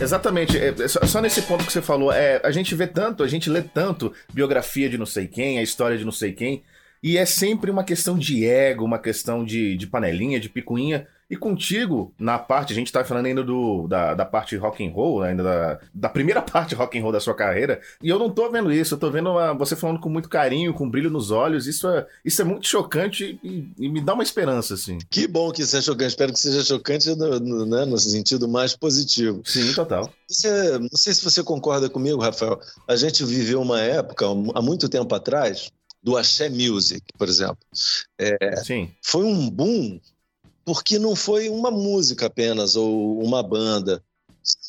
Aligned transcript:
Exatamente. 0.00 0.58
É, 0.58 0.68
é 0.68 0.88
só, 0.88 1.00
só 1.06 1.20
nesse 1.20 1.42
ponto 1.42 1.64
que 1.64 1.72
você 1.72 1.82
falou, 1.82 2.12
é, 2.12 2.40
a 2.42 2.50
gente 2.50 2.74
vê 2.74 2.86
tanto, 2.86 3.22
a 3.22 3.28
gente 3.28 3.50
lê 3.50 3.62
tanto 3.62 4.12
biografia 4.32 4.88
de 4.88 4.96
não 4.96 5.06
sei 5.06 5.26
quem, 5.26 5.58
a 5.58 5.62
história 5.62 5.98
de 5.98 6.04
não 6.04 6.12
sei 6.12 6.32
quem, 6.32 6.62
e 7.02 7.16
é 7.16 7.24
sempre 7.24 7.70
uma 7.70 7.84
questão 7.84 8.18
de 8.18 8.44
ego, 8.46 8.84
uma 8.84 8.98
questão 8.98 9.44
de, 9.44 9.76
de 9.76 9.86
panelinha, 9.86 10.40
de 10.40 10.48
picuinha. 10.48 11.06
E 11.30 11.36
contigo, 11.36 12.12
na 12.18 12.40
parte, 12.40 12.72
a 12.72 12.76
gente 12.76 12.90
tá 12.90 13.04
falando 13.04 13.26
ainda 13.26 13.44
do, 13.44 13.86
da, 13.86 14.14
da 14.14 14.24
parte 14.26 14.56
rock 14.56 14.84
and 14.84 14.90
roll, 14.90 15.22
ainda 15.22 15.44
da, 15.44 15.80
da 15.94 16.08
primeira 16.08 16.42
parte 16.42 16.74
rock 16.74 16.98
and 16.98 17.02
roll 17.02 17.12
da 17.12 17.20
sua 17.20 17.34
carreira, 17.34 17.80
e 18.02 18.08
eu 18.08 18.18
não 18.18 18.28
tô 18.28 18.50
vendo 18.50 18.72
isso, 18.72 18.94
eu 18.94 18.98
tô 18.98 19.08
vendo 19.12 19.30
uma, 19.30 19.54
você 19.54 19.76
falando 19.76 20.00
com 20.00 20.08
muito 20.08 20.28
carinho, 20.28 20.74
com 20.74 20.90
brilho 20.90 21.08
nos 21.08 21.30
olhos, 21.30 21.68
isso 21.68 21.88
é, 21.88 22.04
isso 22.24 22.42
é 22.42 22.44
muito 22.44 22.66
chocante 22.66 23.38
e, 23.44 23.70
e 23.78 23.88
me 23.88 24.00
dá 24.00 24.14
uma 24.14 24.24
esperança, 24.24 24.74
assim. 24.74 24.98
Que 25.08 25.28
bom 25.28 25.52
que 25.52 25.62
isso 25.62 25.76
é 25.76 25.80
chocante, 25.80 26.08
espero 26.08 26.32
que 26.32 26.40
seja 26.40 26.64
chocante 26.64 27.14
no, 27.14 27.38
no, 27.38 27.64
né, 27.64 27.84
no 27.84 27.96
sentido 27.96 28.48
mais 28.48 28.74
positivo. 28.74 29.40
Sim, 29.44 29.72
total. 29.72 30.12
Você, 30.28 30.78
não 30.78 30.88
sei 30.94 31.14
se 31.14 31.22
você 31.22 31.44
concorda 31.44 31.88
comigo, 31.88 32.20
Rafael, 32.20 32.58
a 32.88 32.96
gente 32.96 33.24
viveu 33.24 33.62
uma 33.62 33.80
época, 33.80 34.26
há 34.26 34.60
muito 34.60 34.88
tempo 34.88 35.14
atrás, 35.14 35.70
do 36.02 36.16
Axé 36.16 36.48
Music, 36.48 37.02
por 37.16 37.28
exemplo. 37.28 37.58
É, 38.18 38.56
Sim. 38.64 38.90
Foi 39.02 39.24
um 39.24 39.48
boom 39.48 40.00
porque 40.64 40.98
não 40.98 41.16
foi 41.16 41.48
uma 41.48 41.70
música 41.70 42.26
apenas 42.26 42.76
ou 42.76 43.22
uma 43.22 43.42
banda. 43.42 44.02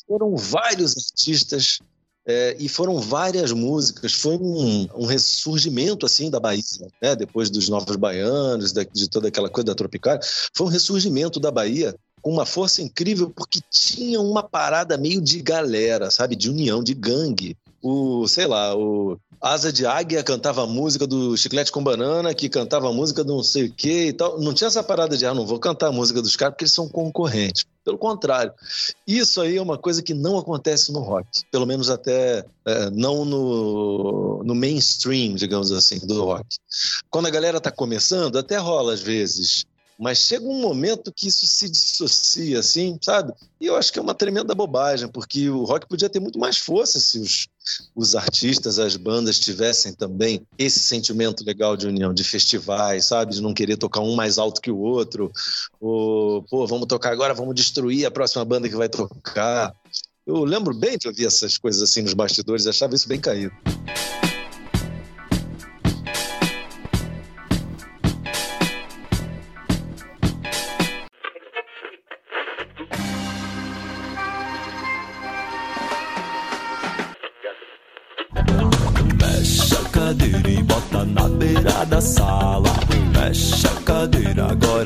Foram 0.06 0.36
vários 0.36 0.96
artistas 0.96 1.78
é, 2.26 2.56
e 2.58 2.68
foram 2.68 2.98
várias 3.00 3.52
músicas. 3.52 4.12
Foi 4.12 4.36
um, 4.36 4.88
um 4.94 5.06
ressurgimento 5.06 6.06
assim 6.06 6.30
da 6.30 6.40
Bahia, 6.40 6.62
né? 7.00 7.16
depois 7.16 7.50
dos 7.50 7.68
Novos 7.68 7.96
Baianos, 7.96 8.72
de, 8.72 8.84
de 8.84 9.08
toda 9.08 9.28
aquela 9.28 9.48
coisa 9.48 9.66
da 9.66 9.74
Tropicália. 9.74 10.20
Foi 10.54 10.66
um 10.66 10.70
ressurgimento 10.70 11.40
da 11.40 11.50
Bahia 11.50 11.94
com 12.20 12.30
uma 12.30 12.46
força 12.46 12.80
incrível 12.80 13.30
porque 13.30 13.60
tinha 13.70 14.20
uma 14.20 14.42
parada 14.42 14.96
meio 14.96 15.20
de 15.20 15.42
galera, 15.42 16.10
sabe, 16.10 16.36
de 16.36 16.48
união, 16.48 16.82
de 16.82 16.94
gangue. 16.94 17.56
O, 17.82 18.28
sei 18.28 18.46
lá, 18.46 18.76
o 18.76 19.18
Asa 19.42 19.72
de 19.72 19.84
Águia 19.84 20.22
cantava 20.22 20.62
a 20.62 20.66
música 20.68 21.04
do 21.04 21.36
Chiclete 21.36 21.72
com 21.72 21.82
Banana, 21.82 22.32
que 22.32 22.48
cantava 22.48 22.88
a 22.88 22.92
música 22.92 23.24
do 23.24 23.34
não 23.34 23.42
sei 23.42 23.64
o 23.64 23.72
quê 23.72 24.06
e 24.06 24.12
tal. 24.12 24.40
Não 24.40 24.54
tinha 24.54 24.68
essa 24.68 24.84
parada 24.84 25.16
de, 25.16 25.26
ah, 25.26 25.34
não 25.34 25.44
vou 25.44 25.58
cantar 25.58 25.88
a 25.88 25.92
música 25.92 26.22
dos 26.22 26.36
caras 26.36 26.54
porque 26.54 26.62
eles 26.62 26.72
são 26.72 26.88
concorrentes. 26.88 27.64
Pelo 27.84 27.98
contrário, 27.98 28.52
isso 29.04 29.40
aí 29.40 29.56
é 29.56 29.60
uma 29.60 29.76
coisa 29.76 30.00
que 30.00 30.14
não 30.14 30.38
acontece 30.38 30.92
no 30.92 31.00
rock, 31.00 31.26
pelo 31.50 31.66
menos 31.66 31.90
até 31.90 32.44
é, 32.64 32.90
não 32.90 33.24
no, 33.24 34.44
no 34.44 34.54
mainstream, 34.54 35.34
digamos 35.34 35.72
assim, 35.72 35.98
do 35.98 36.24
rock. 36.24 36.46
Quando 37.10 37.26
a 37.26 37.30
galera 37.30 37.60
tá 37.60 37.72
começando, 37.72 38.38
até 38.38 38.56
rola 38.58 38.94
às 38.94 39.00
vezes 39.00 39.66
mas 39.98 40.18
chega 40.18 40.44
um 40.44 40.60
momento 40.60 41.12
que 41.14 41.28
isso 41.28 41.46
se 41.46 41.68
dissocia, 41.68 42.58
assim, 42.58 42.98
sabe? 43.00 43.32
E 43.60 43.66
eu 43.66 43.76
acho 43.76 43.92
que 43.92 44.00
é 44.00 44.02
uma 44.02 44.14
tremenda 44.14 44.52
bobagem, 44.52 45.06
porque 45.06 45.48
o 45.48 45.62
rock 45.62 45.86
podia 45.86 46.08
ter 46.08 46.18
muito 46.18 46.40
mais 46.40 46.58
força 46.58 46.98
se 46.98 47.20
os, 47.20 47.46
os 47.94 48.14
artistas, 48.14 48.78
as 48.78 48.96
bandas 48.96 49.38
tivessem 49.38 49.92
também 49.92 50.46
esse 50.58 50.80
sentimento 50.80 51.44
legal 51.44 51.76
de 51.76 51.86
união, 51.86 52.12
de 52.12 52.24
festivais, 52.24 53.06
sabe? 53.06 53.34
De 53.34 53.42
não 53.42 53.54
querer 53.54 53.76
tocar 53.76 54.00
um 54.00 54.14
mais 54.14 54.38
alto 54.38 54.60
que 54.60 54.70
o 54.70 54.78
outro, 54.78 55.30
ou, 55.80 56.42
pô, 56.44 56.66
vamos 56.66 56.86
tocar 56.86 57.12
agora, 57.12 57.34
vamos 57.34 57.54
destruir 57.54 58.06
a 58.06 58.10
próxima 58.10 58.44
banda 58.44 58.68
que 58.68 58.76
vai 58.76 58.88
tocar. 58.88 59.74
Eu 60.26 60.44
lembro 60.44 60.74
bem 60.74 60.96
de 60.96 61.08
ouvir 61.08 61.26
essas 61.26 61.58
coisas 61.58 61.82
assim 61.82 62.02
nos 62.02 62.14
bastidores, 62.14 62.66
achava 62.66 62.94
isso 62.94 63.08
bem 63.08 63.20
caído. 63.20 63.52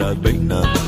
Cadeira 0.06 0.12
agora 0.12 0.14
bem 0.14 0.85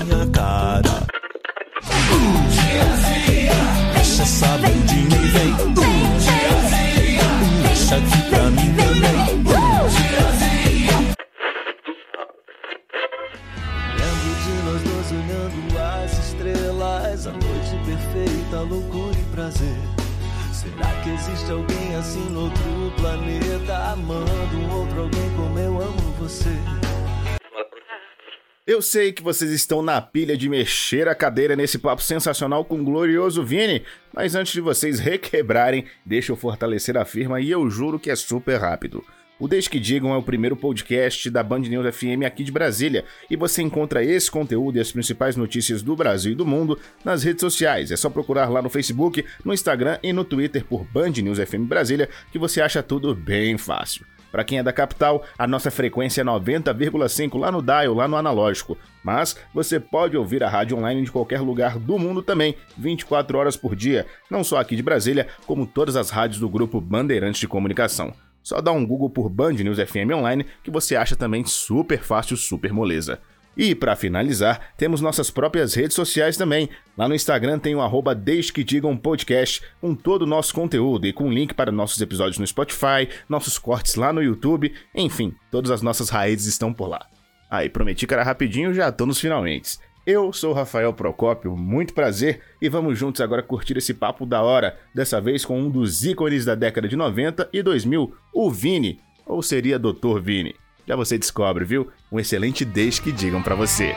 Eu 28.79 28.83
sei 28.83 29.11
que 29.11 29.25
vocês 29.25 29.51
estão 29.51 29.83
na 29.83 30.01
pilha 30.01 30.37
de 30.37 30.49
mexer 30.49 31.09
a 31.09 31.15
cadeira 31.15 31.57
nesse 31.57 31.81
papo 31.81 32.01
sensacional 32.01 32.65
com 32.65 32.81
o 32.81 32.85
glorioso 32.85 33.43
Vini, 33.43 33.83
mas 34.15 34.37
antes 34.37 34.53
de 34.53 34.61
vocês 34.61 35.01
requebrarem, 35.01 35.85
deixa 36.07 36.31
eu 36.31 36.37
fortalecer 36.37 36.97
a 36.97 37.05
firma 37.05 37.41
e 37.41 37.51
eu 37.51 37.69
juro 37.69 37.99
que 37.99 38.09
é 38.09 38.15
super 38.15 38.61
rápido. 38.61 39.05
O 39.37 39.49
Desde 39.49 39.69
que 39.69 39.81
Digam 39.81 40.15
é 40.15 40.17
o 40.17 40.23
primeiro 40.23 40.57
podcast 40.57 41.29
da 41.29 41.43
Band 41.43 41.59
News 41.59 41.93
FM 41.93 42.23
aqui 42.25 42.45
de 42.45 42.53
Brasília 42.53 43.05
e 43.29 43.35
você 43.35 43.63
encontra 43.63 44.05
esse 44.05 44.31
conteúdo 44.31 44.79
e 44.79 44.81
as 44.81 44.93
principais 44.93 45.35
notícias 45.35 45.83
do 45.83 45.97
Brasil 45.97 46.31
e 46.31 46.37
do 46.37 46.47
mundo 46.47 46.79
nas 47.05 47.25
redes 47.25 47.41
sociais. 47.41 47.91
É 47.91 47.97
só 47.97 48.09
procurar 48.09 48.49
lá 48.49 48.63
no 48.63 48.71
Facebook, 48.71 49.25
no 49.45 49.53
Instagram 49.53 49.99
e 50.05 50.13
no 50.13 50.23
Twitter 50.23 50.65
por 50.65 50.85
Band 50.85 51.11
News 51.21 51.41
FM 51.41 51.67
Brasília 51.67 52.09
que 52.31 52.39
você 52.39 52.61
acha 52.61 52.81
tudo 52.81 53.13
bem 53.13 53.59
fácil. 53.59 54.07
Para 54.31 54.45
quem 54.45 54.59
é 54.59 54.63
da 54.63 54.73
capital, 54.73 55.25
a 55.39 55.47
nossa 55.47 55.71
frequência 55.71 56.21
é 56.21 56.25
90,5 56.25 57.39
lá 57.39 57.51
no 57.51 57.63
dial, 57.63 57.95
lá 57.95 58.07
no 58.07 58.17
analógico. 58.17 58.77
Mas 59.03 59.37
você 59.55 59.81
pode 59.81 60.17
ouvir 60.17 60.43
a 60.43 60.49
rádio 60.49 60.77
online 60.77 61.03
de 61.03 61.11
qualquer 61.11 61.41
lugar 61.41 61.79
do 61.79 61.99
mundo 61.99 62.23
também, 62.23 62.55
24 62.77 63.39
horas 63.39 63.57
por 63.57 63.75
dia, 63.75 64.07
não 64.31 64.45
só 64.45 64.59
aqui 64.59 64.77
de 64.77 64.83
Brasília, 64.83 65.29
como 65.47 65.67
todas 65.67 65.97
as 65.97 66.11
rádios 66.11 66.41
do 66.41 66.49
grupo 66.49 66.81
Bandeirantes 66.81 67.41
de 67.41 67.49
Comunicação. 67.49 68.13
Só 68.43 68.61
dá 68.61 68.73
um 68.73 68.87
Google 68.87 69.11
por 69.11 69.29
Band 69.29 69.53
News 69.53 69.79
FM 69.79 70.13
Online 70.15 70.47
que 70.63 70.71
você 70.71 70.97
acha 70.97 71.17
também 71.17 71.45
super 71.45 72.01
fácil, 72.03 72.37
super 72.37 72.73
moleza. 72.73 73.21
E 73.59 73.75
para 73.75 73.97
finalizar, 73.97 74.73
temos 74.77 75.01
nossas 75.01 75.33
próprias 75.33 75.75
redes 75.75 75.97
sociais 75.97 76.37
também. 76.37 76.69
Lá 76.97 77.09
no 77.09 77.15
Instagram 77.15 77.59
tem 77.59 77.75
o 77.75 77.81
arroba 77.81 78.15
Desde 78.15 78.53
que 78.53 78.63
Digam 78.63 78.97
Podcast, 78.97 79.61
com 79.81 79.97
todo 79.97 80.23
o 80.23 80.27
nosso 80.27 80.55
conteúdo 80.55 81.09
e 81.09 81.13
com 81.13 81.33
link 81.33 81.53
para 81.55 81.73
nossos 81.73 82.01
episódios 82.01 82.39
no 82.39 82.47
Spotify, 82.47 83.09
nossos 83.29 83.59
cortes 83.59 83.97
lá 83.97 84.13
no 84.13 84.23
YouTube, 84.23 84.73
enfim, 84.95 85.35
todas 85.51 85.73
as 85.73 85.83
nossas 85.83 86.09
raízes 86.09 86.47
estão 86.47 86.73
por 86.73 86.87
lá. 86.87 87.05
Aí, 87.51 87.69
prometi 87.69 88.07
que 88.07 88.15
era 88.15 88.23
rapidinho, 88.23 88.73
já 88.73 88.93
tô 88.93 89.05
nos 89.05 89.19
finalmente. 89.19 89.79
Eu 90.07 90.33
sou 90.33 90.53
Rafael 90.53 90.93
Procópio, 90.93 91.57
muito 91.57 91.95
prazer 91.95 92.41
e 92.63 92.69
vamos 92.69 92.97
juntos 92.97 93.21
agora 93.21 93.43
curtir 93.43 93.77
esse 93.77 93.93
papo 93.93 94.25
da 94.25 94.41
hora, 94.41 94.79
dessa 94.95 95.21
vez 95.21 95.45
com 95.45 95.61
um 95.61 95.69
dos 95.69 96.05
ícones 96.05 96.45
da 96.45 96.55
década 96.55 96.87
de 96.87 96.95
90 96.95 97.49
e 97.53 97.61
2000, 97.61 98.15
o 98.33 98.51
Vini, 98.53 99.01
ou 99.27 99.43
seria 99.43 99.81
Dr. 99.81 100.21
Vini. 100.23 100.55
Já 100.89 100.97
você 100.97 101.19
descobre, 101.19 101.67
viu? 101.67 101.89
Um 102.11 102.19
excelente 102.19 102.65
desde 102.65 103.03
que 103.03 103.13
digam 103.13 103.43
para 103.43 103.55
você. 103.55 103.95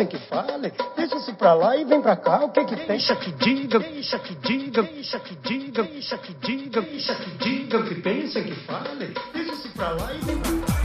O 0.00 0.06
que 0.06 0.18
fale. 0.18 0.72
Deixa-se 0.96 1.32
pra 1.34 1.52
lá 1.52 1.76
e 1.76 1.84
vem 1.84 2.00
pra 2.00 2.16
cá, 2.16 2.44
o 2.44 2.50
que 2.50 2.64
que 2.64 2.76
deixa 2.76 3.14
que 3.14 3.30
diga, 3.32 3.78
deixa 3.78 4.18
que 4.18 4.34
diga, 4.36 4.82
deixa 4.82 5.20
que 5.20 5.34
diga, 5.36 5.82
deixa 5.82 6.16
que 6.16 6.34
diga, 6.34 6.80
deixa 6.80 7.14
que 7.14 7.30
diga, 7.32 7.78
o 7.78 7.84
que 7.84 7.94
pensa, 7.96 8.40
que 8.40 8.54
fale. 8.54 9.14
Deixa-se 9.34 9.68
pra 9.70 9.90
lá 9.90 10.14
e 10.14 10.18
vem 10.24 10.38
pra 10.38 10.50
cá. 10.50 10.82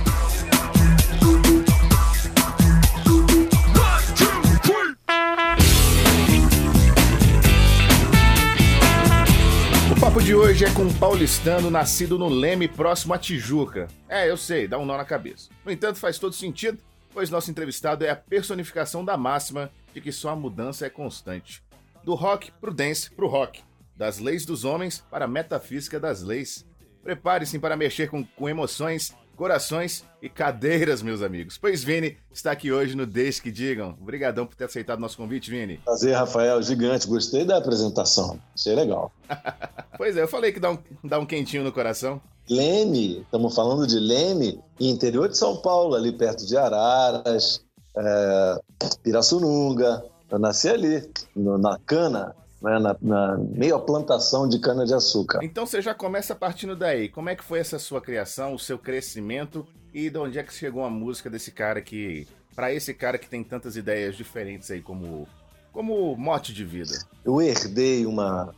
O 9.90 10.00
papo 10.00 10.22
de 10.22 10.36
hoje 10.36 10.66
é 10.66 10.74
com 10.74 10.84
um 10.84 10.94
paulistano 10.94 11.72
nascido 11.72 12.20
no 12.20 12.28
Leme, 12.28 12.68
próximo 12.68 13.14
a 13.14 13.18
Tijuca. 13.18 13.88
É, 14.10 14.30
eu 14.30 14.36
sei, 14.36 14.68
dá 14.68 14.78
um 14.78 14.86
nó 14.86 14.98
na 14.98 15.06
cabeça. 15.06 15.50
No 15.66 15.72
entanto, 15.72 15.98
faz 15.98 16.20
todo 16.20 16.34
sentido 16.34 16.78
pois 17.18 17.32
nosso 17.32 17.50
entrevistado 17.50 18.06
é 18.06 18.12
a 18.12 18.16
personificação 18.16 19.04
da 19.04 19.18
máxima 19.18 19.72
de 19.92 20.00
que 20.00 20.12
só 20.12 20.30
a 20.30 20.36
mudança 20.36 20.86
é 20.86 20.90
constante. 20.92 21.64
Do 22.04 22.14
rock 22.14 22.52
pro 22.62 22.72
dance 22.72 23.10
pro 23.10 23.28
rock, 23.28 23.64
das 23.96 24.20
leis 24.20 24.46
dos 24.46 24.64
homens 24.64 25.04
para 25.10 25.26
a 25.26 25.28
metafísica 25.28 26.00
das 26.00 26.22
leis. 26.22 26.64
Prepare-se 27.02 27.58
para 27.58 27.76
mexer 27.76 28.08
com, 28.08 28.24
com 28.24 28.48
emoções, 28.48 29.18
corações 29.38 30.04
e 30.20 30.28
cadeiras, 30.28 31.04
meus 31.04 31.22
amigos. 31.22 31.58
Pois 31.58 31.84
Vini 31.84 32.18
está 32.34 32.52
aqui 32.52 32.72
hoje 32.72 32.96
no 32.96 33.06
Deixe 33.06 33.40
que 33.42 33.52
Digam. 33.52 33.96
Obrigadão 34.02 34.48
por 34.48 34.56
ter 34.56 34.66
aceitado 34.66 35.00
nosso 35.00 35.16
convite, 35.16 35.52
Vini. 35.52 35.78
Prazer, 35.86 36.16
Rafael. 36.16 36.62
Gigante. 36.62 37.08
Gostei 37.08 37.46
da 37.46 37.58
apresentação. 37.58 38.40
Achei 38.54 38.74
legal. 38.74 39.12
pois 39.96 40.18
é, 40.18 40.24
eu 40.24 40.28
falei 40.28 40.52
que 40.52 40.60
dá 40.60 40.72
um, 40.72 40.80
dá 41.04 41.20
um 41.20 41.26
quentinho 41.26 41.64
no 41.64 41.72
coração. 41.72 42.20
Leme, 42.50 43.22
estamos 43.22 43.54
falando 43.54 43.86
de 43.86 44.00
Leme, 44.00 44.60
interior 44.80 45.30
de 45.30 45.38
São 45.38 45.58
Paulo, 45.58 45.96
ali 45.96 46.12
perto 46.12 46.46
de 46.46 46.58
Araras, 46.58 47.62
é, 47.96 48.62
Pirassununga. 49.04 50.04
Eu 50.32 50.40
nasci 50.40 50.68
ali, 50.68 51.08
no, 51.36 51.58
na 51.58 51.78
cana, 51.86 52.36
né, 52.62 52.80
na, 52.80 52.96
na 53.02 53.38
meia 53.38 53.78
plantação 53.80 54.48
de 54.48 54.60
cana-de-açúcar. 54.60 55.40
Então 55.44 55.66
você 55.66 55.82
já 55.82 55.94
começa 55.94 56.36
partindo 56.36 56.76
daí. 56.76 57.10
Como 57.10 57.30
é 57.30 57.36
que 57.36 57.44
foi 57.44 57.60
essa 57.60 57.80
sua 57.80 58.02
criação, 58.02 58.54
o 58.54 58.60
seu 58.60 58.78
crescimento 58.78 59.66
e 59.94 60.10
de 60.10 60.18
onde 60.18 60.38
é 60.40 60.44
que 60.44 60.54
chegou 60.54 60.84
a 60.84 60.90
música 60.90 61.30
desse 61.30 61.52
cara 61.52 61.82
que. 61.82 62.28
para 62.56 62.74
esse 62.74 62.94
cara 62.94 63.18
que 63.18 63.30
tem 63.30 63.44
tantas 63.44 63.76
ideias 63.76 64.16
diferentes 64.16 64.70
aí 64.72 64.82
como, 64.82 65.28
como 65.72 66.16
mote 66.16 66.54
de 66.54 66.66
vida? 66.66 66.98
Eu 67.24 67.42
herdei 67.42 68.06
uma, 68.06 68.54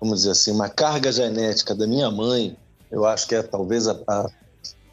vamos 0.00 0.20
dizer 0.20 0.32
assim, 0.32 0.52
uma 0.52 0.68
carga 0.68 1.10
genética 1.10 1.74
da 1.74 1.86
minha 1.86 2.10
mãe. 2.10 2.56
Eu 2.90 3.04
acho 3.04 3.26
que 3.28 3.34
é 3.34 3.42
talvez 3.42 3.86
a, 3.86 3.98
a, 4.06 4.26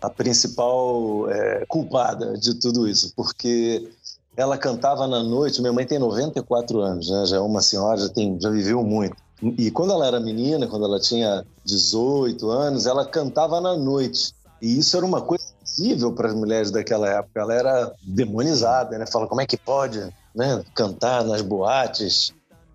a 0.01 0.09
principal 0.09 1.29
é, 1.29 1.65
culpada 1.67 2.37
de 2.37 2.53
tudo 2.59 2.87
isso, 2.87 3.11
porque 3.15 3.89
ela 4.37 4.55
cantava 4.55 5.07
na 5.07 5.23
noite. 5.23 5.59
Minha 5.59 5.73
mãe 5.73 5.85
tem 5.85 5.97
94 5.97 6.79
anos, 6.79 7.09
né? 7.09 7.25
já 7.25 7.37
é 7.37 7.39
uma 7.39 7.61
senhora, 7.61 7.99
já, 7.99 8.07
tem, 8.07 8.39
já 8.39 8.51
viveu 8.51 8.83
muito. 8.83 9.17
E 9.57 9.71
quando 9.71 9.91
ela 9.91 10.05
era 10.05 10.19
menina, 10.19 10.67
quando 10.67 10.85
ela 10.85 10.99
tinha 10.99 11.43
18 11.65 12.49
anos, 12.49 12.85
ela 12.85 13.05
cantava 13.05 13.59
na 13.59 13.75
noite. 13.75 14.33
E 14.61 14.77
isso 14.77 14.95
era 14.95 15.05
uma 15.05 15.21
coisa 15.21 15.43
possível 15.59 16.13
para 16.13 16.29
as 16.29 16.35
mulheres 16.35 16.71
daquela 16.71 17.09
época. 17.09 17.41
Ela 17.41 17.53
era 17.53 17.93
demonizada, 18.03 18.97
né? 18.97 19.05
Fala, 19.07 19.27
como 19.27 19.41
é 19.41 19.45
que 19.45 19.57
pode 19.57 19.99
né? 20.33 20.63
cantar 20.75 21.23
nas 21.23 21.41
boates? 21.41 22.31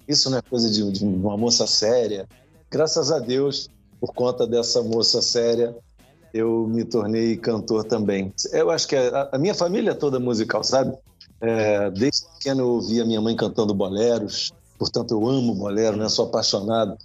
Isso 0.06 0.30
não 0.30 0.38
é 0.38 0.42
coisa 0.42 0.68
de, 0.68 0.90
de 0.90 1.04
uma 1.04 1.36
moça 1.36 1.66
séria. 1.66 2.28
Graças 2.70 3.10
a 3.10 3.18
Deus, 3.18 3.68
por 4.00 4.12
conta 4.12 4.46
dessa 4.46 4.82
moça 4.82 5.20
séria, 5.22 5.74
eu 6.32 6.66
me 6.66 6.84
tornei 6.84 7.36
cantor 7.36 7.84
também. 7.84 8.32
Eu 8.52 8.70
acho 8.70 8.86
que 8.88 8.96
a, 8.96 9.30
a 9.32 9.38
minha 9.38 9.54
família 9.54 9.90
é 9.90 9.94
toda 9.94 10.18
musical, 10.18 10.64
sabe? 10.64 10.96
É, 11.42 11.90
desde 11.90 12.24
pequeno 12.34 12.60
eu 12.60 12.68
ouvia 12.68 13.04
minha 13.04 13.20
mãe 13.20 13.34
cantando 13.34 13.74
boleros, 13.74 14.52
portanto 14.78 15.12
eu 15.12 15.28
amo 15.28 15.54
bolero, 15.54 15.96
né? 15.96 16.08
Sou 16.08 16.26
apaixonado. 16.26 16.96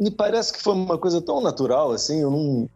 Me 0.00 0.10
parece 0.10 0.50
que 0.52 0.62
foi 0.62 0.72
uma 0.72 0.96
coisa 0.96 1.20
tão 1.20 1.42
natural 1.42 1.92
assim, 1.92 2.20
eu 2.20 2.30
não 2.30 2.68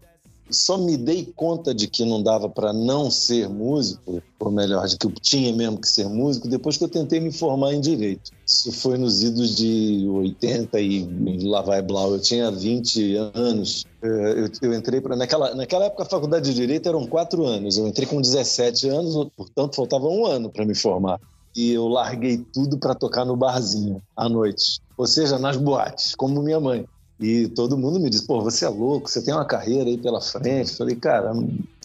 só 0.50 0.78
me 0.78 0.96
dei 0.96 1.32
conta 1.34 1.74
de 1.74 1.88
que 1.88 2.04
não 2.04 2.22
dava 2.22 2.48
para 2.48 2.72
não 2.72 3.10
ser 3.10 3.48
músico, 3.48 4.22
ou 4.38 4.50
melhor, 4.50 4.86
de 4.86 4.96
que 4.96 5.06
eu 5.06 5.12
tinha 5.12 5.52
mesmo 5.52 5.78
que 5.78 5.88
ser 5.88 6.08
músico, 6.08 6.48
depois 6.48 6.76
que 6.76 6.84
eu 6.84 6.88
tentei 6.88 7.18
me 7.20 7.32
formar 7.32 7.72
em 7.74 7.80
direito. 7.80 8.30
Isso 8.46 8.72
foi 8.72 8.96
nos 8.96 9.22
idos 9.22 9.56
de 9.56 10.06
80 10.08 10.78
e 10.80 11.48
lá 11.48 11.62
vai 11.62 11.82
Blau. 11.82 12.12
Eu 12.12 12.20
tinha 12.20 12.50
20 12.50 13.16
anos. 13.34 13.84
É, 14.00 14.06
eu, 14.06 14.50
eu 14.62 14.74
entrei 14.74 15.00
para 15.00 15.16
naquela 15.16 15.54
naquela 15.54 15.86
época 15.86 16.04
a 16.04 16.06
faculdade 16.06 16.50
de 16.50 16.54
direito 16.54 16.88
eram 16.88 17.06
quatro 17.06 17.44
anos. 17.44 17.76
Eu 17.76 17.86
entrei 17.86 18.06
com 18.06 18.20
17 18.20 18.88
anos, 18.88 19.28
portanto 19.36 19.76
faltava 19.76 20.06
um 20.06 20.26
ano 20.26 20.50
para 20.50 20.64
me 20.64 20.74
formar. 20.74 21.20
E 21.56 21.72
eu 21.72 21.88
larguei 21.88 22.38
tudo 22.52 22.78
para 22.78 22.94
tocar 22.94 23.24
no 23.24 23.34
barzinho 23.34 24.02
à 24.14 24.28
noite, 24.28 24.78
ou 24.96 25.06
seja, 25.06 25.38
nas 25.38 25.56
boates, 25.56 26.14
como 26.14 26.42
minha 26.42 26.60
mãe. 26.60 26.86
E 27.18 27.48
todo 27.48 27.78
mundo 27.78 27.98
me 27.98 28.10
diz, 28.10 28.20
pô, 28.20 28.42
você 28.42 28.64
é 28.66 28.68
louco, 28.68 29.08
você 29.08 29.22
tem 29.22 29.32
uma 29.32 29.46
carreira 29.46 29.88
aí 29.88 29.96
pela 29.96 30.20
frente. 30.20 30.70
Eu 30.70 30.76
falei, 30.76 30.96
cara, 30.96 31.32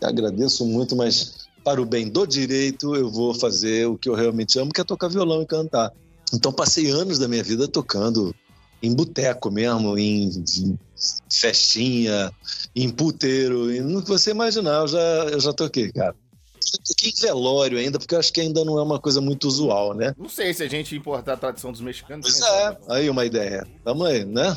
agradeço 0.02 0.66
muito, 0.66 0.96
mas 0.96 1.48
para 1.64 1.82
o 1.82 1.86
bem 1.86 2.10
do 2.10 2.26
direito, 2.26 2.96
eu 2.96 3.10
vou 3.10 3.34
fazer 3.34 3.88
o 3.88 3.98
que 3.98 4.10
eu 4.10 4.14
realmente 4.14 4.60
amo, 4.60 4.74
que 4.74 4.82
é 4.82 4.84
tocar 4.84 5.08
violão 5.08 5.42
e 5.42 5.46
cantar. 5.46 5.92
Então 6.34 6.52
passei 6.52 6.90
anos 6.90 7.20
da 7.20 7.28
minha 7.28 7.44
vida 7.44 7.68
tocando 7.68 8.36
em 8.82 8.94
boteco 8.94 9.52
mesmo, 9.52 9.98
em, 9.98 10.44
festinha, 11.30 12.32
em 12.76 12.90
puteiro, 12.90 13.72
e 13.72 13.80
no 13.80 14.02
que 14.02 14.10
você 14.10 14.32
imaginar, 14.32 14.82
eu 14.82 14.88
já, 14.88 15.00
eu 15.32 15.40
já 15.40 15.54
toquei, 15.54 15.92
cara. 15.92 16.16
Eu 16.74 16.80
toquei 16.88 17.10
em 17.10 17.22
velório 17.22 17.78
ainda, 17.78 18.00
porque 18.00 18.16
eu 18.16 18.20
acho 18.20 18.32
que 18.32 18.42
ainda 18.42 18.64
não 18.64 18.80
é 18.80 18.84
uma 18.84 19.00
coisa 19.00 19.20
muito 19.20 19.48
usual, 19.48 19.94
né? 19.94 20.16
Não 20.18 20.30
sei 20.30 20.54
se 20.54 20.64
a 20.64 20.68
gente 20.68 20.96
importar 20.96 21.34
a 21.34 21.38
tradição 21.38 21.72
dos 21.72 21.82
mexicanos. 21.82 22.26
Pois 22.26 22.42
é, 22.42 22.78
aí 22.88 23.10
uma 23.10 23.26
ideia. 23.26 23.68
Tamo 23.84 24.06
aí, 24.06 24.24
né? 24.26 24.56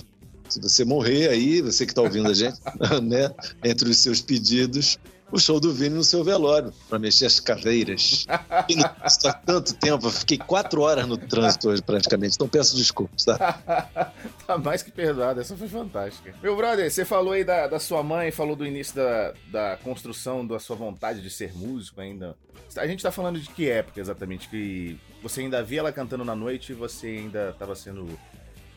Se 0.48 0.60
você 0.60 0.84
morrer 0.84 1.28
aí, 1.28 1.60
você 1.60 1.86
que 1.86 1.92
está 1.92 2.02
ouvindo 2.02 2.28
a 2.28 2.34
gente, 2.34 2.58
né? 3.02 3.30
Entre 3.62 3.88
os 3.88 3.98
seus 3.98 4.20
pedidos, 4.20 4.98
o 5.34 5.38
show 5.40 5.58
do 5.58 5.72
Vini 5.72 5.96
no 5.96 6.04
seu 6.04 6.22
velório, 6.22 6.72
para 6.88 6.98
mexer 6.98 7.26
as 7.26 7.40
cadeiras. 7.40 8.24
Há 8.30 9.32
tanto 9.32 9.74
tempo, 9.74 10.06
eu 10.06 10.10
fiquei 10.10 10.38
quatro 10.38 10.82
horas 10.82 11.06
no 11.08 11.16
trânsito 11.16 11.70
hoje, 11.70 11.82
praticamente, 11.82 12.36
então 12.36 12.48
peço 12.48 12.76
desculpas, 12.76 13.24
tá? 13.24 14.12
tá 14.46 14.58
mais 14.58 14.82
que 14.82 14.92
perdoado, 14.92 15.40
essa 15.40 15.56
foi 15.56 15.66
fantástica. 15.66 16.34
Meu 16.40 16.56
brother, 16.56 16.88
você 16.88 17.04
falou 17.04 17.32
aí 17.32 17.42
da, 17.42 17.66
da 17.66 17.80
sua 17.80 18.02
mãe, 18.02 18.30
falou 18.30 18.54
do 18.54 18.64
início 18.64 18.94
da, 18.94 19.34
da 19.50 19.76
construção 19.78 20.46
da 20.46 20.60
sua 20.60 20.76
vontade 20.76 21.20
de 21.20 21.30
ser 21.30 21.52
músico 21.52 22.00
ainda. 22.00 22.36
A 22.76 22.86
gente 22.86 23.02
tá 23.02 23.10
falando 23.10 23.40
de 23.40 23.48
que 23.48 23.68
época 23.68 24.00
exatamente? 24.00 24.48
Que 24.48 24.98
você 25.22 25.40
ainda 25.40 25.62
via 25.62 25.80
ela 25.80 25.92
cantando 25.92 26.24
na 26.24 26.36
noite 26.36 26.72
e 26.72 26.74
você 26.74 27.08
ainda 27.08 27.50
estava 27.50 27.74
sendo 27.74 28.06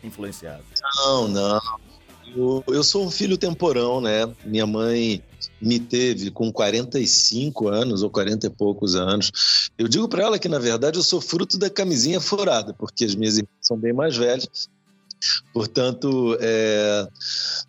influenciado? 0.07 0.63
Não, 0.97 1.27
não. 1.27 1.61
Eu, 2.35 2.63
eu 2.67 2.83
sou 2.83 3.05
um 3.05 3.11
filho 3.11 3.37
temporão, 3.37 4.01
né? 4.01 4.27
Minha 4.45 4.65
mãe 4.65 5.23
me 5.61 5.79
teve 5.79 6.29
com 6.29 6.51
45 6.51 7.67
anos 7.67 8.03
ou 8.03 8.09
40 8.09 8.47
e 8.47 8.49
poucos 8.49 8.95
anos. 8.95 9.69
Eu 9.77 9.87
digo 9.87 10.07
para 10.07 10.23
ela 10.23 10.39
que, 10.39 10.49
na 10.49 10.59
verdade, 10.59 10.97
eu 10.97 11.03
sou 11.03 11.21
fruto 11.21 11.57
da 11.57 11.69
camisinha 11.69 12.19
furada, 12.19 12.73
porque 12.73 13.05
as 13.05 13.15
minhas 13.15 13.37
irmãs 13.37 13.51
são 13.61 13.77
bem 13.77 13.93
mais 13.93 14.15
velhas. 14.17 14.69
Portanto, 15.53 16.37
é... 16.39 17.07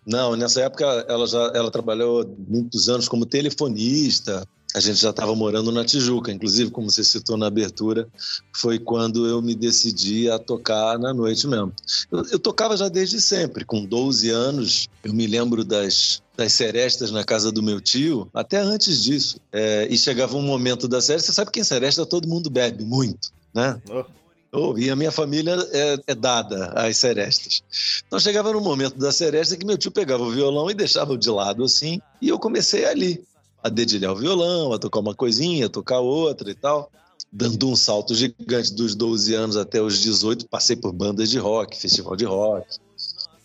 não, 0.07 0.37
nessa 0.37 0.63
época 0.63 0.85
ela 1.09 1.27
já 1.27 1.51
ela 1.55 1.71
trabalhou 1.71 2.37
muitos 2.47 2.89
anos 2.89 3.09
como 3.09 3.25
telefonista, 3.25 4.47
a 4.79 4.81
gente 4.81 5.01
já 5.01 5.11
estava 5.11 5.35
morando 5.35 5.73
na 5.73 5.85
Tijuca, 5.85 6.31
inclusive, 6.31 6.71
como 6.71 6.89
você 6.89 7.03
citou 7.03 7.37
na 7.37 7.49
abertura, 7.49 8.09
foi 8.55 8.79
quando 8.79 9.27
eu 9.27 9.43
me 9.43 9.53
decidi 9.53 10.31
a 10.31 10.39
tocar 10.39 10.97
na 11.01 11.13
noite 11.13 11.49
mesmo. 11.49 11.73
Eu, 12.13 12.25
eu 12.33 12.39
tocava 12.39 12.77
já 12.77 12.89
desde 12.89 13.21
sempre, 13.21 13.65
com 13.65 13.85
12 13.85 14.31
anos, 14.31 14.89
eu 15.03 15.13
me 15.13 15.27
lembro 15.27 15.65
das, 15.65 16.23
das 16.37 16.53
serestas 16.53 17.11
na 17.11 17.25
casa 17.25 17.51
do 17.51 17.61
meu 17.61 17.81
tio, 17.81 18.31
até 18.33 18.59
antes 18.59 19.03
disso. 19.03 19.41
É, 19.53 19.89
e 19.91 19.99
chegava 19.99 20.37
um 20.37 20.43
momento 20.43 20.87
da 20.87 21.01
seresta, 21.01 21.27
você 21.27 21.33
sabe 21.33 21.51
que 21.51 21.59
em 21.59 21.65
seresta 21.65 22.07
todo 22.07 22.29
mundo 22.29 22.49
bebe 22.49 22.85
muito, 22.85 23.33
né? 23.53 23.83
Oh. 23.91 24.05
Oh, 24.51 24.79
e 24.79 24.89
a 24.89 24.97
minha 24.97 25.13
família 25.13 25.55
é, 25.73 25.99
é, 26.07 26.15
dada 26.15 26.69
às 26.69 26.97
serestas. 26.97 27.63
Então 28.07 28.19
chegava 28.19 28.51
no 28.51 28.63
momento 28.63 28.97
da 28.97 29.13
seresta 29.13 29.59
que 29.59 29.67
meu 29.67 29.77
tio 29.77 29.91
pegava 29.91 30.23
o 30.23 30.31
violão 30.31 30.71
e 30.71 30.75
deixava 30.75 31.19
de 31.19 31.29
lado 31.29 31.63
assim, 31.65 32.01
e 32.23 32.31
eu 32.31 32.39
comecei 32.39 32.87
ali 32.87 33.23
a 33.63 33.69
dedilhar 33.69 34.13
o 34.13 34.17
violão, 34.17 34.73
a 34.73 34.79
tocar 34.79 35.01
uma 35.01 35.15
coisinha, 35.15 35.67
a 35.67 35.71
tocar 35.71 36.01
outra 36.01 36.51
e 36.51 36.55
tal. 36.55 36.91
Dando 37.31 37.69
um 37.69 37.77
salto 37.77 38.15
gigante 38.15 38.73
dos 38.73 38.95
12 38.95 39.35
anos 39.35 39.57
até 39.57 39.83
os 39.83 39.99
18, 39.99 40.49
passei 40.49 40.77
por 40.77 40.93
bandas 40.93 41.29
de 41.29 41.39
rock, 41.39 41.79
festival 41.79 42.17
de 42.17 42.25
rock, 42.25 42.67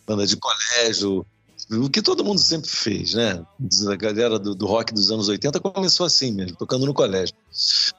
banda 0.07 0.25
de 0.25 0.37
colégio, 0.37 1.25
o 1.71 1.89
que 1.89 2.01
todo 2.01 2.23
mundo 2.23 2.39
sempre 2.39 2.69
fez, 2.69 3.13
né? 3.13 3.45
A 3.89 3.95
galera 3.95 4.37
do, 4.37 4.53
do, 4.53 4.65
rock 4.65 4.93
dos 4.93 5.11
anos 5.11 5.27
80 5.27 5.59
começou 5.59 6.05
assim 6.05 6.31
mesmo, 6.31 6.57
tocando 6.57 6.85
no 6.85 6.93
colégio. 6.93 7.35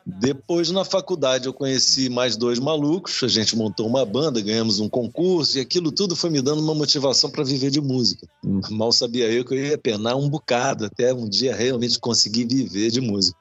Depois, 0.05 0.71
na 0.71 0.85
faculdade, 0.85 1.47
eu 1.47 1.53
conheci 1.53 2.09
mais 2.09 2.37
dois 2.37 2.59
malucos, 2.59 3.23
a 3.23 3.29
gente 3.29 3.57
montou 3.57 3.87
uma 3.87 4.05
banda, 4.05 4.41
ganhamos 4.41 4.81
um 4.81 4.89
concurso, 4.89 5.59
e 5.59 5.61
aquilo 5.61 5.91
tudo 5.91 6.15
foi 6.17 6.31
me 6.31 6.43
dando 6.43 6.63
uma 6.63 6.75
motivação 6.75 7.31
para 7.31 7.45
viver 7.45 7.71
de 7.71 7.81
música. 7.81 8.27
Mal 8.71 8.93
sabia 8.93 9.31
eu 9.31 9.45
que 9.45 9.55
eu 9.55 9.59
ia 9.59 9.79
penar 9.79 10.17
um 10.17 10.29
bocado 10.29 10.85
até 10.85 11.13
um 11.15 11.29
dia 11.29 11.55
realmente 11.55 11.99
conseguir 11.99 12.45
viver 12.45 12.91
de 12.91 13.01
música. 13.01 13.39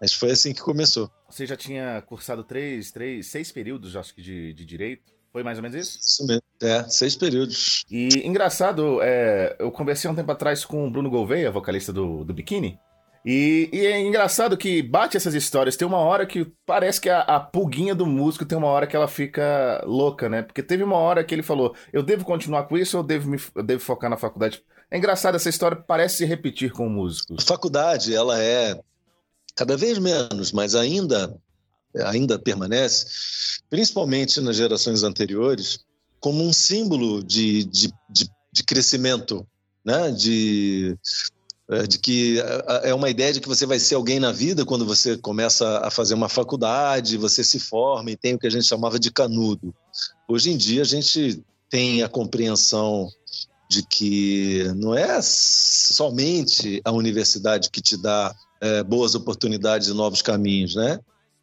Mas 0.00 0.12
foi 0.12 0.32
assim 0.32 0.52
que 0.52 0.60
começou. 0.60 1.08
Você 1.30 1.46
já 1.46 1.56
tinha 1.56 2.02
cursado 2.02 2.42
três, 2.42 2.90
três, 2.90 3.28
seis 3.28 3.52
períodos, 3.52 3.94
acho 3.94 4.14
que, 4.14 4.20
de, 4.20 4.52
de 4.52 4.64
direito? 4.64 5.12
Foi 5.32 5.42
mais 5.42 5.56
ou 5.56 5.62
menos 5.62 5.76
isso? 5.76 5.98
Isso 5.98 6.26
mesmo. 6.26 6.42
É, 6.60 6.84
seis 6.88 7.16
períodos. 7.16 7.84
E 7.90 8.26
engraçado, 8.26 9.00
é, 9.00 9.56
eu 9.58 9.72
conversei 9.72 10.10
um 10.10 10.14
tempo 10.14 10.30
atrás 10.30 10.64
com 10.64 10.86
o 10.86 10.90
Bruno 10.90 11.08
Gouveia, 11.08 11.50
vocalista 11.50 11.92
do, 11.92 12.22
do 12.22 12.34
Bikini. 12.34 12.78
E, 13.24 13.70
e, 13.72 13.86
é 13.86 14.00
engraçado 14.00 14.56
que 14.56 14.82
bate 14.82 15.16
essas 15.16 15.34
histórias. 15.34 15.76
Tem 15.76 15.86
uma 15.86 15.98
hora 15.98 16.26
que 16.26 16.52
parece 16.66 17.00
que 17.00 17.08
a, 17.08 17.20
a 17.20 17.40
pulguinha 17.40 17.94
do 17.94 18.04
músico 18.04 18.44
tem 18.44 18.58
uma 18.58 18.66
hora 18.66 18.86
que 18.86 18.96
ela 18.96 19.06
fica 19.06 19.82
louca, 19.86 20.28
né? 20.28 20.42
Porque 20.42 20.62
teve 20.62 20.82
uma 20.82 20.96
hora 20.96 21.22
que 21.22 21.34
ele 21.34 21.42
falou: 21.42 21.74
eu 21.92 22.02
devo 22.02 22.24
continuar 22.24 22.64
com 22.64 22.76
isso 22.76 22.96
ou 22.96 23.02
eu 23.02 23.06
devo, 23.06 23.30
me, 23.30 23.40
eu 23.54 23.62
devo 23.62 23.80
focar 23.80 24.10
na 24.10 24.16
faculdade? 24.16 24.62
É 24.90 24.98
engraçado, 24.98 25.36
essa 25.36 25.48
história 25.48 25.76
parece 25.76 26.18
se 26.18 26.24
repetir 26.24 26.72
com 26.72 26.88
músicos. 26.88 27.44
A 27.44 27.46
faculdade, 27.46 28.14
ela 28.14 28.42
é 28.42 28.78
cada 29.54 29.76
vez 29.76 29.98
menos, 29.98 30.52
mas 30.52 30.74
ainda 30.74 31.34
ainda 31.96 32.38
permanece, 32.38 33.06
principalmente 33.68 34.40
nas 34.40 34.56
gerações 34.56 35.02
anteriores, 35.02 35.80
como 36.20 36.44
um 36.44 36.52
símbolo 36.52 37.22
de, 37.22 37.64
de, 37.64 37.92
de, 38.08 38.30
de 38.52 38.62
crescimento, 38.64 39.46
né? 39.84 40.10
de, 40.10 40.96
é, 41.68 41.86
de 41.86 41.98
que 41.98 42.38
é 42.82 42.94
uma 42.94 43.10
ideia 43.10 43.32
de 43.32 43.40
que 43.40 43.48
você 43.48 43.66
vai 43.66 43.78
ser 43.78 43.96
alguém 43.96 44.20
na 44.20 44.30
vida 44.30 44.64
quando 44.64 44.86
você 44.86 45.16
começa 45.16 45.78
a 45.78 45.90
fazer 45.90 46.14
uma 46.14 46.28
faculdade, 46.28 47.16
você 47.16 47.42
se 47.42 47.58
forma 47.58 48.10
e 48.10 48.16
tem 48.16 48.34
o 48.34 48.38
que 48.38 48.46
a 48.46 48.50
gente 48.50 48.66
chamava 48.66 48.98
de 48.98 49.10
canudo. 49.10 49.74
Hoje 50.28 50.50
em 50.50 50.56
dia 50.56 50.82
a 50.82 50.86
gente 50.86 51.42
tem 51.68 52.02
a 52.02 52.08
compreensão 52.08 53.08
de 53.68 53.82
que 53.82 54.64
não 54.76 54.94
é 54.94 55.20
somente 55.22 56.80
a 56.84 56.92
universidade 56.92 57.70
que 57.70 57.80
te 57.80 57.96
dá 57.96 58.34
é, 58.60 58.82
boas 58.82 59.14
oportunidades 59.14 59.88
e 59.88 59.94
novos 59.94 60.20
caminhos, 60.20 60.74
né? 60.74 61.00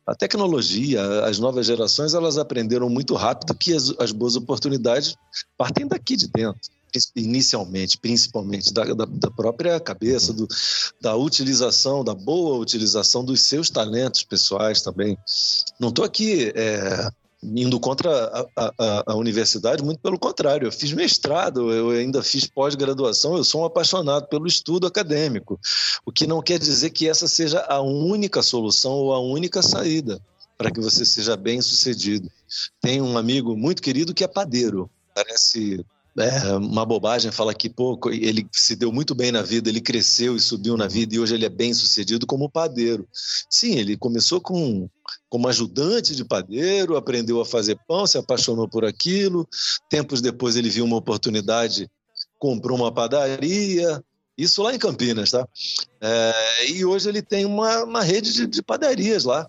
A 0.10 0.16
tecnologia, 0.16 1.02
as 1.26 1.38
novas 1.38 1.68
gerações, 1.68 2.16
elas 2.16 2.38
aprenderam 2.40 2.90
muito 2.90 3.14
rápido 3.14 3.54
que 3.54 3.74
as, 3.74 3.94
as 4.00 4.12
boas 4.12 4.36
oportunidades 4.36 5.16
partem 5.56 5.88
daqui 5.88 6.16
de 6.16 6.28
dentro 6.28 6.60
inicialmente, 7.16 8.00
principalmente 8.00 8.74
da, 8.74 8.84
da, 8.86 9.06
da 9.06 9.30
própria 9.30 9.80
cabeça, 9.80 10.34
do, 10.34 10.48
da 11.00 11.16
utilização, 11.16 12.04
da 12.04 12.16
boa 12.16 12.58
utilização 12.58 13.24
dos 13.24 13.44
seus 13.44 13.70
talentos 13.70 14.24
pessoais 14.24 14.82
também. 14.82 15.16
Não 15.80 15.90
estou 15.90 16.04
aqui 16.04 16.52
é, 16.56 17.12
indo 17.42 17.80
contra 17.80 18.10
a, 18.56 18.74
a, 18.78 19.04
a, 19.08 19.16
universidade, 19.16 19.84
muito 19.84 20.00
pelo 20.00 20.20
contrário. 20.20 20.68
Eu 20.68 20.72
fiz 20.72 20.92
mestrado, 20.92 21.72
eu 21.72 21.92
ainda 21.92 22.22
fiz 22.22 22.46
pós-graduação, 22.46 23.38
eu 23.38 23.44
sou 23.44 23.62
um 23.62 23.66
apaixonado 23.66 24.28
pelo 24.28 24.48
estudo 24.48 24.86
acadêmico, 24.88 25.60
o 26.06 26.12
que 26.12 26.28
não 26.28 26.42
quer 26.42 26.60
dizer 26.60 26.90
que 26.90 27.08
essa 27.08 27.28
seja 27.28 27.60
a 27.62 27.82
única 27.82 28.42
solução 28.42 28.92
ou 28.92 29.14
a 29.14 29.20
única 29.20 29.62
saída 29.62 30.22
para 30.58 30.72
que 30.72 30.82
você 30.82 31.06
seja 31.06 31.38
bem 31.38 31.62
sucedido. 31.62 32.30
Tem 32.82 33.02
um 33.02 33.18
amigo 33.18 33.56
muito 33.56 33.82
querido 33.82 34.14
que 34.14 34.24
é 34.24 34.28
padeiro, 34.28 34.90
parece 35.16 35.86
é 36.18 36.54
uma 36.58 36.86
bobagem 36.86 37.32
falar 37.32 37.54
que 37.54 37.70
pouco 37.70 38.10
ele 38.10 38.46
se 38.52 38.76
deu 38.76 38.92
muito 38.92 39.16
bem 39.16 39.32
na 39.32 39.42
vida, 39.42 39.70
ele 39.70 39.80
cresceu 39.80 40.36
e 40.36 40.40
subiu 40.40 40.76
na 40.76 40.88
vida 40.88 41.16
e 41.16 41.20
hoje 41.20 41.36
ele 41.36 41.46
é 41.46 41.50
bem 41.50 41.74
sucedido 41.74 42.28
como 42.28 42.50
padeiro. 42.50 43.08
Sim, 43.50 43.76
ele 43.76 43.96
começou 43.96 44.42
com 44.42 44.90
como 45.30 45.48
ajudante 45.48 46.16
de 46.16 46.26
padeiro, 46.26 46.98
aprendeu 46.98 47.40
a 47.42 47.46
fazer 47.46 47.80
pão, 47.88 48.08
se 48.08 48.18
apaixonou 48.18 48.68
por 48.68 48.86
aquilo. 48.86 49.48
Tempos 49.90 50.22
depois 50.22 50.56
ele 50.56 50.70
viu 50.70 50.86
uma 50.86 50.98
oportunidade, 50.98 51.90
comprou 52.38 52.78
uma 52.78 52.92
padaria, 52.92 54.04
isso 54.40 54.64
lá 54.64 54.74
em 54.74 54.80
Campinas, 54.80 55.32
tá? 55.32 55.46
É, 56.00 56.72
e 56.72 56.86
hoje 56.86 57.10
ele 57.10 57.22
tem 57.22 57.46
uma, 57.46 57.84
uma 57.84 58.02
rede 58.02 58.32
de, 58.32 58.48
de 58.48 58.64
padarias 58.64 59.26
lá. 59.26 59.46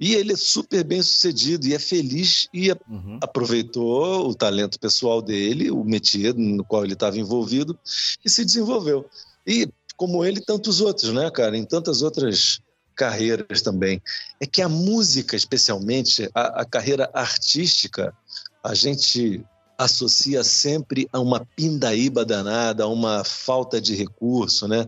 E 0.00 0.14
ele 0.14 0.32
é 0.32 0.36
super 0.36 0.82
bem 0.82 1.02
sucedido 1.02 1.66
e 1.66 1.74
é 1.74 1.78
feliz 1.78 2.48
e 2.54 2.70
uhum. 2.70 3.18
aproveitou 3.20 4.26
o 4.26 4.34
talento 4.34 4.80
pessoal 4.80 5.20
dele, 5.20 5.70
o 5.70 5.84
métier 5.84 6.34
no 6.34 6.64
qual 6.64 6.84
ele 6.84 6.94
estava 6.94 7.18
envolvido, 7.18 7.78
e 8.24 8.30
se 8.30 8.42
desenvolveu. 8.42 9.04
E 9.46 9.68
como 9.98 10.24
ele, 10.24 10.40
tantos 10.40 10.80
outros, 10.80 11.12
né, 11.12 11.30
cara? 11.30 11.54
Em 11.54 11.64
tantas 11.64 12.00
outras 12.00 12.62
carreiras 13.00 13.62
também. 13.62 14.02
É 14.38 14.44
que 14.44 14.60
a 14.60 14.68
música, 14.68 15.34
especialmente, 15.34 16.28
a, 16.34 16.60
a 16.60 16.64
carreira 16.66 17.08
artística, 17.14 18.14
a 18.62 18.74
gente 18.74 19.42
associa 19.78 20.44
sempre 20.44 21.08
a 21.10 21.18
uma 21.18 21.46
pindaíba 21.56 22.22
danada, 22.22 22.84
a 22.84 22.86
uma 22.86 23.24
falta 23.24 23.80
de 23.80 23.94
recurso, 23.94 24.68
né? 24.68 24.86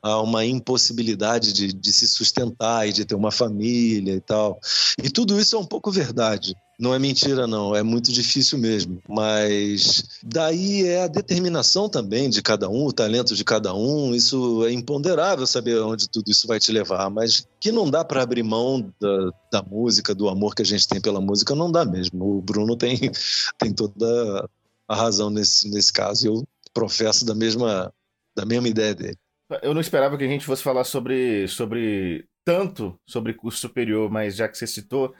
a 0.00 0.22
uma 0.22 0.44
impossibilidade 0.44 1.52
de, 1.52 1.72
de 1.72 1.92
se 1.92 2.06
sustentar 2.06 2.88
e 2.88 2.92
de 2.92 3.04
ter 3.04 3.16
uma 3.16 3.32
família 3.32 4.14
e 4.14 4.20
tal. 4.20 4.60
E 5.02 5.10
tudo 5.10 5.40
isso 5.40 5.56
é 5.56 5.58
um 5.58 5.66
pouco 5.66 5.90
verdade. 5.90 6.54
Não 6.78 6.94
é 6.94 6.98
mentira, 6.98 7.44
não, 7.44 7.74
é 7.74 7.82
muito 7.82 8.12
difícil 8.12 8.56
mesmo. 8.56 9.02
Mas 9.08 10.20
daí 10.22 10.86
é 10.86 11.02
a 11.02 11.08
determinação 11.08 11.88
também 11.88 12.30
de 12.30 12.40
cada 12.40 12.68
um, 12.70 12.84
o 12.86 12.92
talento 12.92 13.34
de 13.34 13.44
cada 13.44 13.74
um. 13.74 14.14
Isso 14.14 14.64
é 14.64 14.70
imponderável 14.70 15.44
saber 15.44 15.80
onde 15.80 16.08
tudo 16.08 16.30
isso 16.30 16.46
vai 16.46 16.60
te 16.60 16.70
levar, 16.70 17.10
mas 17.10 17.48
que 17.60 17.72
não 17.72 17.90
dá 17.90 18.04
para 18.04 18.22
abrir 18.22 18.44
mão 18.44 18.92
da, 19.00 19.32
da 19.52 19.62
música, 19.62 20.14
do 20.14 20.28
amor 20.28 20.54
que 20.54 20.62
a 20.62 20.64
gente 20.64 20.86
tem 20.86 21.00
pela 21.00 21.20
música, 21.20 21.52
não 21.52 21.72
dá 21.72 21.84
mesmo. 21.84 22.38
O 22.38 22.40
Bruno 22.40 22.76
tem, 22.76 22.96
tem 23.58 23.72
toda 23.72 24.48
a 24.86 24.94
razão 24.94 25.30
nesse, 25.30 25.68
nesse 25.68 25.92
caso. 25.92 26.28
Eu 26.28 26.44
professo 26.72 27.26
da 27.26 27.34
mesma, 27.34 27.92
da 28.36 28.46
mesma 28.46 28.68
ideia 28.68 28.94
dele. 28.94 29.18
Eu 29.62 29.74
não 29.74 29.80
esperava 29.80 30.16
que 30.16 30.24
a 30.24 30.28
gente 30.28 30.44
fosse 30.44 30.62
falar 30.62 30.84
sobre, 30.84 31.48
sobre 31.48 32.24
tanto 32.44 32.98
sobre 33.06 33.34
curso 33.34 33.58
superior, 33.58 34.10
mas 34.10 34.36
já 34.36 34.48
que 34.48 34.56
você 34.56 34.66
citou, 34.66 35.12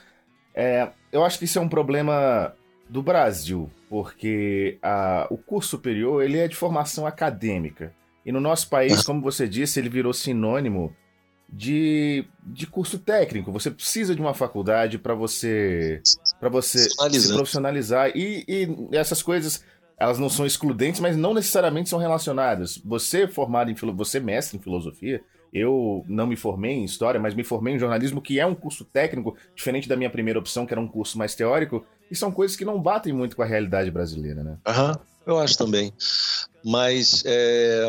é, 0.54 0.90
eu 1.12 1.24
acho 1.24 1.38
que 1.38 1.44
isso 1.44 1.58
é 1.58 1.62
um 1.62 1.68
problema 1.68 2.54
do 2.88 3.02
Brasil, 3.02 3.70
porque 3.88 4.78
a, 4.82 5.26
o 5.30 5.36
curso 5.36 5.70
superior 5.70 6.22
ele 6.22 6.38
é 6.38 6.48
de 6.48 6.56
formação 6.56 7.06
acadêmica. 7.06 7.92
E 8.24 8.32
no 8.32 8.40
nosso 8.40 8.68
país, 8.68 9.02
como 9.02 9.22
você 9.22 9.48
disse, 9.48 9.78
ele 9.78 9.88
virou 9.88 10.12
sinônimo 10.12 10.94
de, 11.48 12.26
de 12.42 12.66
curso 12.66 12.98
técnico. 12.98 13.50
Você 13.52 13.70
precisa 13.70 14.14
de 14.14 14.20
uma 14.20 14.34
faculdade 14.34 14.98
para 14.98 15.14
você 15.14 16.02
para 16.38 16.48
você 16.48 16.78
se 16.78 17.32
profissionalizar. 17.32 18.10
E, 18.14 18.44
e, 18.46 18.88
essas 18.92 19.22
coisas, 19.22 19.64
elas 19.98 20.18
não 20.18 20.28
são 20.28 20.44
excludentes, 20.44 21.00
mas 21.00 21.16
não 21.16 21.32
necessariamente 21.32 21.88
são 21.88 21.98
relacionadas. 21.98 22.78
Você 22.84 23.26
formado 23.26 23.70
em 23.70 23.74
você 23.74 24.20
mestre 24.20 24.58
em 24.58 24.62
filosofia, 24.62 25.22
eu 25.52 26.04
não 26.08 26.26
me 26.26 26.36
formei 26.36 26.72
em 26.72 26.84
história, 26.84 27.20
mas 27.20 27.34
me 27.34 27.44
formei 27.44 27.74
em 27.74 27.78
jornalismo, 27.78 28.20
que 28.20 28.38
é 28.38 28.46
um 28.46 28.54
curso 28.54 28.84
técnico, 28.84 29.36
diferente 29.54 29.88
da 29.88 29.96
minha 29.96 30.10
primeira 30.10 30.38
opção, 30.38 30.66
que 30.66 30.72
era 30.72 30.80
um 30.80 30.88
curso 30.88 31.16
mais 31.18 31.34
teórico, 31.34 31.84
e 32.10 32.16
são 32.16 32.30
coisas 32.30 32.56
que 32.56 32.64
não 32.64 32.80
batem 32.80 33.12
muito 33.12 33.36
com 33.36 33.42
a 33.42 33.46
realidade 33.46 33.90
brasileira, 33.90 34.42
né? 34.42 34.58
Aham, 34.66 34.92
uhum, 34.92 34.98
eu 35.26 35.38
acho 35.38 35.56
também. 35.56 35.92
Mas 36.64 37.22
é, 37.26 37.84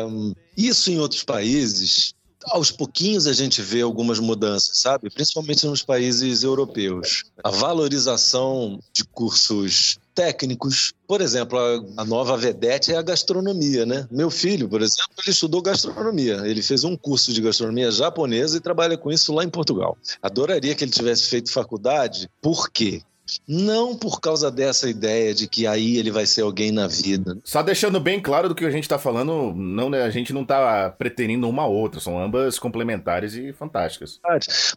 isso 0.56 0.90
em 0.90 0.98
outros 0.98 1.24
países, 1.24 2.14
aos 2.46 2.70
pouquinhos 2.70 3.26
a 3.26 3.32
gente 3.32 3.60
vê 3.62 3.82
algumas 3.82 4.18
mudanças, 4.18 4.78
sabe? 4.78 5.10
Principalmente 5.10 5.66
nos 5.66 5.82
países 5.82 6.42
europeus. 6.42 7.24
A 7.42 7.50
valorização 7.50 8.78
de 8.92 9.04
cursos 9.04 9.98
técnicos. 10.14 10.92
Por 11.06 11.20
exemplo, 11.20 11.58
a, 11.96 12.04
nova 12.04 12.36
vedete 12.36 12.92
é 12.92 12.96
a 12.96 13.02
gastronomia, 13.02 13.86
né? 13.86 14.06
Meu 14.10 14.30
filho, 14.30 14.68
por 14.68 14.82
exemplo, 14.82 15.14
ele 15.18 15.30
estudou 15.30 15.62
gastronomia. 15.62 16.42
Ele 16.44 16.62
fez 16.62 16.84
um 16.84 16.96
curso 16.96 17.32
de 17.32 17.40
gastronomia 17.40 17.90
japonesa 17.90 18.56
e 18.56 18.60
trabalha 18.60 18.98
com 18.98 19.10
isso 19.10 19.32
lá 19.32 19.44
em 19.44 19.48
Portugal. 19.48 19.96
Adoraria 20.22 20.74
que 20.74 20.84
ele 20.84 20.92
tivesse 20.92 21.26
feito 21.26 21.50
faculdade. 21.50 22.28
Por 22.40 22.70
quê? 22.70 23.02
Não 23.46 23.96
por 23.96 24.20
causa 24.20 24.50
dessa 24.50 24.88
ideia 24.88 25.34
de 25.34 25.46
que 25.46 25.66
aí 25.66 25.96
ele 25.96 26.10
vai 26.10 26.26
ser 26.26 26.42
alguém 26.42 26.70
na 26.70 26.86
vida. 26.86 27.38
Só 27.44 27.62
deixando 27.62 28.00
bem 28.00 28.20
claro 28.20 28.48
do 28.48 28.54
que 28.54 28.64
a 28.64 28.70
gente 28.70 28.84
está 28.84 28.98
falando, 28.98 29.52
não, 29.54 29.90
né, 29.90 30.02
a 30.02 30.10
gente 30.10 30.32
não 30.32 30.42
está 30.42 30.90
pretendendo 30.90 31.48
uma 31.48 31.66
outra, 31.66 32.00
são 32.00 32.22
ambas 32.22 32.58
complementares 32.58 33.34
e 33.34 33.52
fantásticas. 33.52 34.20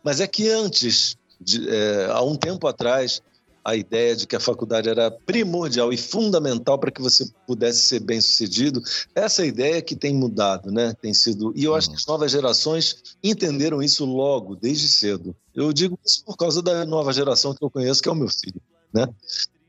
Mas 0.03 0.19
é 0.19 0.27
que 0.27 0.49
antes, 0.49 1.17
de, 1.39 1.67
é, 1.69 2.07
há 2.11 2.21
um 2.21 2.35
tempo 2.35 2.67
atrás, 2.67 3.21
a 3.63 3.75
ideia 3.75 4.15
de 4.15 4.27
que 4.27 4.35
a 4.35 4.39
faculdade 4.39 4.89
era 4.89 5.09
primordial 5.09 5.93
e 5.93 5.97
fundamental 5.97 6.77
para 6.77 6.91
que 6.91 7.01
você 7.01 7.25
pudesse 7.47 7.79
ser 7.79 8.01
bem 8.01 8.19
sucedido, 8.19 8.81
essa 9.15 9.45
ideia 9.45 9.81
que 9.81 9.95
tem 9.95 10.13
mudado, 10.13 10.71
né? 10.71 10.93
Tem 11.01 11.13
sido. 11.13 11.53
E 11.55 11.63
eu 11.63 11.73
acho 11.73 11.89
que 11.89 11.95
as 11.95 12.05
novas 12.05 12.31
gerações 12.31 13.15
entenderam 13.23 13.81
isso 13.81 14.05
logo, 14.05 14.55
desde 14.55 14.87
cedo. 14.89 15.35
Eu 15.55 15.71
digo 15.71 15.97
isso 16.05 16.23
por 16.25 16.35
causa 16.35 16.61
da 16.61 16.85
nova 16.85 17.13
geração 17.13 17.53
que 17.55 17.63
eu 17.63 17.69
conheço, 17.69 18.01
que 18.01 18.09
é 18.09 18.11
o 18.11 18.15
meu 18.15 18.27
filho, 18.27 18.61
né? 18.93 19.07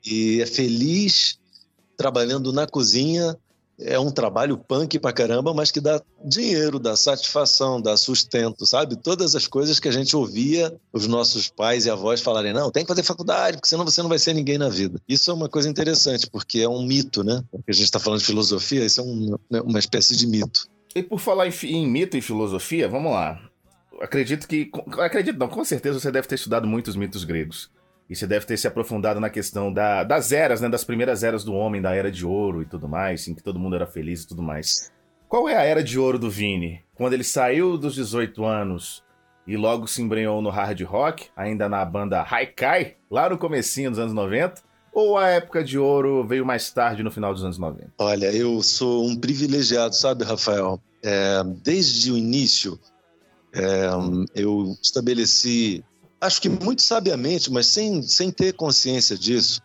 E 0.04 0.40
é 0.40 0.46
feliz 0.46 1.38
trabalhando 1.96 2.52
na 2.52 2.66
cozinha 2.66 3.38
é 3.78 3.99
um 3.99 4.11
trabalho 4.11 4.57
punk 4.57 4.99
pra 4.99 5.12
caramba, 5.12 5.52
mas 5.52 5.71
que 5.71 5.81
dá 5.81 6.00
dinheiro, 6.25 6.78
dá 6.78 6.97
satisfação, 6.97 7.81
dá 7.81 7.97
sustento, 7.97 8.66
sabe? 8.66 8.97
Todas 8.97 9.35
as 9.35 9.47
coisas 9.47 9.81
que 9.81 9.88
a 9.88 9.93
gente 9.93 10.14
ouvia 10.16 10.75
os 10.93 11.07
nossos 11.07 11.49
pais 11.49 11.87
e 11.87 11.90
avós 11.90 12.21
falarem: 12.21 12.52
não, 12.52 12.71
tem 12.71 12.85
que 12.85 12.88
fazer 12.88 13.02
faculdade, 13.02 13.57
porque 13.57 13.69
senão 13.69 13.85
você 13.85 14.02
não 14.02 14.09
vai 14.09 14.19
ser 14.19 14.35
ninguém 14.35 14.59
na 14.59 14.69
vida. 14.69 15.00
Isso 15.09 15.31
é 15.31 15.35
uma 15.35 15.49
coisa 15.49 15.69
interessante, 15.69 16.28
porque 16.28 16.61
é 16.61 16.69
um 16.69 16.83
mito, 16.83 17.25
né? 17.25 17.43
Porque 17.50 17.71
a 17.71 17.75
gente 17.75 17.85
está 17.85 17.99
falando 17.99 18.21
de 18.21 18.26
filosofia, 18.26 18.85
isso 18.85 19.00
é 19.00 19.04
um, 19.04 19.37
né, 19.50 19.61
uma 19.61 19.78
espécie 19.78 20.16
de 20.16 20.26
mito. 20.26 20.69
E 20.95 21.02
por 21.02 21.19
falar 21.19 21.49
em, 21.49 21.52
em 21.64 21.87
mito 21.88 22.16
e 22.16 22.23
filosofia, 22.23 22.88
vamos 22.88 23.12
lá. 23.12 23.40
Acredito 24.00 24.47
que. 24.47 24.71
Acredito, 24.99 25.38
não, 25.38 25.49
com 25.49 25.64
certeza 25.64 25.99
você 25.99 26.11
deve 26.11 26.28
ter 26.28 26.37
estudado 26.37 26.66
muitos 26.66 26.97
mitos 26.97 27.25
gregos. 27.25 27.71
E 28.08 28.14
você 28.14 28.26
deve 28.26 28.44
ter 28.44 28.56
se 28.56 28.66
aprofundado 28.66 29.18
na 29.18 29.30
questão 29.30 29.73
da, 29.73 30.04
das 30.04 30.30
eras, 30.30 30.61
né? 30.61 30.68
Das 30.68 30.84
primeiras 30.84 31.23
eras 31.23 31.42
do 31.42 31.54
homem, 31.54 31.80
da 31.80 31.94
era 31.94 32.11
de 32.11 32.26
ouro 32.26 32.62
e 32.62 32.66
tudo 32.66 32.87
mais, 32.87 33.26
em 33.26 33.34
que 33.34 33.42
todo 33.42 33.58
mundo 33.58 33.76
era 33.76 33.87
feliz 33.87 34.23
e 34.23 34.28
tudo 34.28 34.42
mais. 34.42 34.92
Qual 35.28 35.49
é 35.49 35.56
a 35.56 35.62
era 35.62 35.82
de 35.82 35.99
ouro 35.99 36.18
do 36.18 36.30
Vini? 36.30 36.82
Quando 36.94 37.14
ele 37.14 37.25
saiu 37.25 37.78
dos 37.78 37.94
18 37.94 38.44
anos 38.44 39.02
e 39.46 39.56
logo 39.56 39.87
se 39.87 40.02
embrenhou 40.02 40.40
no 40.42 40.50
hard 40.50 40.80
rock, 40.82 41.28
ainda 41.37 41.68
na 41.68 41.84
banda 41.84 42.23
Haikai, 42.23 42.96
lá 43.11 43.28
no 43.28 43.38
comecinho 43.38 43.90
dos 43.90 43.99
anos 43.99 44.12
90? 44.12 44.62
Ou 44.92 45.18
a 45.18 45.28
época 45.28 45.64
de 45.64 45.76
ouro 45.76 46.25
veio 46.25 46.46
mais 46.46 46.70
tarde, 46.70 47.02
no 47.02 47.11
final 47.11 47.32
dos 47.32 47.42
anos 47.42 47.58
90? 47.58 47.94
Olha, 47.99 48.32
eu 48.32 48.62
sou 48.62 49.04
um 49.08 49.16
privilegiado, 49.16 49.96
sabe, 49.96 50.25
Rafael? 50.25 50.80
É, 51.02 51.42
desde 51.62 52.12
o 52.12 52.16
início, 52.16 52.78
é, 53.52 53.88
eu 54.37 54.76
estabeleci 54.80 55.84
acho 56.21 56.40
que 56.40 56.49
muito 56.49 56.83
sabiamente, 56.83 57.50
mas 57.50 57.66
sem, 57.66 58.02
sem 58.02 58.30
ter 58.30 58.52
consciência 58.54 59.16
disso, 59.16 59.61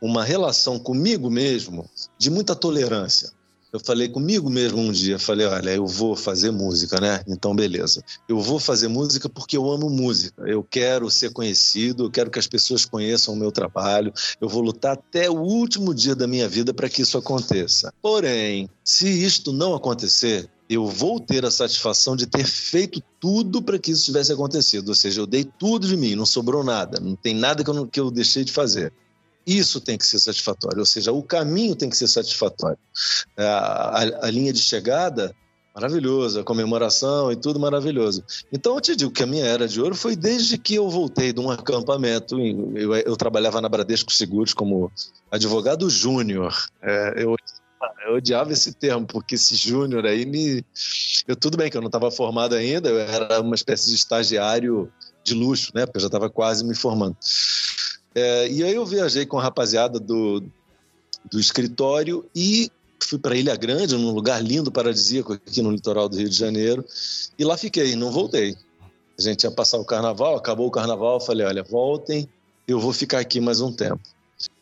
uma 0.00 0.24
relação 0.24 0.78
comigo 0.78 1.28
mesmo 1.28 1.88
de 2.18 2.30
muita 2.30 2.56
tolerância. 2.56 3.30
eu 3.72 3.78
falei 3.78 4.08
comigo 4.08 4.50
mesmo 4.50 4.78
um 4.78 4.90
dia, 4.90 5.18
falei, 5.18 5.46
olha, 5.46 5.70
eu 5.70 5.86
vou 5.86 6.16
fazer 6.16 6.50
música, 6.50 7.00
né? 7.00 7.22
Então, 7.28 7.54
beleza. 7.54 8.02
Eu 8.28 8.40
vou 8.40 8.58
fazer 8.58 8.88
música 8.88 9.28
porque 9.28 9.56
eu 9.56 9.70
amo 9.70 9.88
música. 9.88 10.42
Eu 10.44 10.64
quero 10.64 11.08
ser 11.08 11.32
conhecido, 11.32 12.04
eu 12.04 12.10
quero 12.10 12.30
que 12.30 12.38
as 12.38 12.48
pessoas 12.48 12.84
conheçam 12.84 13.34
o 13.34 13.36
meu 13.36 13.52
trabalho. 13.52 14.12
Eu 14.40 14.48
vou 14.48 14.62
lutar 14.62 14.94
até 14.94 15.30
o 15.30 15.38
último 15.38 15.94
dia 15.94 16.16
da 16.16 16.26
minha 16.26 16.48
vida 16.48 16.74
para 16.74 16.88
que 16.88 17.02
isso 17.02 17.16
aconteça. 17.16 17.92
Porém, 18.02 18.68
se 18.82 19.06
isto 19.06 19.52
não 19.52 19.74
acontecer, 19.74 20.50
eu 20.70 20.86
vou 20.86 21.18
ter 21.18 21.44
a 21.44 21.50
satisfação 21.50 22.14
de 22.14 22.26
ter 22.26 22.46
feito 22.46 23.02
tudo 23.18 23.60
para 23.60 23.76
que 23.76 23.90
isso 23.90 24.04
tivesse 24.04 24.32
acontecido. 24.32 24.90
Ou 24.90 24.94
seja, 24.94 25.20
eu 25.20 25.26
dei 25.26 25.44
tudo 25.44 25.88
de 25.88 25.96
mim, 25.96 26.14
não 26.14 26.24
sobrou 26.24 26.62
nada, 26.62 27.00
não 27.00 27.16
tem 27.16 27.34
nada 27.34 27.64
que 27.64 27.68
eu, 27.68 27.74
não, 27.74 27.88
que 27.88 27.98
eu 27.98 28.08
deixei 28.08 28.44
de 28.44 28.52
fazer. 28.52 28.92
Isso 29.44 29.80
tem 29.80 29.98
que 29.98 30.06
ser 30.06 30.20
satisfatório, 30.20 30.78
ou 30.78 30.86
seja, 30.86 31.10
o 31.10 31.24
caminho 31.24 31.74
tem 31.74 31.90
que 31.90 31.96
ser 31.96 32.06
satisfatório. 32.06 32.78
É, 33.36 33.44
a, 33.44 33.56
a, 33.56 34.26
a 34.26 34.30
linha 34.30 34.52
de 34.52 34.60
chegada, 34.60 35.34
maravilhosa, 35.74 36.42
a 36.42 36.44
comemoração 36.44 37.32
e 37.32 37.36
tudo 37.36 37.58
maravilhoso. 37.58 38.22
Então 38.52 38.76
eu 38.76 38.80
te 38.80 38.94
digo 38.94 39.10
que 39.10 39.24
a 39.24 39.26
minha 39.26 39.46
era 39.46 39.66
de 39.66 39.80
ouro 39.80 39.96
foi 39.96 40.14
desde 40.14 40.56
que 40.56 40.76
eu 40.76 40.88
voltei 40.88 41.32
de 41.32 41.40
um 41.40 41.50
acampamento. 41.50 42.38
Eu, 42.76 42.94
eu 42.94 43.16
trabalhava 43.16 43.60
na 43.60 43.68
Bradesco 43.68 44.12
Seguros 44.12 44.54
como 44.54 44.92
advogado 45.30 45.90
júnior. 45.90 46.54
É, 46.80 47.14
eu, 47.16 47.34
eu 48.06 48.14
odiava 48.14 48.52
esse 48.52 48.72
termo, 48.72 49.06
porque 49.06 49.34
esse 49.34 49.54
júnior 49.54 50.06
aí 50.06 50.26
me. 50.26 50.64
Eu, 51.26 51.36
tudo 51.36 51.56
bem 51.56 51.70
que 51.70 51.76
eu 51.76 51.80
não 51.80 51.88
estava 51.88 52.10
formado 52.10 52.54
ainda, 52.54 52.88
eu 52.88 52.98
era 52.98 53.40
uma 53.40 53.54
espécie 53.54 53.88
de 53.88 53.96
estagiário 53.96 54.92
de 55.24 55.34
luxo, 55.34 55.72
né? 55.74 55.86
Porque 55.86 55.98
eu 55.98 56.02
já 56.02 56.08
estava 56.08 56.28
quase 56.28 56.64
me 56.64 56.74
formando. 56.74 57.16
É, 58.14 58.48
e 58.48 58.62
aí 58.64 58.74
eu 58.74 58.84
viajei 58.84 59.24
com 59.24 59.38
a 59.38 59.42
rapaziada 59.42 59.98
do, 59.98 60.42
do 61.30 61.38
escritório 61.38 62.28
e 62.34 62.70
fui 63.02 63.18
para 63.18 63.36
Ilha 63.36 63.56
Grande, 63.56 63.96
num 63.96 64.12
lugar 64.12 64.42
lindo, 64.42 64.70
paradisíaco, 64.70 65.32
aqui 65.32 65.62
no 65.62 65.70
litoral 65.70 66.08
do 66.08 66.16
Rio 66.16 66.28
de 66.28 66.36
Janeiro. 66.36 66.84
E 67.38 67.44
lá 67.44 67.56
fiquei, 67.56 67.96
não 67.96 68.10
voltei. 68.10 68.56
A 69.18 69.22
gente 69.22 69.44
ia 69.44 69.50
passar 69.50 69.78
o 69.78 69.84
carnaval, 69.84 70.36
acabou 70.36 70.66
o 70.66 70.70
carnaval, 70.70 71.20
falei, 71.20 71.46
olha, 71.46 71.62
voltem, 71.62 72.28
eu 72.66 72.78
vou 72.78 72.92
ficar 72.92 73.20
aqui 73.20 73.40
mais 73.40 73.60
um 73.60 73.72
tempo. 73.72 74.00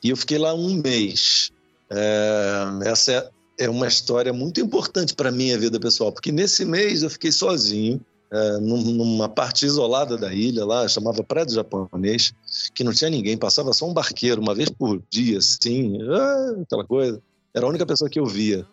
E 0.03 0.11
eu 0.11 0.17
fiquei 0.17 0.39
lá 0.39 0.55
um 0.55 0.75
mês. 0.75 1.53
É, 1.91 2.65
essa 2.85 3.13
é, 3.13 3.31
é 3.65 3.71
uma 3.71 3.87
história 3.87 4.33
muito 4.33 4.61
importante 4.61 5.15
para 5.15 5.31
minha 5.31 5.59
vida 5.59 5.81
pessoal, 5.81 6.13
porque 6.13 6.31
nesse 6.31 6.65
mês 6.65 7.03
eu 7.03 7.11
fiquei 7.11 7.33
sozinho, 7.33 8.01
é, 8.31 8.59
numa 8.59 9.29
parte 9.29 9.65
isolada 9.65 10.17
da 10.17 10.33
ilha 10.33 10.65
lá, 10.65 10.87
chamava 10.87 11.23
do 11.23 11.53
Japonês, 11.55 12.33
que 12.75 12.85
não 12.85 12.93
tinha 12.93 13.09
ninguém, 13.09 13.39
passava 13.39 13.73
só 13.73 13.89
um 13.89 13.95
barqueiro 13.95 14.41
uma 14.41 14.55
vez 14.55 14.69
por 14.69 15.03
dia, 15.11 15.39
assim, 15.39 15.99
ah, 16.03 16.63
aquela 16.63 16.85
coisa. 16.85 17.23
Era 17.55 17.65
a 17.65 17.69
única 17.69 17.87
pessoa 17.87 18.11
que 18.11 18.21
eu 18.21 18.27
via. 18.27 18.67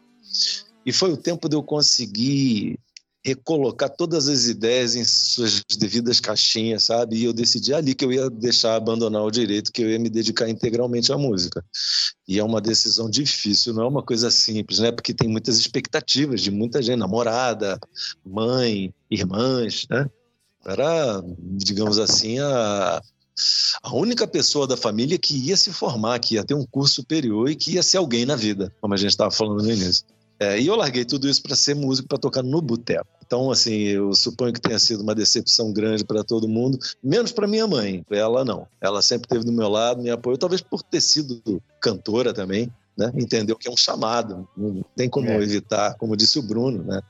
E 0.85 0.91
foi 0.91 1.11
o 1.11 1.17
tempo 1.17 1.47
de 1.47 1.55
eu 1.55 1.63
conseguir 1.63 2.77
recolocar 3.25 3.89
todas 3.89 4.27
as 4.27 4.45
ideias 4.45 4.93
em 4.93 5.03
suas 5.03 5.63
devidas 5.79 6.19
caixinhas, 6.19 6.83
sabe? 6.83 7.17
E 7.17 7.23
eu 7.23 7.33
decidi 7.33 7.73
ali 7.73 7.95
que 7.95 8.05
eu 8.05 8.13
ia 8.13 8.29
deixar 8.29 8.75
abandonar 8.75 9.23
o 9.23 9.31
direito, 9.31 9.71
que 9.71 9.81
eu 9.81 9.89
ia 9.89 9.97
me 9.97 10.11
dedicar 10.11 10.47
integralmente 10.47 11.11
à 11.11 11.17
música. 11.17 11.65
E 12.27 12.37
é 12.37 12.43
uma 12.43 12.61
decisão 12.61 13.09
difícil, 13.09 13.73
não 13.73 13.83
é 13.83 13.87
uma 13.87 14.03
coisa 14.03 14.29
simples, 14.29 14.77
né? 14.77 14.91
Porque 14.91 15.11
tem 15.11 15.27
muitas 15.27 15.57
expectativas 15.57 16.39
de 16.39 16.51
muita 16.51 16.83
gente, 16.83 16.99
namorada, 16.99 17.79
mãe, 18.23 18.93
irmãs, 19.09 19.87
né? 19.89 20.07
Era, 20.63 21.23
digamos 21.39 21.97
assim, 21.97 22.37
a, 22.37 23.01
a 23.81 23.95
única 23.95 24.27
pessoa 24.27 24.67
da 24.67 24.77
família 24.77 25.17
que 25.17 25.35
ia 25.35 25.57
se 25.57 25.73
formar, 25.73 26.19
que 26.19 26.35
ia 26.35 26.43
ter 26.43 26.53
um 26.53 26.65
curso 26.65 26.95
superior 26.95 27.49
e 27.49 27.55
que 27.55 27.71
ia 27.73 27.81
ser 27.81 27.97
alguém 27.97 28.23
na 28.23 28.35
vida, 28.35 28.71
como 28.79 28.93
a 28.93 28.97
gente 28.97 29.09
estava 29.09 29.31
falando 29.31 29.63
no 29.63 29.71
início. 29.71 30.05
É, 30.39 30.59
e 30.59 30.67
eu 30.67 30.75
larguei 30.75 31.05
tudo 31.05 31.29
isso 31.29 31.41
para 31.41 31.55
ser 31.55 31.75
músico, 31.75 32.07
para 32.07 32.17
tocar 32.17 32.43
no 32.43 32.61
boteco. 32.61 33.07
Então, 33.25 33.49
assim, 33.51 33.73
eu 33.73 34.13
suponho 34.13 34.53
que 34.53 34.61
tenha 34.61 34.77
sido 34.77 35.01
uma 35.01 35.15
decepção 35.15 35.73
grande 35.73 36.05
para 36.05 36.23
todo 36.23 36.47
mundo, 36.47 36.77
menos 37.03 37.31
para 37.31 37.47
minha 37.47 37.65
mãe. 37.65 38.05
Ela 38.09 38.45
não. 38.45 38.67
Ela 38.79 39.01
sempre 39.01 39.25
esteve 39.25 39.43
do 39.43 39.51
meu 39.51 39.67
lado, 39.67 40.01
me 40.01 40.09
apoiou, 40.09 40.37
talvez 40.37 40.61
por 40.61 40.83
ter 40.83 41.01
sido 41.01 41.41
cantora 41.81 42.33
também, 42.33 42.71
né? 42.97 43.11
Entendeu 43.15 43.55
que 43.55 43.67
é 43.67 43.71
um 43.71 43.77
chamado, 43.77 44.47
não 44.55 44.85
tem 44.95 45.09
como 45.09 45.27
é. 45.27 45.37
evitar, 45.37 45.95
como 45.95 46.15
disse 46.15 46.37
o 46.39 46.43
Bruno, 46.43 46.83
né? 46.83 47.01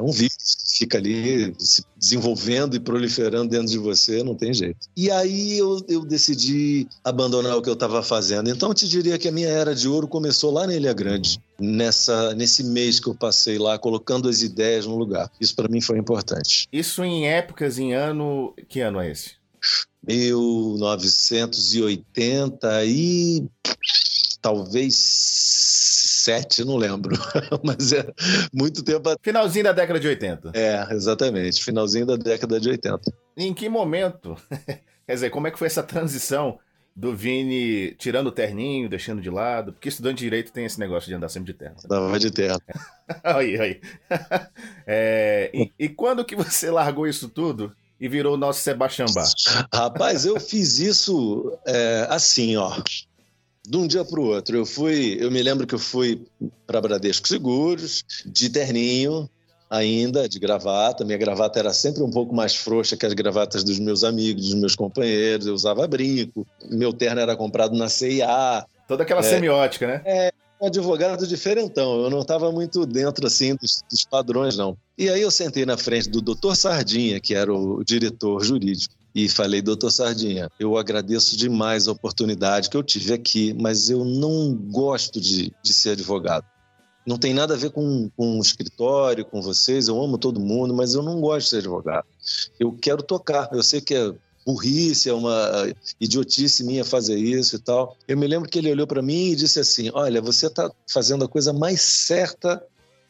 É 0.00 0.02
um 0.02 0.10
vírus 0.10 0.56
que 0.56 0.78
fica 0.78 0.96
ali 0.96 1.54
se 1.58 1.84
desenvolvendo 1.94 2.74
e 2.74 2.80
proliferando 2.80 3.50
dentro 3.50 3.66
de 3.66 3.76
você, 3.76 4.24
não 4.24 4.34
tem 4.34 4.54
jeito. 4.54 4.88
E 4.96 5.10
aí 5.10 5.58
eu, 5.58 5.84
eu 5.86 6.06
decidi 6.06 6.88
abandonar 7.04 7.58
o 7.58 7.62
que 7.62 7.68
eu 7.68 7.74
estava 7.74 8.02
fazendo. 8.02 8.48
Então 8.48 8.70
eu 8.70 8.74
te 8.74 8.88
diria 8.88 9.18
que 9.18 9.28
a 9.28 9.32
minha 9.32 9.50
era 9.50 9.74
de 9.74 9.86
ouro 9.86 10.08
começou 10.08 10.50
lá 10.50 10.66
na 10.66 10.74
Ilha 10.74 10.94
Grande, 10.94 11.38
nessa, 11.58 12.34
nesse 12.34 12.64
mês 12.64 12.98
que 12.98 13.08
eu 13.08 13.14
passei 13.14 13.58
lá, 13.58 13.78
colocando 13.78 14.26
as 14.26 14.40
ideias 14.40 14.86
no 14.86 14.96
lugar. 14.96 15.30
Isso 15.38 15.54
para 15.54 15.68
mim 15.68 15.82
foi 15.82 15.98
importante. 15.98 16.66
Isso 16.72 17.04
em 17.04 17.28
épocas, 17.28 17.78
em 17.78 17.92
ano. 17.92 18.54
Que 18.70 18.80
ano 18.80 19.00
é 19.00 19.10
esse? 19.10 19.32
1980 20.02 22.84
e 22.86 23.46
talvez 24.40 24.96
sete, 26.20 26.64
não 26.64 26.76
lembro, 26.76 27.16
mas 27.62 27.92
é 27.92 28.06
muito 28.52 28.82
tempo. 28.82 29.10
Finalzinho 29.22 29.64
da 29.64 29.72
década 29.72 29.98
de 29.98 30.08
80. 30.08 30.52
É, 30.54 30.86
exatamente, 30.92 31.62
finalzinho 31.62 32.06
da 32.06 32.16
década 32.16 32.60
de 32.60 32.68
80. 32.68 33.00
Em 33.36 33.54
que 33.54 33.68
momento, 33.68 34.36
quer 35.06 35.14
dizer, 35.14 35.30
como 35.30 35.46
é 35.46 35.50
que 35.50 35.58
foi 35.58 35.66
essa 35.66 35.82
transição 35.82 36.58
do 36.94 37.14
Vini 37.14 37.94
tirando 37.94 38.26
o 38.26 38.32
terninho, 38.32 38.88
deixando 38.88 39.22
de 39.22 39.30
lado? 39.30 39.72
Porque 39.72 39.88
estudante 39.88 40.18
de 40.18 40.24
direito 40.24 40.52
tem 40.52 40.64
esse 40.64 40.78
negócio 40.78 41.08
de 41.08 41.14
andar 41.14 41.28
sempre 41.28 41.52
de 41.52 41.58
terno. 41.58 41.76
Tava 41.88 42.18
de 42.18 42.30
terno. 42.30 42.60
aí, 43.22 43.60
aí. 43.60 43.80
É, 44.86 45.50
e, 45.54 45.72
e 45.78 45.88
quando 45.88 46.24
que 46.24 46.36
você 46.36 46.70
largou 46.70 47.06
isso 47.06 47.28
tudo 47.28 47.74
e 48.00 48.08
virou 48.08 48.34
o 48.34 48.38
nosso 48.38 48.60
Sebastião 48.60 49.08
Bar? 49.12 49.28
Rapaz, 49.72 50.24
eu 50.24 50.38
fiz 50.40 50.78
isso 50.78 51.58
é, 51.66 52.06
assim, 52.08 52.56
ó 52.56 52.74
de 53.66 53.76
um 53.76 53.86
dia 53.86 54.04
para 54.04 54.20
o 54.20 54.24
outro. 54.24 54.56
Eu 54.56 54.66
fui, 54.66 55.16
eu 55.20 55.30
me 55.30 55.42
lembro 55.42 55.66
que 55.66 55.74
eu 55.74 55.78
fui 55.78 56.24
para 56.66 56.80
Bradesco 56.80 57.28
Seguros, 57.28 58.04
de 58.24 58.48
terninho 58.48 59.28
ainda, 59.68 60.28
de 60.28 60.38
gravata. 60.38 61.04
Minha 61.04 61.18
gravata 61.18 61.58
era 61.58 61.72
sempre 61.72 62.02
um 62.02 62.10
pouco 62.10 62.34
mais 62.34 62.56
frouxa 62.56 62.96
que 62.96 63.06
as 63.06 63.12
gravatas 63.12 63.62
dos 63.62 63.78
meus 63.78 64.02
amigos, 64.02 64.46
dos 64.46 64.54
meus 64.54 64.74
companheiros. 64.74 65.46
Eu 65.46 65.54
usava 65.54 65.86
brinco. 65.86 66.46
Meu 66.68 66.92
terno 66.92 67.20
era 67.20 67.36
comprado 67.36 67.76
na 67.76 67.88
CIA. 67.88 68.66
Toda 68.88 69.04
aquela 69.04 69.20
é, 69.20 69.24
semiótica, 69.24 69.86
né? 69.86 70.02
É, 70.04 70.32
um 70.60 70.66
advogado 70.66 71.26
diferentão. 71.26 72.02
Eu 72.02 72.10
não 72.10 72.20
estava 72.20 72.50
muito 72.50 72.84
dentro 72.84 73.26
assim 73.26 73.54
dos, 73.54 73.82
dos, 73.88 74.04
padrões, 74.04 74.56
não. 74.56 74.76
E 74.98 75.08
aí 75.08 75.22
eu 75.22 75.30
sentei 75.30 75.64
na 75.64 75.76
frente 75.76 76.10
do 76.10 76.20
doutor 76.20 76.56
Sardinha, 76.56 77.20
que 77.20 77.34
era 77.34 77.54
o 77.54 77.84
diretor 77.84 78.42
jurídico 78.42 78.99
e 79.14 79.28
falei, 79.28 79.60
doutor 79.60 79.90
Sardinha, 79.90 80.50
eu 80.58 80.76
agradeço 80.76 81.36
demais 81.36 81.88
a 81.88 81.92
oportunidade 81.92 82.70
que 82.70 82.76
eu 82.76 82.82
tive 82.82 83.12
aqui, 83.12 83.54
mas 83.54 83.90
eu 83.90 84.04
não 84.04 84.54
gosto 84.54 85.20
de, 85.20 85.52
de 85.62 85.74
ser 85.74 85.90
advogado. 85.90 86.44
Não 87.06 87.18
tem 87.18 87.34
nada 87.34 87.54
a 87.54 87.56
ver 87.56 87.70
com, 87.70 88.10
com 88.16 88.38
o 88.38 88.42
escritório, 88.42 89.24
com 89.24 89.40
vocês, 89.40 89.88
eu 89.88 90.00
amo 90.00 90.18
todo 90.18 90.38
mundo, 90.38 90.74
mas 90.74 90.94
eu 90.94 91.02
não 91.02 91.20
gosto 91.20 91.44
de 91.44 91.50
ser 91.50 91.56
advogado. 91.58 92.06
Eu 92.58 92.72
quero 92.72 93.02
tocar, 93.02 93.48
eu 93.52 93.62
sei 93.62 93.80
que 93.80 93.94
é 93.94 94.14
burrice, 94.46 95.08
é 95.08 95.12
uma 95.12 95.72
idiotice 96.00 96.64
minha 96.64 96.84
fazer 96.84 97.16
isso 97.16 97.56
e 97.56 97.58
tal. 97.58 97.96
Eu 98.06 98.16
me 98.16 98.26
lembro 98.26 98.48
que 98.48 98.58
ele 98.58 98.70
olhou 98.70 98.86
para 98.86 99.02
mim 99.02 99.30
e 99.30 99.36
disse 99.36 99.60
assim: 99.60 99.90
Olha, 99.92 100.20
você 100.20 100.46
está 100.46 100.70
fazendo 100.88 101.24
a 101.24 101.28
coisa 101.28 101.52
mais 101.52 101.80
certa 101.80 102.62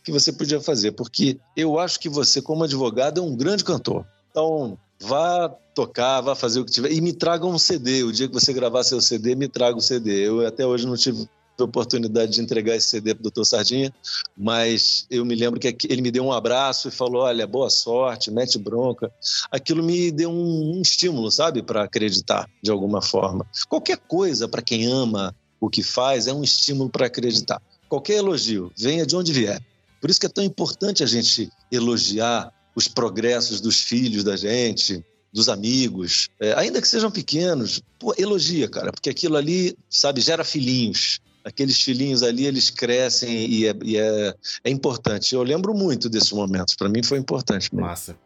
que 0.02 0.12
você 0.12 0.32
podia 0.32 0.60
fazer, 0.60 0.92
porque 0.92 1.38
eu 1.56 1.78
acho 1.78 2.00
que 2.00 2.08
você, 2.08 2.40
como 2.40 2.64
advogado, 2.64 3.20
é 3.20 3.22
um 3.22 3.36
grande 3.36 3.64
cantor. 3.64 4.06
Então, 4.30 4.78
vá 5.00 5.48
tocar, 5.74 6.20
vá 6.20 6.34
fazer 6.34 6.60
o 6.60 6.64
que 6.64 6.72
tiver 6.72 6.92
e 6.92 7.00
me 7.00 7.12
traga 7.12 7.46
um 7.46 7.58
CD. 7.58 8.02
O 8.02 8.12
dia 8.12 8.28
que 8.28 8.34
você 8.34 8.52
gravar 8.52 8.84
seu 8.84 9.00
CD, 9.00 9.34
me 9.34 9.48
traga 9.48 9.76
o 9.76 9.80
CD. 9.80 10.28
Eu 10.28 10.46
até 10.46 10.66
hoje 10.66 10.86
não 10.86 10.96
tive 10.96 11.26
oportunidade 11.62 12.32
de 12.32 12.40
entregar 12.40 12.76
esse 12.76 12.88
CD 12.88 13.14
para 13.14 13.28
o 13.28 13.30
Dr. 13.30 13.44
Sardinha, 13.44 13.92
mas 14.36 15.06
eu 15.10 15.24
me 15.24 15.34
lembro 15.34 15.60
que 15.60 15.76
ele 15.88 16.02
me 16.02 16.10
deu 16.10 16.24
um 16.24 16.32
abraço 16.32 16.88
e 16.88 16.90
falou: 16.90 17.22
Olha, 17.22 17.46
boa 17.46 17.70
sorte, 17.70 18.30
mete 18.30 18.58
bronca. 18.58 19.12
Aquilo 19.50 19.82
me 19.82 20.10
deu 20.10 20.30
um, 20.30 20.76
um 20.76 20.82
estímulo, 20.82 21.30
sabe, 21.30 21.62
para 21.62 21.84
acreditar 21.84 22.48
de 22.62 22.70
alguma 22.70 23.02
forma. 23.02 23.46
Qualquer 23.68 23.98
coisa 23.98 24.48
para 24.48 24.62
quem 24.62 24.86
ama 24.86 25.34
o 25.60 25.68
que 25.68 25.82
faz 25.82 26.26
é 26.26 26.32
um 26.32 26.42
estímulo 26.42 26.88
para 26.88 27.06
acreditar. 27.06 27.60
Qualquer 27.88 28.14
elogio, 28.14 28.72
venha 28.76 29.04
de 29.04 29.16
onde 29.16 29.32
vier. 29.32 29.60
Por 30.00 30.08
isso 30.08 30.18
que 30.18 30.26
é 30.26 30.30
tão 30.30 30.42
importante 30.42 31.02
a 31.02 31.06
gente 31.06 31.50
elogiar 31.70 32.50
os 32.74 32.88
progressos 32.88 33.60
dos 33.60 33.80
filhos 33.80 34.24
da 34.24 34.36
gente, 34.36 35.04
dos 35.32 35.48
amigos, 35.48 36.28
é, 36.40 36.52
ainda 36.54 36.80
que 36.80 36.88
sejam 36.88 37.10
pequenos, 37.10 37.82
pô, 37.98 38.14
elogia, 38.18 38.68
cara, 38.68 38.92
porque 38.92 39.10
aquilo 39.10 39.36
ali, 39.36 39.76
sabe, 39.88 40.20
gera 40.20 40.44
filhinhos. 40.44 41.20
Aqueles 41.42 41.80
filhinhos 41.80 42.22
ali, 42.22 42.44
eles 42.44 42.68
crescem 42.68 43.48
e 43.48 43.66
é, 43.66 43.74
e 43.82 43.96
é, 43.96 44.34
é 44.64 44.70
importante. 44.70 45.34
Eu 45.34 45.42
lembro 45.42 45.72
muito 45.72 46.08
desses 46.08 46.32
momentos, 46.32 46.74
para 46.74 46.88
mim 46.88 47.02
foi 47.02 47.18
importante. 47.18 47.74
Mesmo. 47.74 47.86
Massa. 47.86 48.16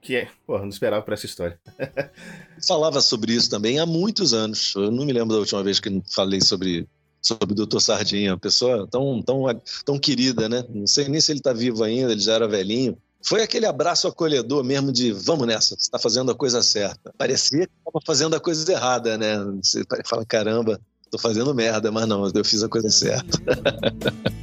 Que 0.00 0.16
é, 0.16 0.28
pô, 0.46 0.58
não 0.58 0.68
esperava 0.68 1.02
por 1.02 1.14
essa 1.14 1.26
história. 1.26 1.60
Falava 2.66 3.00
sobre 3.00 3.34
isso 3.34 3.48
também 3.48 3.78
há 3.78 3.86
muitos 3.86 4.32
anos. 4.32 4.72
Eu 4.74 4.90
não 4.90 5.04
me 5.04 5.12
lembro 5.12 5.34
da 5.34 5.40
última 5.40 5.62
vez 5.62 5.78
que 5.78 6.02
falei 6.12 6.40
sobre 6.40 6.88
sobre 7.22 7.52
o 7.52 7.66
Dr. 7.66 7.78
Sardinha, 7.78 8.32
uma 8.32 8.38
pessoa 8.38 8.86
tão, 8.90 9.22
tão, 9.22 9.44
tão 9.84 9.98
querida, 9.98 10.48
né? 10.48 10.64
Não 10.68 10.88
sei 10.88 11.08
nem 11.08 11.20
se 11.20 11.30
ele 11.30 11.38
está 11.38 11.52
vivo 11.52 11.84
ainda, 11.84 12.10
ele 12.10 12.20
já 12.20 12.34
era 12.34 12.48
velhinho. 12.48 12.98
Foi 13.24 13.42
aquele 13.42 13.66
abraço 13.66 14.08
acolhedor 14.08 14.64
mesmo 14.64 14.92
de 14.92 15.12
vamos 15.12 15.46
nessa, 15.46 15.76
você 15.76 15.82
está 15.82 15.98
fazendo 15.98 16.32
a 16.32 16.34
coisa 16.34 16.62
certa. 16.62 17.12
Parecia 17.16 17.66
que 17.66 17.72
estava 17.78 18.00
fazendo 18.04 18.34
a 18.34 18.40
coisa 18.40 18.70
errada, 18.70 19.16
né? 19.16 19.38
Você 19.62 19.84
fala, 20.04 20.24
caramba, 20.24 20.80
tô 21.10 21.18
fazendo 21.18 21.54
merda, 21.54 21.92
mas 21.92 22.08
não, 22.08 22.28
eu 22.34 22.44
fiz 22.44 22.62
a 22.62 22.68
coisa 22.68 22.90
certa. 22.90 23.38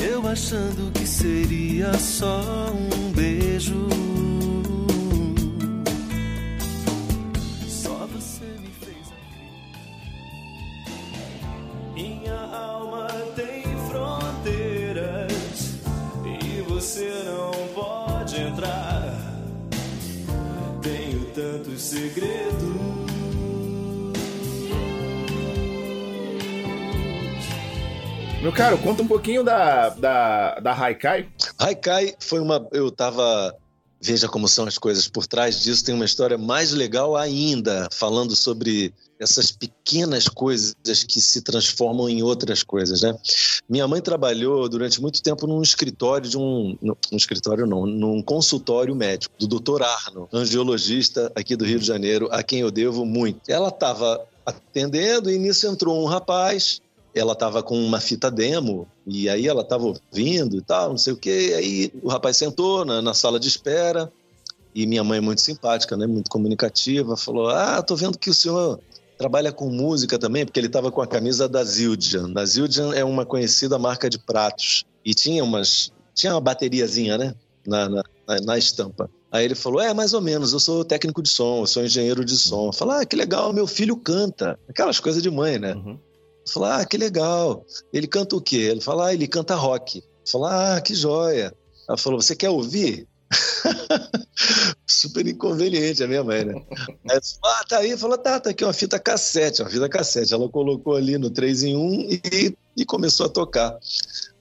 E 0.00 0.04
eu 0.04 0.26
achando 0.26 0.92
que 0.92 1.06
seria 1.06 1.92
só 1.98 2.40
um 2.72 3.12
beijo. 3.12 4.09
Tantos 22.20 22.60
segredos. 22.60 22.70
Meu 28.42 28.52
caro, 28.52 28.78
conta 28.78 29.02
um 29.02 29.06
pouquinho 29.06 29.44
da, 29.44 29.90
da, 29.90 30.60
da 30.60 30.72
Haikai. 30.72 31.28
Haikai 31.58 32.14
foi 32.18 32.40
uma. 32.40 32.66
Eu 32.72 32.90
tava. 32.90 33.54
Veja 34.02 34.26
como 34.28 34.48
são 34.48 34.66
as 34.66 34.78
coisas. 34.78 35.08
Por 35.08 35.26
trás 35.26 35.62
disso 35.62 35.84
tem 35.84 35.94
uma 35.94 36.06
história 36.06 36.38
mais 36.38 36.72
legal 36.72 37.16
ainda, 37.16 37.86
falando 37.92 38.34
sobre 38.34 38.94
essas 39.20 39.52
pequenas 39.52 40.26
coisas 40.28 40.74
que 41.06 41.20
se 41.20 41.42
transformam 41.42 42.08
em 42.08 42.22
outras 42.22 42.62
coisas, 42.62 43.02
né? 43.02 43.14
Minha 43.68 43.86
mãe 43.86 44.00
trabalhou 44.00 44.66
durante 44.68 45.00
muito 45.00 45.22
tempo 45.22 45.46
num 45.46 45.60
escritório 45.60 46.28
de 46.28 46.38
um, 46.38 46.76
escritório 47.12 47.66
não, 47.66 47.84
num 47.84 48.22
consultório 48.22 48.96
médico 48.96 49.34
do 49.38 49.60
Dr. 49.60 49.82
Arno, 49.82 50.28
angiologista 50.32 51.30
aqui 51.34 51.54
do 51.54 51.66
Rio 51.66 51.78
de 51.78 51.86
Janeiro, 51.86 52.28
a 52.30 52.42
quem 52.42 52.60
eu 52.60 52.70
devo 52.70 53.04
muito. 53.04 53.40
Ela 53.46 53.68
estava 53.68 54.26
atendendo 54.44 55.30
e 55.30 55.38
nisso 55.38 55.66
entrou 55.66 56.02
um 56.02 56.06
rapaz 56.06 56.80
ela 57.12 57.32
estava 57.32 57.60
com 57.60 57.76
uma 57.76 58.00
fita 58.00 58.30
demo 58.30 58.86
e 59.06 59.28
aí 59.28 59.48
ela 59.48 59.62
estava 59.62 59.84
ouvindo 59.84 60.56
e 60.56 60.62
tal, 60.62 60.90
não 60.90 60.98
sei 60.98 61.12
o 61.12 61.16
que. 61.16 61.54
Aí 61.54 61.92
o 62.02 62.08
rapaz 62.08 62.36
sentou 62.36 62.84
na, 62.84 63.02
na, 63.02 63.14
sala 63.14 63.40
de 63.40 63.48
espera 63.48 64.10
e 64.72 64.86
minha 64.86 65.02
mãe, 65.02 65.20
muito 65.20 65.40
simpática, 65.40 65.96
né, 65.96 66.06
muito 66.06 66.30
comunicativa, 66.30 67.16
falou: 67.16 67.48
Ah, 67.48 67.82
tô 67.82 67.96
vendo 67.96 68.16
que 68.16 68.30
o 68.30 68.34
senhor 68.34 68.78
trabalha 69.20 69.52
com 69.52 69.68
música 69.68 70.18
também, 70.18 70.46
porque 70.46 70.58
ele 70.58 70.66
estava 70.66 70.90
com 70.90 71.02
a 71.02 71.06
camisa 71.06 71.46
da 71.46 71.62
Zildjian. 71.62 72.32
A 72.34 72.44
Zildjian 72.46 72.94
é 72.94 73.04
uma 73.04 73.26
conhecida 73.26 73.78
marca 73.78 74.08
de 74.08 74.18
pratos 74.18 74.86
e 75.04 75.12
tinha 75.12 75.44
umas 75.44 75.92
tinha 76.14 76.32
uma 76.32 76.40
bateriazinha, 76.40 77.18
né, 77.18 77.34
na, 77.66 77.86
na, 77.86 78.02
na 78.42 78.58
estampa. 78.58 79.10
Aí 79.30 79.44
ele 79.44 79.54
falou: 79.54 79.78
É, 79.78 79.92
mais 79.92 80.14
ou 80.14 80.22
menos, 80.22 80.54
eu 80.54 80.58
sou 80.58 80.86
técnico 80.86 81.22
de 81.22 81.28
som, 81.28 81.60
eu 81.60 81.66
sou 81.66 81.84
engenheiro 81.84 82.24
de 82.24 82.34
som. 82.34 82.72
Fala, 82.72 83.02
ah, 83.02 83.04
que 83.04 83.14
legal, 83.14 83.52
meu 83.52 83.66
filho 83.66 83.94
canta. 83.94 84.58
Aquelas 84.66 84.98
coisas 84.98 85.22
de 85.22 85.30
mãe, 85.30 85.58
né? 85.58 85.74
Uhum. 85.74 85.98
Falei, 86.48 86.70
ah, 86.70 86.84
que 86.86 86.96
legal. 86.96 87.64
Ele 87.92 88.06
canta 88.06 88.34
o 88.34 88.40
quê? 88.40 88.56
Ele 88.56 88.80
fala, 88.80 89.08
ah, 89.08 89.14
ele 89.14 89.28
canta 89.28 89.54
rock. 89.54 90.02
Falei, 90.26 90.48
ah, 90.50 90.80
que 90.80 90.94
joia. 90.94 91.54
Ela 91.86 91.98
falou, 91.98 92.20
você 92.20 92.34
quer 92.34 92.48
ouvir? 92.48 93.06
Super 94.86 95.26
inconveniente 95.26 96.02
a 96.02 96.08
minha 96.08 96.24
mãe, 96.24 96.44
né? 96.44 96.54
Eu 96.54 96.60
falei, 96.62 97.22
ah, 97.44 97.64
tá 97.68 97.78
aí. 97.78 97.96
Falou, 97.96 98.18
tá, 98.18 98.40
tá 98.40 98.50
aqui 98.50 98.64
uma 98.64 98.72
fita 98.72 98.98
cassete, 98.98 99.62
uma 99.62 99.70
fita 99.70 99.88
cassete. 99.88 100.34
Ela 100.34 100.48
colocou 100.48 100.96
ali 100.96 101.16
no 101.18 101.30
3 101.30 101.62
em 101.64 101.76
1 101.76 102.08
e, 102.10 102.56
e 102.76 102.84
começou 102.84 103.26
a 103.26 103.28
tocar. 103.28 103.78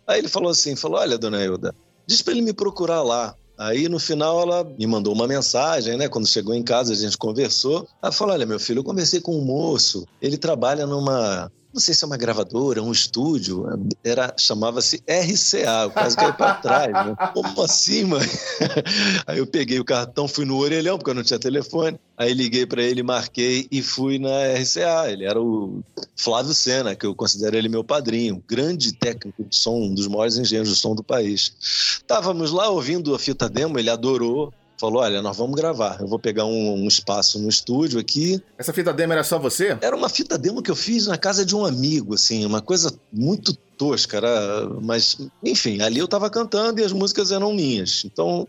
Aí 0.08 0.20
ele 0.20 0.28
falou 0.28 0.50
assim, 0.50 0.76
falou, 0.76 1.00
olha, 1.00 1.18
dona 1.18 1.44
Hilda, 1.44 1.76
diz 2.08 2.22
para 2.22 2.34
ele 2.34 2.42
me 2.42 2.54
procurar 2.54 3.04
lá. 3.04 3.36
Aí 3.60 3.90
no 3.90 4.00
final 4.00 4.42
ela 4.42 4.64
me 4.64 4.88
mandou 4.88 5.14
uma 5.14 5.28
mensagem, 5.28 5.98
né? 5.98 6.08
Quando 6.08 6.26
chegou 6.26 6.56
em 6.56 6.64
casa 6.64 6.94
a 6.94 6.96
gente 6.96 7.18
conversou. 7.18 7.86
Ela 8.02 8.10
falou: 8.10 8.34
Olha, 8.34 8.46
meu 8.46 8.58
filho, 8.58 8.80
eu 8.80 8.84
conversei 8.86 9.20
com 9.20 9.38
um 9.38 9.44
moço. 9.44 10.08
Ele 10.22 10.38
trabalha 10.38 10.88
numa 10.88 11.52
não 11.72 11.80
sei 11.80 11.94
se 11.94 12.04
é 12.04 12.08
uma 12.08 12.18
gravadora, 12.18 12.82
um 12.82 12.92
estúdio, 12.92 13.66
era 14.04 14.34
chamava-se 14.38 15.04
RCA, 15.08 15.90
quase 15.94 16.16
caí 16.16 16.34
para 16.34 16.56
trás. 16.56 16.92
Né? 16.92 17.16
Como 17.34 17.62
assim, 17.62 18.06
mãe? 18.06 18.28
Aí 19.28 19.38
eu 19.38 19.46
peguei 19.46 19.80
o 19.80 19.86
cartão, 19.86 20.28
fui 20.28 20.46
no 20.46 20.58
orelhão, 20.58 20.98
porque 20.98 21.12
eu 21.12 21.16
não 21.16 21.24
tinha 21.24 21.38
telefone. 21.38 22.00
Aí 22.18 22.34
liguei 22.34 22.66
para 22.66 22.82
ele, 22.82 23.04
marquei 23.04 23.68
e 23.72 23.82
fui 23.82 24.18
na 24.18 24.54
RCA. 24.54 25.12
Ele 25.12 25.26
era 25.26 25.40
o 25.40 25.82
Flávio 26.16 26.54
Sena, 26.54 26.96
que 26.96 27.06
eu 27.06 27.14
considero 27.14 27.56
ele 27.56 27.70
meu 27.70 27.84
padrinho, 27.84 28.44
grande 28.48 28.92
técnico 28.94 29.44
de 29.44 29.56
som, 29.56 29.76
um 29.76 29.94
dos 29.94 30.08
maiores 30.08 30.38
engenheiros 30.38 30.74
de 30.74 30.76
som 30.76 30.96
do 30.96 31.04
país. 31.04 31.54
Estávamos 31.62 32.52
lá 32.52 32.68
ouvindo 32.70 33.14
a 33.14 33.20
fita 33.20 33.48
demo, 33.48 33.78
ele 33.78 33.90
adorou, 33.90 34.52
falou: 34.80 35.02
Olha, 35.02 35.22
nós 35.22 35.38
vamos 35.38 35.56
gravar. 35.56 36.00
Eu 36.00 36.08
vou 36.08 36.18
pegar 36.18 36.46
um, 36.46 36.74
um, 36.76 36.88
espaço 36.88 37.38
no 37.38 37.50
estúdio 37.50 38.00
aqui. 38.00 38.42
Essa 38.58 38.72
fita 38.72 38.94
demo 38.94 39.14
era 39.14 39.24
só 39.24 39.38
você? 39.38 39.78
Era 39.82 39.96
uma 39.96 40.10
fita 40.10 40.38
demo 40.38 40.64
que 40.64 40.72
eu 40.72 40.76
fiz 40.76 41.08
na 41.08 41.18
casa 41.18 41.46
de 41.46 41.56
um 41.56 41.66
amigo, 41.66 42.16
assim, 42.16 42.46
uma 42.46 42.62
coisa 42.62 42.94
muito 43.12 43.54
tosca, 43.78 44.18
era... 44.18 44.70
mas 44.82 45.18
enfim, 45.44 45.82
ali 45.82 46.00
eu 46.00 46.06
estava 46.06 46.30
cantando 46.30 46.82
e 46.82 46.84
as 46.84 46.92
músicas 46.92 47.32
eram 47.32 47.54
minhas. 47.54 48.04
Então, 48.06 48.48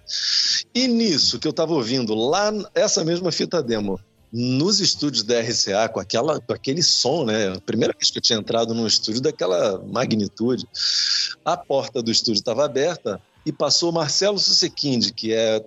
e 0.75 0.87
nisso 0.87 1.39
que 1.39 1.47
eu 1.47 1.51
estava 1.51 1.73
ouvindo 1.73 2.15
lá, 2.15 2.53
essa 2.75 3.05
mesma 3.05 3.31
fita 3.31 3.63
demo, 3.63 3.99
nos 4.33 4.81
estúdios 4.81 5.25
da 5.25 5.41
RCA, 5.41 5.89
com, 5.89 5.99
aquela, 5.99 6.41
com 6.41 6.53
aquele 6.53 6.83
som, 6.83 7.25
né? 7.25 7.53
A 7.53 7.61
primeira 7.61 7.93
vez 7.93 8.11
que 8.11 8.19
eu 8.19 8.23
tinha 8.23 8.39
entrado 8.39 8.73
num 8.73 8.87
estúdio 8.87 9.21
daquela 9.21 9.83
magnitude, 9.89 10.67
a 11.45 11.57
porta 11.57 12.01
do 12.03 12.11
estúdio 12.11 12.39
estava 12.39 12.65
aberta 12.65 13.21
e 13.45 13.53
passou 13.53 13.91
Marcelo 13.91 14.39
Susequinde, 14.39 15.13
que 15.13 15.33
é 15.33 15.65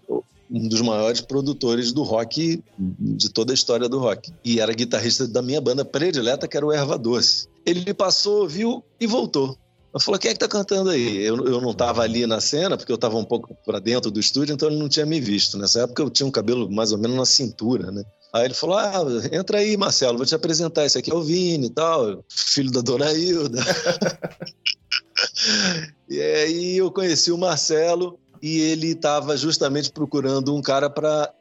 um 0.53 0.67
dos 0.67 0.81
maiores 0.81 1.19
produtores 1.19 1.91
do 1.91 2.03
rock 2.03 2.63
de 2.77 3.29
toda 3.29 3.51
a 3.51 3.55
história 3.55 3.89
do 3.89 3.97
rock. 3.97 4.31
E 4.45 4.59
era 4.59 4.71
guitarrista 4.71 5.27
da 5.27 5.41
minha 5.41 5.59
banda 5.59 5.83
predileta, 5.83 6.47
que 6.47 6.55
era 6.55 6.65
o 6.65 6.71
Erva 6.71 6.95
Doce. 6.95 7.47
Ele 7.65 7.91
passou, 7.93 8.47
viu 8.47 8.83
e 8.99 9.07
voltou. 9.07 9.57
Eu 9.91 9.99
falei, 9.99 10.19
quem 10.19 10.31
é 10.31 10.33
que 10.33 10.39
tá 10.39 10.47
cantando 10.47 10.91
aí? 10.91 11.23
Eu, 11.23 11.43
eu 11.45 11.61
não 11.61 11.71
estava 11.71 12.01
ali 12.01 12.25
na 12.25 12.39
cena, 12.39 12.77
porque 12.77 12.91
eu 12.91 12.95
estava 12.95 13.17
um 13.17 13.25
pouco 13.25 13.55
para 13.65 13.79
dentro 13.79 14.11
do 14.11 14.19
estúdio, 14.19 14.53
então 14.53 14.69
ele 14.69 14.77
não 14.77 14.89
tinha 14.89 15.05
me 15.05 15.19
visto. 15.19 15.57
Nessa 15.57 15.81
época 15.81 16.01
eu 16.03 16.09
tinha 16.09 16.25
um 16.25 16.31
cabelo 16.31 16.69
mais 16.71 16.91
ou 16.91 16.97
menos 16.97 17.17
na 17.17 17.25
cintura, 17.25 17.91
né? 17.91 18.03
Aí 18.33 18.45
ele 18.45 18.55
falou: 18.55 18.75
Ah, 18.75 19.03
entra 19.31 19.59
aí, 19.59 19.77
Marcelo, 19.77 20.17
vou 20.17 20.25
te 20.25 20.33
apresentar. 20.33 20.85
Esse 20.85 20.97
aqui 20.97 21.11
é 21.11 21.15
o 21.15 21.21
Vini 21.21 21.67
e 21.67 21.69
tal, 21.69 22.23
filho 22.27 22.71
da 22.71 22.81
dona 22.81 23.13
Hilda. 23.13 23.59
e 26.09 26.19
aí 26.19 26.77
eu 26.77 26.91
conheci 26.91 27.31
o 27.31 27.37
Marcelo 27.37 28.19
e 28.43 28.59
ele 28.59 28.87
estava 28.87 29.37
justamente 29.37 29.89
procurando 29.89 30.53
um 30.53 30.61
cara 30.61 30.89
para 30.89 31.33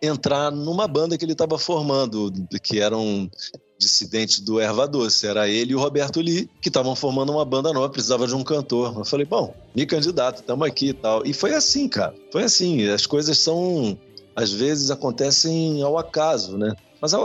entrar 0.00 0.50
numa 0.50 0.88
banda 0.88 1.18
que 1.18 1.24
ele 1.24 1.32
estava 1.32 1.58
formando, 1.58 2.32
que 2.62 2.80
eram 2.80 3.30
dissidentes 3.78 4.40
do 4.40 4.58
Erva 4.58 4.88
Doce. 4.88 5.26
Era 5.26 5.46
ele 5.46 5.72
e 5.72 5.74
o 5.74 5.78
Roberto 5.78 6.22
Lee, 6.22 6.48
que 6.62 6.70
estavam 6.70 6.96
formando 6.96 7.32
uma 7.32 7.44
banda 7.44 7.70
nova, 7.70 7.90
precisava 7.90 8.26
de 8.26 8.34
um 8.34 8.42
cantor. 8.42 8.96
Eu 8.96 9.04
falei, 9.04 9.26
bom, 9.26 9.54
me 9.76 9.84
candidato, 9.84 10.40
estamos 10.40 10.66
aqui 10.66 10.88
e 10.88 10.94
tal. 10.94 11.22
E 11.26 11.34
foi 11.34 11.54
assim, 11.54 11.86
cara. 11.86 12.14
Foi 12.32 12.44
assim. 12.44 12.88
As 12.88 13.04
coisas 13.04 13.36
são, 13.36 13.98
às 14.34 14.50
vezes, 14.50 14.90
acontecem 14.90 15.82
ao 15.82 15.98
acaso, 15.98 16.56
né? 16.56 16.74
Mas 16.98 17.12
a, 17.12 17.18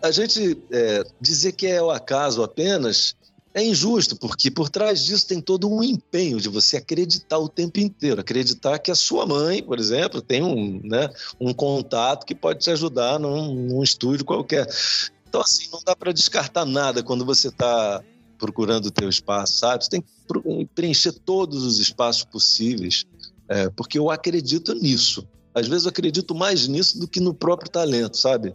a 0.00 0.10
gente 0.10 0.56
é, 0.72 1.04
dizer 1.20 1.52
que 1.52 1.66
é 1.66 1.76
ao 1.76 1.90
acaso 1.90 2.42
apenas 2.42 3.14
é 3.52 3.64
injusto, 3.64 4.16
porque 4.16 4.50
por 4.50 4.68
trás 4.68 5.04
disso 5.04 5.26
tem 5.26 5.40
todo 5.40 5.68
um 5.68 5.82
empenho 5.82 6.40
de 6.40 6.48
você 6.48 6.76
acreditar 6.76 7.38
o 7.38 7.48
tempo 7.48 7.80
inteiro, 7.80 8.20
acreditar 8.20 8.78
que 8.78 8.90
a 8.90 8.94
sua 8.94 9.26
mãe, 9.26 9.62
por 9.62 9.78
exemplo, 9.78 10.22
tem 10.22 10.42
um, 10.42 10.80
né, 10.84 11.10
um 11.40 11.52
contato 11.52 12.24
que 12.24 12.34
pode 12.34 12.60
te 12.60 12.70
ajudar 12.70 13.18
num, 13.18 13.54
num 13.54 13.82
estúdio 13.82 14.24
qualquer. 14.24 14.68
Então, 15.28 15.40
assim, 15.40 15.68
não 15.72 15.80
dá 15.84 15.96
para 15.96 16.12
descartar 16.12 16.64
nada 16.64 17.02
quando 17.02 17.24
você 17.24 17.48
está 17.48 18.02
procurando 18.38 18.86
o 18.86 18.90
teu 18.90 19.08
espaço, 19.08 19.58
sabe? 19.58 19.84
Você 19.84 19.90
tem 19.90 20.02
que 20.02 20.68
preencher 20.74 21.12
todos 21.12 21.64
os 21.64 21.78
espaços 21.78 22.24
possíveis, 22.24 23.04
é, 23.48 23.68
porque 23.70 23.98
eu 23.98 24.10
acredito 24.10 24.74
nisso. 24.74 25.26
Às 25.54 25.66
vezes 25.66 25.84
eu 25.84 25.90
acredito 25.90 26.34
mais 26.34 26.68
nisso 26.68 26.98
do 26.98 27.08
que 27.08 27.20
no 27.20 27.34
próprio 27.34 27.70
talento, 27.70 28.16
sabe? 28.16 28.54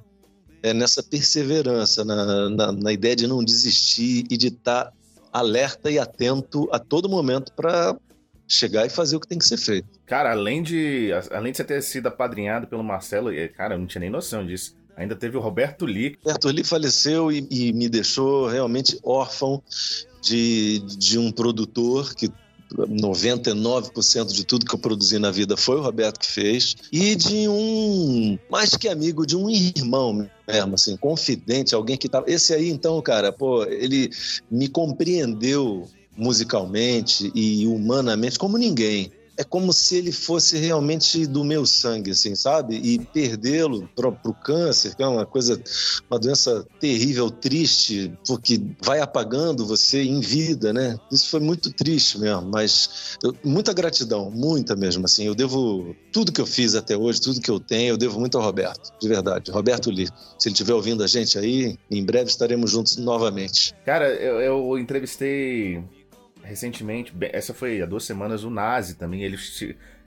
É, 0.65 0.73
nessa 0.73 1.03
perseverança, 1.03 2.03
na, 2.03 2.49
na, 2.49 2.71
na, 2.71 2.91
ideia 2.91 3.15
de 3.15 3.27
não 3.27 3.43
desistir 3.43 4.25
e 4.31 4.35
de 4.35 4.47
estar 4.47 4.85
tá 4.85 4.93
alerta 5.31 5.91
e 5.91 5.99
atento 5.99 6.67
a 6.71 6.79
todo 6.79 7.07
momento 7.07 7.53
para 7.53 7.95
chegar 8.47 8.83
e 8.83 8.89
fazer 8.89 9.15
o 9.15 9.19
que 9.19 9.27
tem 9.27 9.37
que 9.37 9.45
ser 9.45 9.57
feito. 9.57 9.87
Cara, 10.07 10.31
além 10.31 10.63
de, 10.63 11.11
além 11.29 11.51
de 11.51 11.57
você 11.57 11.63
ter 11.63 11.83
sido 11.83 12.07
apadrinhado 12.07 12.65
pelo 12.65 12.83
Marcelo, 12.83 13.29
cara, 13.55 13.75
eu 13.75 13.79
não 13.79 13.85
tinha 13.85 13.99
nem 13.99 14.09
noção 14.09 14.43
disso. 14.43 14.75
Ainda 14.97 15.15
teve 15.15 15.37
o 15.37 15.39
Roberto 15.39 15.85
Lee. 15.85 16.17
Roberto 16.23 16.47
Lee 16.47 16.63
faleceu 16.63 17.31
e, 17.31 17.47
e 17.51 17.71
me 17.71 17.87
deixou 17.87 18.47
realmente 18.47 18.97
órfão 19.03 19.61
de, 20.19 20.79
de 20.97 21.19
um 21.19 21.31
produtor 21.31 22.15
que 22.15 22.27
99% 22.73 24.33
de 24.33 24.43
tudo 24.45 24.65
que 24.65 24.73
eu 24.73 24.79
produzi 24.79 25.19
na 25.19 25.31
vida 25.31 25.55
foi 25.55 25.77
o 25.77 25.81
Roberto 25.81 26.19
que 26.19 26.31
fez. 26.31 26.75
E 26.91 27.15
de 27.15 27.47
um, 27.47 28.37
mais 28.49 28.75
que 28.75 28.87
amigo, 28.87 29.25
de 29.25 29.35
um 29.35 29.49
irmão 29.49 30.27
mesmo, 30.47 30.75
assim, 30.75 30.97
confidente, 30.97 31.75
alguém 31.75 31.97
que 31.97 32.09
tava. 32.09 32.29
Esse 32.29 32.53
aí, 32.53 32.69
então, 32.69 33.01
cara, 33.01 33.31
pô, 33.31 33.63
ele 33.65 34.09
me 34.49 34.67
compreendeu 34.67 35.87
musicalmente 36.17 37.31
e 37.35 37.67
humanamente 37.67 38.39
como 38.39 38.57
ninguém 38.57 39.11
é 39.37 39.43
como 39.43 39.73
se 39.73 39.97
ele 39.97 40.11
fosse 40.11 40.57
realmente 40.57 41.25
do 41.25 41.43
meu 41.43 41.65
sangue, 41.65 42.11
assim, 42.11 42.35
sabe? 42.35 42.75
E 42.75 42.99
perdê-lo 42.99 43.89
para 43.95 44.07
o 44.07 44.33
câncer, 44.33 44.95
que 44.95 45.03
é 45.03 45.07
uma 45.07 45.25
coisa, 45.25 45.61
uma 46.09 46.19
doença 46.19 46.65
terrível, 46.79 47.29
triste, 47.29 48.11
porque 48.27 48.61
vai 48.81 48.99
apagando 48.99 49.65
você 49.65 50.03
em 50.03 50.19
vida, 50.19 50.71
né? 50.71 50.97
Isso 51.11 51.29
foi 51.29 51.39
muito 51.39 51.71
triste 51.71 52.19
mesmo, 52.19 52.49
mas 52.49 53.17
eu, 53.23 53.35
muita 53.43 53.73
gratidão, 53.73 54.31
muita 54.31 54.75
mesmo, 54.75 55.05
assim. 55.05 55.25
Eu 55.25 55.35
devo 55.35 55.95
tudo 56.11 56.31
que 56.31 56.41
eu 56.41 56.45
fiz 56.45 56.75
até 56.75 56.95
hoje, 56.95 57.21
tudo 57.21 57.41
que 57.41 57.51
eu 57.51 57.59
tenho, 57.59 57.89
eu 57.89 57.97
devo 57.97 58.19
muito 58.19 58.37
ao 58.37 58.43
Roberto, 58.43 58.91
de 58.99 59.07
verdade. 59.07 59.51
Roberto 59.51 59.89
Lee. 59.89 60.07
Se 60.37 60.47
ele 60.47 60.53
estiver 60.53 60.73
ouvindo 60.73 61.03
a 61.03 61.07
gente 61.07 61.37
aí, 61.37 61.77
em 61.89 62.03
breve 62.03 62.29
estaremos 62.29 62.71
juntos 62.71 62.97
novamente. 62.97 63.73
Cara, 63.85 64.07
eu, 64.13 64.39
eu 64.41 64.79
entrevistei 64.79 65.83
recentemente, 66.45 67.13
essa 67.33 67.53
foi 67.53 67.81
há 67.81 67.85
duas 67.85 68.03
semanas, 68.03 68.43
o 68.43 68.49
Nazi 68.49 68.95
também. 68.95 69.23
Ele, 69.23 69.37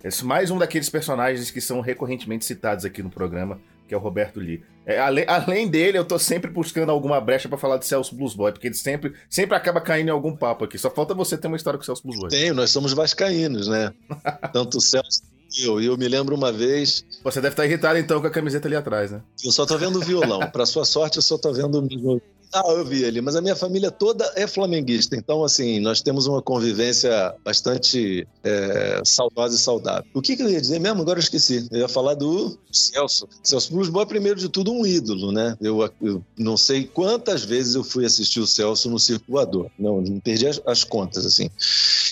esse, 0.03 0.25
mais 0.25 0.51
um 0.51 0.59
daqueles 0.59 0.89
personagens 0.89 1.51
que 1.51 1.61
são 1.61 1.81
recorrentemente 1.81 2.45
citados 2.45 2.85
aqui 2.85 3.03
no 3.03 3.11
programa, 3.11 3.61
que 3.87 3.95
é 3.95 3.97
o 3.97 4.01
Roberto 4.01 4.39
Lee. 4.41 4.63
É, 4.87 4.99
além, 4.99 5.25
além, 5.29 5.69
dele, 5.69 5.99
eu 5.99 6.05
tô 6.05 6.19
sempre 6.19 6.51
buscando 6.51 6.91
alguma 6.91 7.21
brecha 7.21 7.49
para 7.49 7.59
falar 7.59 7.77
de 7.77 7.87
Celso 7.87 8.15
Blues 8.15 8.35
Boy, 8.35 8.53
porque 8.53 8.69
ele 8.69 8.75
sempre, 8.75 9.13
sempre 9.29 9.55
acaba 9.55 9.81
caindo 9.81 10.09
em 10.09 10.13
algum 10.13 10.35
papo 10.35 10.65
aqui. 10.65 10.79
Só 10.79 10.89
falta 10.89 11.13
você 11.13 11.37
ter 11.37 11.49
uma 11.49 11.57
história 11.57 11.77
com 11.77 11.83
o 11.83 11.87
Celso 11.87 12.03
Blues 12.03 12.19
Boy. 12.19 12.31
Tenho, 12.31 12.55
nós 12.55 12.71
somos 12.71 12.95
vascaínos, 12.95 13.69
né? 13.69 13.93
Tanto 14.53 14.79
o 14.79 14.81
Celso 14.81 15.23
eu, 15.57 15.81
eu 15.81 15.97
me 15.97 16.07
lembro 16.09 16.35
uma 16.35 16.53
vez. 16.53 17.05
Você 17.25 17.41
deve 17.41 17.55
estar 17.55 17.65
irritado 17.65 17.99
então 17.99 18.21
com 18.21 18.27
a 18.27 18.31
camiseta 18.31 18.69
ali 18.69 18.77
atrás, 18.77 19.11
né? 19.11 19.23
Eu 19.43 19.51
só 19.51 19.65
tô 19.65 19.79
vendo 19.79 19.99
o 19.99 20.03
violão. 20.03 20.41
Para 20.51 20.67
sua 20.67 20.85
sorte, 20.85 21.17
eu 21.17 21.23
só 21.23 21.39
tô 21.39 21.53
vendo 21.53 21.79
o 21.79 22.21
ah, 22.53 22.63
eu 22.69 22.85
vi 22.85 23.03
ele, 23.03 23.21
mas 23.21 23.37
a 23.37 23.41
minha 23.41 23.57
família 23.57 23.91
toda 23.91 24.31
é 24.35 24.47
flamenguista, 24.47 25.17
então, 25.17 25.45
assim, 25.45 25.81
nós 25.81 26.01
temos 26.01 26.27
uma 26.27 26.41
convivência 26.41 27.35
bastante 27.45 28.27
é, 28.43 29.03
saudosa 29.05 29.57
e 29.57 29.59
saudável. 29.59 30.11
O 30.15 30.23
que, 30.23 30.37
que, 30.37 30.43
eu 30.43 30.49
ia 30.49 30.61
dizer 30.61 30.79
mesmo? 30.79 31.03
Agora 31.03 31.19
eu 31.19 31.23
esqueci. 31.23 31.69
Eu 31.71 31.81
ia 31.81 31.89
falar 31.89 32.15
do 32.15 32.59
Celso. 32.73 33.29
Celso 33.43 33.73
Blues 33.73 33.89
Boy 33.89 34.03
é, 34.03 34.07
primeiro 34.07 34.39
de 34.39 34.49
tudo, 34.49 34.73
um 34.73 34.87
ídolo, 34.87 35.33
né? 35.33 35.57
Eu, 35.61 35.89
eu, 36.01 36.25
não 36.39 36.57
sei 36.57 36.85
quantas 36.85 37.45
vezes 37.45 37.75
eu 37.75 37.85
fui 37.85 38.05
assistir 38.05 38.41
o 38.41 38.47
Celso 38.47 38.89
no 38.91 38.99
Circo 38.99 39.27
Voador. 39.29 39.71
Não, 39.79 40.01
não 40.01 40.21
perdi 40.21 40.47
as, 40.47 40.61
as 40.67 40.85
contas, 40.85 41.27
assim. 41.27 41.51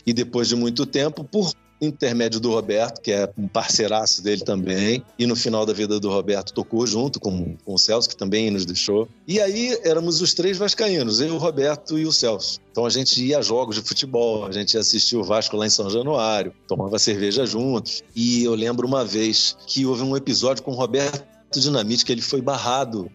E 0.06 0.12
depois 0.12 0.48
de 0.48 0.56
muito 0.56 0.84
tempo, 0.84 1.24
por 1.24 1.52
intermédio 1.80 2.40
do 2.40 2.50
Roberto, 2.50 3.00
que 3.00 3.12
é 3.12 3.30
um 3.36 3.46
parceiraço 3.48 4.22
dele 4.22 4.42
também, 4.42 5.02
e 5.18 5.26
no 5.26 5.36
final 5.36 5.66
da 5.66 5.72
vida 5.72 6.00
do 6.00 6.08
Roberto 6.08 6.52
tocou 6.52 6.86
junto 6.86 7.20
com, 7.20 7.56
com 7.64 7.74
o 7.74 7.78
Celso, 7.78 8.08
que 8.08 8.16
também 8.16 8.50
nos 8.50 8.64
deixou. 8.64 9.08
E 9.26 9.40
aí 9.40 9.78
éramos 9.84 10.20
os 10.20 10.34
três 10.34 10.56
vascaínos, 10.56 11.20
eu, 11.20 11.34
o 11.34 11.38
Roberto 11.38 11.98
e 11.98 12.06
o 12.06 12.12
Celso. 12.12 12.60
Então 12.70 12.86
a 12.86 12.90
gente 12.90 13.24
ia 13.24 13.38
a 13.38 13.42
jogos 13.42 13.76
de 13.76 13.82
futebol, 13.82 14.46
a 14.46 14.52
gente 14.52 14.76
assistia 14.76 15.18
o 15.18 15.24
Vasco 15.24 15.56
lá 15.56 15.66
em 15.66 15.70
São 15.70 15.88
Januário, 15.90 16.52
tomava 16.66 16.98
cerveja 16.98 17.44
juntos. 17.46 18.02
E 18.14 18.44
eu 18.44 18.54
lembro 18.54 18.86
uma 18.86 19.04
vez 19.04 19.56
que 19.66 19.84
houve 19.84 20.02
um 20.02 20.16
episódio 20.16 20.62
com 20.62 20.72
o 20.72 20.74
Roberto 20.74 21.24
Dinamite, 21.60 22.04
que 22.04 22.12
ele 22.12 22.22
foi 22.22 22.40
barrado 22.40 23.10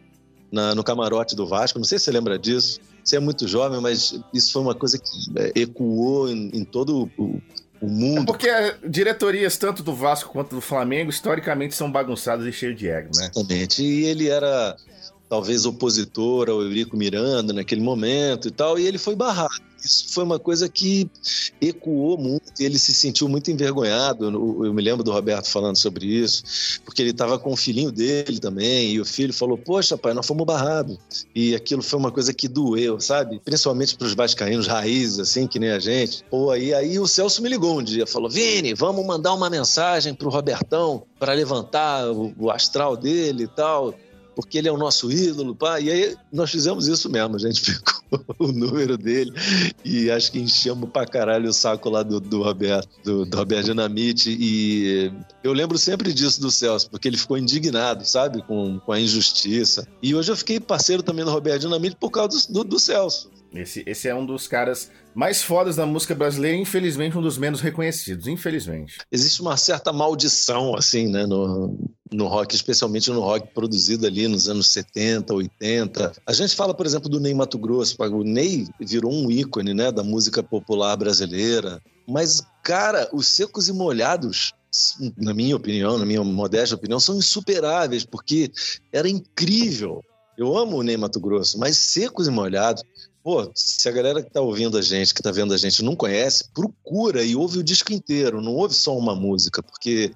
na, 0.52 0.76
no 0.76 0.84
camarote 0.84 1.36
do 1.36 1.48
Vasco, 1.48 1.80
não 1.80 1.86
sei 1.86 1.98
se 1.98 2.06
você 2.06 2.12
lembra 2.12 2.38
disso. 2.38 2.80
Você 3.04 3.16
é 3.16 3.20
muito 3.20 3.48
jovem, 3.48 3.82
mas 3.82 4.20
isso 4.34 4.52
foi 4.52 4.62
uma 4.62 4.76
coisa 4.76 4.98
que 5.00 5.10
é, 5.36 5.62
ecoou 5.62 6.30
em, 6.30 6.52
em 6.54 6.64
todo 6.64 7.10
o, 7.18 7.42
o 7.82 7.88
mundo. 7.88 8.22
É 8.22 8.26
porque 8.26 8.50
diretorias 8.88 9.58
tanto 9.58 9.82
do 9.82 9.96
Vasco 9.96 10.32
quanto 10.32 10.56
do 10.56 10.62
Flamengo, 10.62 11.10
historicamente, 11.10 11.76
são 11.76 11.92
bagunçadas 11.92 12.46
e 12.46 12.52
cheias 12.52 12.78
de 12.78 12.88
ego, 12.88 13.10
né? 13.16 13.30
Exatamente. 13.32 13.84
E 13.84 14.06
ele 14.06 14.30
era 14.30 14.76
talvez 15.32 15.66
opositor 15.66 16.50
ao 16.50 16.62
Eurico 16.62 16.98
Miranda 16.98 17.54
naquele 17.54 17.80
momento 17.80 18.50
e 18.50 18.52
tal, 18.52 18.78
e 18.78 18.86
ele 18.86 18.98
foi 18.98 19.16
barrado. 19.16 19.62
Isso 19.82 20.14
foi 20.14 20.26
uma 20.26 20.38
coisa 20.38 20.68
que 20.68 21.10
ecoou 21.62 22.18
muito, 22.18 22.52
ele 22.60 22.78
se 22.78 22.94
sentiu 22.94 23.30
muito 23.30 23.50
envergonhado. 23.50 24.26
Eu 24.26 24.74
me 24.74 24.82
lembro 24.82 25.06
do 25.06 25.12
Roberto 25.12 25.48
falando 25.48 25.78
sobre 25.78 26.06
isso, 26.06 26.82
porque 26.84 27.02
ele 27.02 27.12
estava 27.12 27.40
com 27.40 27.54
o 27.54 27.56
filhinho 27.56 27.94
dele 27.94 28.40
também, 28.40 28.92
e 28.92 29.00
o 29.00 29.06
filho 29.06 29.34
falou: 29.34 29.58
Poxa, 29.58 29.98
pai, 29.98 30.14
nós 30.14 30.28
fomos 30.28 30.46
barrados. 30.46 30.98
E 31.34 31.56
aquilo 31.56 31.82
foi 31.82 31.98
uma 31.98 32.12
coisa 32.12 32.34
que 32.34 32.50
doeu, 32.50 33.00
sabe? 33.00 33.40
Principalmente 33.40 33.96
para 33.96 34.08
os 34.08 34.14
vascaínos 34.14 34.68
raízes, 34.68 35.18
assim, 35.18 35.48
que 35.48 35.58
nem 35.58 35.72
a 35.72 35.80
gente. 35.80 36.26
Pô, 36.30 36.52
aí, 36.52 36.74
aí 36.74 37.00
o 37.00 37.08
Celso 37.08 37.42
me 37.42 37.48
ligou 37.48 37.80
um 37.80 37.84
dia, 37.84 38.06
falou: 38.06 38.30
Vini, 38.30 38.74
vamos 38.74 39.06
mandar 39.06 39.34
uma 39.34 39.50
mensagem 39.50 40.14
para 40.14 40.28
o 40.28 40.32
Robertão 40.32 41.04
para 41.18 41.32
levantar 41.32 42.12
o, 42.12 42.34
o 42.38 42.52
astral 42.52 42.98
dele 42.98 43.46
e 43.46 43.48
tal 43.48 43.96
porque 44.36 44.58
ele 44.58 44.68
é 44.68 44.72
o 44.72 44.78
nosso 44.78 45.12
ídolo, 45.12 45.56
pá. 45.56 45.80
E 45.80 45.90
aí 45.90 46.16
nós 46.32 46.52
fizemos 46.52 46.88
isso 46.88 47.10
mesmo, 47.10 47.36
a 47.36 47.40
gente 47.40 47.62
ficou 47.72 48.02
o 48.40 48.52
número 48.52 48.98
dele 48.98 49.32
e 49.84 50.10
acho 50.10 50.32
que 50.32 50.40
enchemos 50.40 50.90
pra 50.90 51.06
caralho 51.06 51.50
o 51.50 51.54
saco 51.54 51.90
lá 51.90 52.04
do, 52.04 52.20
do 52.20 52.44
Roberto, 52.44 52.90
do, 53.04 53.26
do 53.26 53.38
Roberto 53.38 53.66
Dinamite. 53.66 54.36
E 54.40 55.12
eu 55.44 55.54
lembro 55.54 55.78
sempre 55.78 56.14
disso 56.14 56.42
do 56.42 56.52
Celso, 56.52 56.90
porque 56.90 57.08
ele 57.08 57.18
ficou 57.18 57.38
indignado, 57.38 58.06
sabe, 58.06 58.42
com, 58.44 58.80
com 58.80 58.92
a 58.92 59.00
injustiça. 59.00 59.88
E 60.02 60.16
hoje 60.16 60.32
eu 60.32 60.38
fiquei 60.38 60.60
parceiro 60.60 61.04
também 61.04 61.26
do 61.26 61.32
Roberto 61.32 61.62
Dinamite 61.62 61.96
por 62.00 62.12
causa 62.12 62.48
do, 62.48 62.54
do, 62.54 62.64
do 62.64 62.80
Celso. 62.80 63.30
Esse, 63.54 63.84
esse 63.86 64.08
é 64.08 64.16
um 64.16 64.26
dos 64.26 64.48
caras 64.48 64.90
mais 65.14 65.44
fodas 65.44 65.76
da 65.76 65.86
música 65.86 66.16
brasileira 66.16 66.56
e, 66.56 66.62
infelizmente, 66.62 67.18
um 67.18 67.22
dos 67.22 67.38
menos 67.38 67.60
reconhecidos, 67.60 68.28
infelizmente. 68.28 69.00
Existe 69.12 69.42
uma 69.42 69.58
certa 69.58 69.92
maldição, 69.92 70.74
assim, 70.74 71.08
né, 71.08 71.26
no, 71.26 71.78
no 72.12 72.28
rock, 72.28 72.54
especialmente 72.54 73.10
no 73.10 73.22
rock 73.22 73.54
produzido 73.54 74.06
ali 74.06 74.28
nos 74.28 74.50
anos 74.50 74.68
70, 74.68 75.34
80. 75.34 76.14
A 76.26 76.34
gente 76.34 76.56
fala, 76.56 76.74
por 76.74 76.86
exemplo, 76.86 77.10
do 77.10 77.20
Ney 77.20 77.34
Mato 77.34 77.58
Grosso. 77.58 77.96
O 78.00 78.24
Ney 78.24 78.68
virou 78.80 79.12
um 79.12 79.32
ícone, 79.32 79.74
né, 79.74 79.92
da 79.92 80.04
música 80.04 80.44
popular 80.44 80.96
brasileira. 80.98 81.82
Mas, 82.08 82.44
cara, 82.64 83.10
os 83.14 83.28
Secos 83.28 83.68
e 83.70 83.74
Molhados 83.74 84.54
na 85.18 85.34
minha 85.34 85.56
opinião, 85.56 85.98
na 85.98 86.06
minha 86.06 86.24
modesta 86.24 86.76
opinião, 86.76 87.00
são 87.00 87.18
insuperáveis, 87.18 88.06
porque 88.06 88.52
era 88.92 89.10
incrível. 89.10 90.04
Eu 90.38 90.58
amo 90.58 90.78
o 90.78 90.84
Ney 90.84 90.96
Mato 90.96 91.20
Grosso, 91.20 91.60
mas 91.60 91.78
secos 91.78 92.28
e 92.28 92.32
molhados 92.32 92.84
Pô, 93.24 93.52
se 93.54 93.88
a 93.88 93.92
galera 93.92 94.24
que 94.24 94.32
tá 94.32 94.42
ouvindo 94.42 94.78
a 94.78 94.82
gente, 94.82 95.14
que 95.14 95.22
tá 95.22 95.32
vendo 95.32 95.54
a 95.54 95.58
gente, 95.58 95.84
não 95.84 95.96
conhece, 95.96 96.46
procura 96.54 97.24
e 97.24 97.36
ouve 97.36 97.60
o 97.60 97.64
disco 97.64 97.94
inteiro, 97.94 98.42
não 98.42 98.54
ouve 98.54 98.74
só 98.74 98.98
uma 98.98 99.16
música, 99.16 99.62
porque 99.62 100.12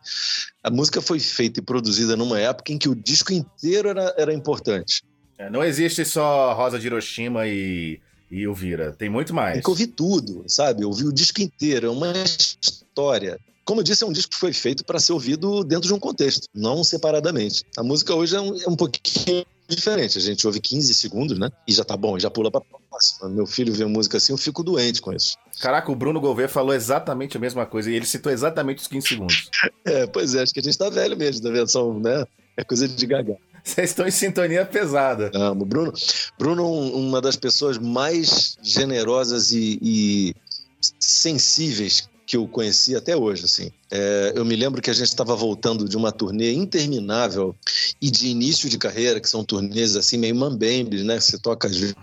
a 0.64 0.72
música 0.72 1.02
foi 1.02 1.20
feita 1.20 1.60
e 1.60 1.64
produzida 1.64 2.16
numa 2.16 2.40
época 2.40 2.74
em 2.74 2.80
que 2.80 2.90
o 2.90 2.96
disco 2.96 3.32
inteiro 3.32 3.90
era, 3.90 4.14
era 4.18 4.34
importante. 4.34 5.04
É, 5.38 5.50
não 5.52 5.64
existe 5.64 6.04
só 6.04 6.54
Rosa 6.54 6.80
de 6.80 6.88
Hiroshima 6.88 7.46
e, 7.46 8.00
e 8.32 8.42
Elvira, 8.42 8.92
tem 8.94 9.10
muito 9.10 9.36
mais. 9.36 9.54
Tem 9.54 9.62
que 9.62 9.70
ouvir 9.70 9.88
tudo, 9.88 10.44
sabe? 10.48 10.84
Ouvir 10.84 11.06
o 11.06 11.14
disco 11.14 11.42
inteiro, 11.42 11.88
é 11.88 11.90
uma 11.90 12.12
história. 12.60 13.40
Como 13.64 13.82
eu 13.82 13.84
disse, 13.84 14.04
é 14.04 14.08
um 14.08 14.12
disco 14.12 14.32
que 14.32 14.40
foi 14.40 14.54
feito 14.54 14.84
para 14.84 15.00
ser 15.00 15.14
ouvido 15.14 15.64
dentro 15.64 15.88
de 15.88 15.94
um 15.94 16.00
contexto, 16.00 16.48
não 16.54 16.84
separadamente. 16.84 17.64
A 17.78 17.84
música 17.84 18.16
hoje 18.16 18.36
é 18.36 18.42
um, 18.42 18.56
é 18.62 18.68
um 18.68 18.76
pouquinho 18.76 19.46
diferente. 19.68 20.18
A 20.18 20.22
gente 20.22 20.46
ouve 20.46 20.60
15 20.60 20.94
segundos, 20.94 21.38
né? 21.38 21.50
E 21.68 21.74
já 21.74 21.84
tá 21.84 21.96
bom, 21.96 22.20
já 22.20 22.30
pula 22.30 22.52
pra 22.52 22.62
próxima. 22.62 23.30
Meu 23.30 23.46
filho 23.46 23.74
vê 23.74 23.86
música 23.86 24.18
assim, 24.18 24.34
eu 24.34 24.38
fico 24.38 24.64
doente 24.64 25.02
com 25.02 25.14
isso. 25.14 25.38
Caraca, 25.60 25.92
o 25.92 25.96
Bruno 25.96 26.20
Gouveia 26.20 26.50
falou 26.50 26.74
exatamente 26.74 27.38
a 27.38 27.40
mesma 27.40 27.66
coisa 27.66 27.90
e 27.90 27.96
ele 27.96 28.06
citou 28.06 28.32
exatamente 28.32 28.80
os 28.80 28.88
15 28.88 29.08
segundos. 29.08 29.50
é, 29.86 30.06
pois 30.08 30.36
é, 30.36 30.44
acho 30.44 30.54
que 30.54 30.60
a 30.60 30.64
gente 30.64 30.78
tá 30.78 30.90
velho 30.90 31.18
mesmo 31.18 31.42
da 31.42 31.52
versão, 31.52 32.00
né? 32.00 32.26
É 32.58 32.64
coisa 32.64 32.88
de 32.88 33.06
gaga. 33.06 33.38
Vocês 33.64 33.90
estão 33.90 34.08
em 34.08 34.12
sintonia 34.12 34.64
pesada. 34.66 35.32
Amo. 35.34 35.66
Bruno, 35.66 35.92
Bruno, 36.38 36.70
uma 36.70 37.20
das 37.20 37.36
pessoas 37.36 37.78
mais 37.80 38.58
generosas 38.62 39.52
e, 39.52 39.80
e 39.82 40.36
sensíveis 41.00 42.08
que 42.26 42.36
eu 42.38 42.48
conheci 42.48 42.96
até 42.96 43.16
hoje, 43.16 43.46
assim. 43.46 43.72
É, 43.92 44.34
eu 44.36 44.44
me 44.44 44.56
lembro 44.56 44.82
que 44.82 44.90
a 44.90 44.94
gente 44.94 45.08
estava 45.08 45.36
voltando 45.36 45.88
de 45.88 45.96
uma 45.96 46.12
turnê 46.12 46.52
interminável 46.54 47.56
e 48.02 48.10
de 48.10 48.28
início 48.28 48.68
de 48.68 48.78
carreira, 48.78 49.20
que 49.20 49.30
são 49.30 49.44
turnês 49.44 49.96
assim 49.96 50.18
meio 50.18 50.36
mambembes, 50.36 51.04
né? 51.04 51.20
Você 51.20 51.38
toca 51.38 51.68
às 51.68 51.78
vezes 51.78 51.96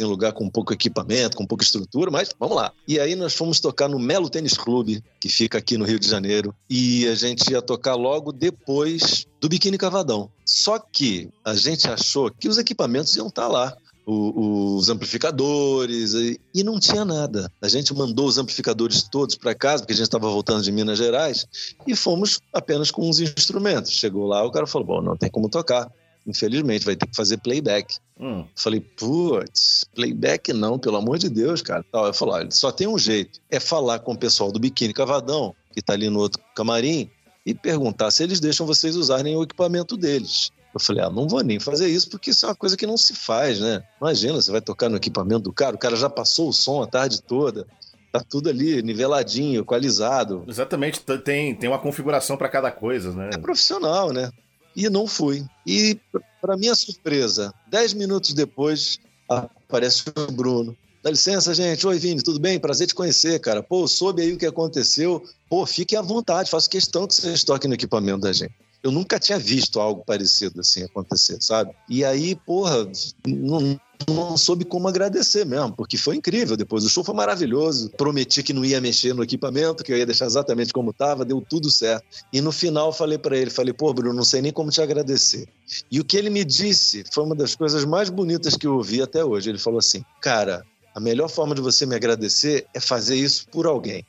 em 0.00 0.04
lugar 0.04 0.32
com 0.32 0.50
pouco 0.50 0.72
equipamento, 0.72 1.36
com 1.36 1.46
pouca 1.46 1.64
estrutura, 1.64 2.10
mas 2.10 2.30
vamos 2.38 2.56
lá. 2.56 2.72
E 2.86 2.98
aí 2.98 3.14
nós 3.14 3.34
fomos 3.34 3.60
tocar 3.60 3.88
no 3.88 3.98
Melo 3.98 4.28
Tênis 4.28 4.54
Clube, 4.54 5.02
que 5.20 5.28
fica 5.28 5.58
aqui 5.58 5.78
no 5.78 5.84
Rio 5.84 5.98
de 5.98 6.08
Janeiro, 6.08 6.54
e 6.68 7.06
a 7.06 7.14
gente 7.14 7.50
ia 7.50 7.62
tocar 7.62 7.94
logo 7.94 8.32
depois 8.32 9.26
do 9.40 9.48
Biquíni 9.48 9.78
Cavadão. 9.78 10.30
Só 10.44 10.78
que 10.78 11.28
a 11.44 11.54
gente 11.54 11.88
achou 11.88 12.30
que 12.30 12.48
os 12.48 12.58
equipamentos 12.58 13.14
iam 13.16 13.28
estar 13.28 13.42
tá 13.42 13.48
lá 13.48 13.76
o, 14.08 14.76
os 14.76 14.88
amplificadores 14.88 16.14
e, 16.14 16.40
e, 16.54 16.64
não 16.64 16.80
tinha 16.80 17.04
nada. 17.04 17.52
A 17.60 17.68
gente 17.68 17.92
mandou 17.92 18.26
os 18.26 18.38
amplificadores 18.38 19.02
todos 19.02 19.34
para 19.34 19.54
casa, 19.54 19.82
porque 19.82 19.92
a 19.92 19.96
gente 19.96 20.06
estava 20.06 20.30
voltando 20.30 20.62
de 20.62 20.72
Minas 20.72 20.96
Gerais, 20.96 21.46
e 21.86 21.94
fomos 21.94 22.40
apenas 22.54 22.90
com 22.90 23.08
os 23.08 23.20
instrumentos. 23.20 23.92
Chegou 23.92 24.26
lá, 24.26 24.42
o 24.42 24.50
cara 24.50 24.66
falou: 24.66 24.86
Bom, 24.86 25.02
não 25.02 25.16
tem 25.16 25.30
como 25.30 25.50
tocar. 25.50 25.92
Infelizmente, 26.26 26.86
vai 26.86 26.96
ter 26.96 27.06
que 27.06 27.16
fazer 27.16 27.36
playback. 27.38 27.96
Hum. 28.18 28.44
Falei, 28.54 28.80
putz, 28.80 29.84
playback 29.94 30.52
não, 30.52 30.78
pelo 30.78 30.96
amor 30.96 31.18
de 31.18 31.28
Deus, 31.28 31.62
cara. 31.62 31.84
Tal. 31.90 32.06
Eu 32.06 32.14
falo, 32.14 32.32
olha, 32.32 32.50
só 32.50 32.70
tem 32.70 32.86
um 32.86 32.98
jeito, 32.98 33.40
é 33.50 33.58
falar 33.60 34.00
com 34.00 34.12
o 34.12 34.18
pessoal 34.18 34.52
do 34.52 34.58
Biquíni 34.58 34.92
Cavadão, 34.92 35.54
que 35.72 35.80
tá 35.80 35.94
ali 35.94 36.10
no 36.10 36.18
outro 36.18 36.42
camarim, 36.54 37.10
e 37.46 37.54
perguntar 37.54 38.10
se 38.10 38.22
eles 38.22 38.40
deixam 38.40 38.66
vocês 38.66 38.94
usarem 38.94 39.36
o 39.36 39.42
equipamento 39.42 39.96
deles. 39.96 40.50
Eu 40.72 40.80
falei, 40.80 41.02
ah, 41.02 41.10
não 41.10 41.26
vou 41.26 41.42
nem 41.42 41.58
fazer 41.58 41.88
isso 41.88 42.10
porque 42.10 42.30
isso 42.30 42.44
é 42.44 42.48
uma 42.48 42.54
coisa 42.54 42.76
que 42.76 42.86
não 42.86 42.96
se 42.96 43.14
faz, 43.14 43.58
né? 43.58 43.82
Imagina, 44.00 44.34
você 44.34 44.50
vai 44.50 44.60
tocar 44.60 44.88
no 44.88 44.96
equipamento 44.96 45.40
do 45.40 45.52
cara, 45.52 45.74
o 45.74 45.78
cara 45.78 45.96
já 45.96 46.10
passou 46.10 46.48
o 46.48 46.52
som 46.52 46.82
a 46.82 46.86
tarde 46.86 47.22
toda, 47.22 47.66
tá 48.12 48.20
tudo 48.20 48.48
ali 48.48 48.82
niveladinho, 48.82 49.62
equalizado. 49.62 50.44
Exatamente, 50.46 51.00
tem, 51.24 51.54
tem 51.54 51.68
uma 51.68 51.78
configuração 51.78 52.36
para 52.36 52.48
cada 52.48 52.70
coisa, 52.70 53.12
né? 53.12 53.30
É 53.32 53.38
profissional, 53.38 54.12
né? 54.12 54.30
E 54.76 54.88
não 54.88 55.06
fui. 55.06 55.44
E, 55.66 55.98
para 56.40 56.56
minha 56.56 56.74
surpresa, 56.74 57.52
dez 57.66 57.92
minutos 57.92 58.32
depois, 58.32 58.98
aparece 59.28 60.04
o 60.16 60.32
Bruno. 60.32 60.76
Dá 61.02 61.10
licença, 61.10 61.54
gente. 61.54 61.86
Oi, 61.86 61.98
Vini, 61.98 62.22
tudo 62.22 62.38
bem? 62.38 62.58
Prazer 62.58 62.86
te 62.86 62.94
conhecer, 62.94 63.40
cara. 63.40 63.62
Pô, 63.62 63.86
soube 63.88 64.22
aí 64.22 64.32
o 64.32 64.38
que 64.38 64.46
aconteceu. 64.46 65.24
Pô, 65.48 65.64
fiquem 65.64 65.98
à 65.98 66.02
vontade, 66.02 66.50
faço 66.50 66.68
questão 66.68 67.06
que 67.06 67.14
vocês 67.14 67.44
toquem 67.44 67.68
no 67.68 67.74
equipamento 67.74 68.20
da 68.20 68.32
gente. 68.32 68.54
Eu 68.82 68.92
nunca 68.92 69.18
tinha 69.18 69.38
visto 69.38 69.80
algo 69.80 70.04
parecido 70.04 70.60
assim 70.60 70.84
acontecer, 70.84 71.38
sabe? 71.40 71.72
E 71.88 72.04
aí, 72.04 72.36
porra, 72.36 72.88
não, 73.26 73.78
não 74.06 74.36
soube 74.36 74.64
como 74.64 74.86
agradecer 74.86 75.44
mesmo, 75.44 75.72
porque 75.72 75.96
foi 75.96 76.16
incrível. 76.16 76.56
Depois 76.56 76.84
o 76.84 76.88
show 76.88 77.02
foi 77.02 77.14
maravilhoso. 77.14 77.90
Prometi 77.90 78.42
que 78.42 78.52
não 78.52 78.64
ia 78.64 78.80
mexer 78.80 79.14
no 79.14 79.22
equipamento, 79.22 79.82
que 79.82 79.92
eu 79.92 79.98
ia 79.98 80.06
deixar 80.06 80.26
exatamente 80.26 80.72
como 80.72 80.90
estava, 80.90 81.24
deu 81.24 81.40
tudo 81.40 81.70
certo. 81.70 82.04
E 82.32 82.40
no 82.40 82.52
final 82.52 82.92
falei 82.92 83.18
para 83.18 83.36
ele, 83.36 83.50
falei, 83.50 83.72
pô, 83.72 83.92
Bruno, 83.92 84.14
não 84.14 84.24
sei 84.24 84.42
nem 84.42 84.52
como 84.52 84.70
te 84.70 84.80
agradecer. 84.80 85.48
E 85.90 85.98
o 85.98 86.04
que 86.04 86.16
ele 86.16 86.30
me 86.30 86.44
disse 86.44 87.04
foi 87.12 87.24
uma 87.24 87.34
das 87.34 87.56
coisas 87.56 87.84
mais 87.84 88.10
bonitas 88.10 88.56
que 88.56 88.66
eu 88.66 88.74
ouvi 88.74 89.02
até 89.02 89.24
hoje. 89.24 89.50
Ele 89.50 89.58
falou 89.58 89.78
assim, 89.78 90.04
cara, 90.20 90.64
a 90.94 91.00
melhor 91.00 91.28
forma 91.28 91.54
de 91.54 91.60
você 91.60 91.84
me 91.84 91.94
agradecer 91.94 92.66
é 92.74 92.80
fazer 92.80 93.16
isso 93.16 93.46
por 93.48 93.66
alguém. 93.66 94.04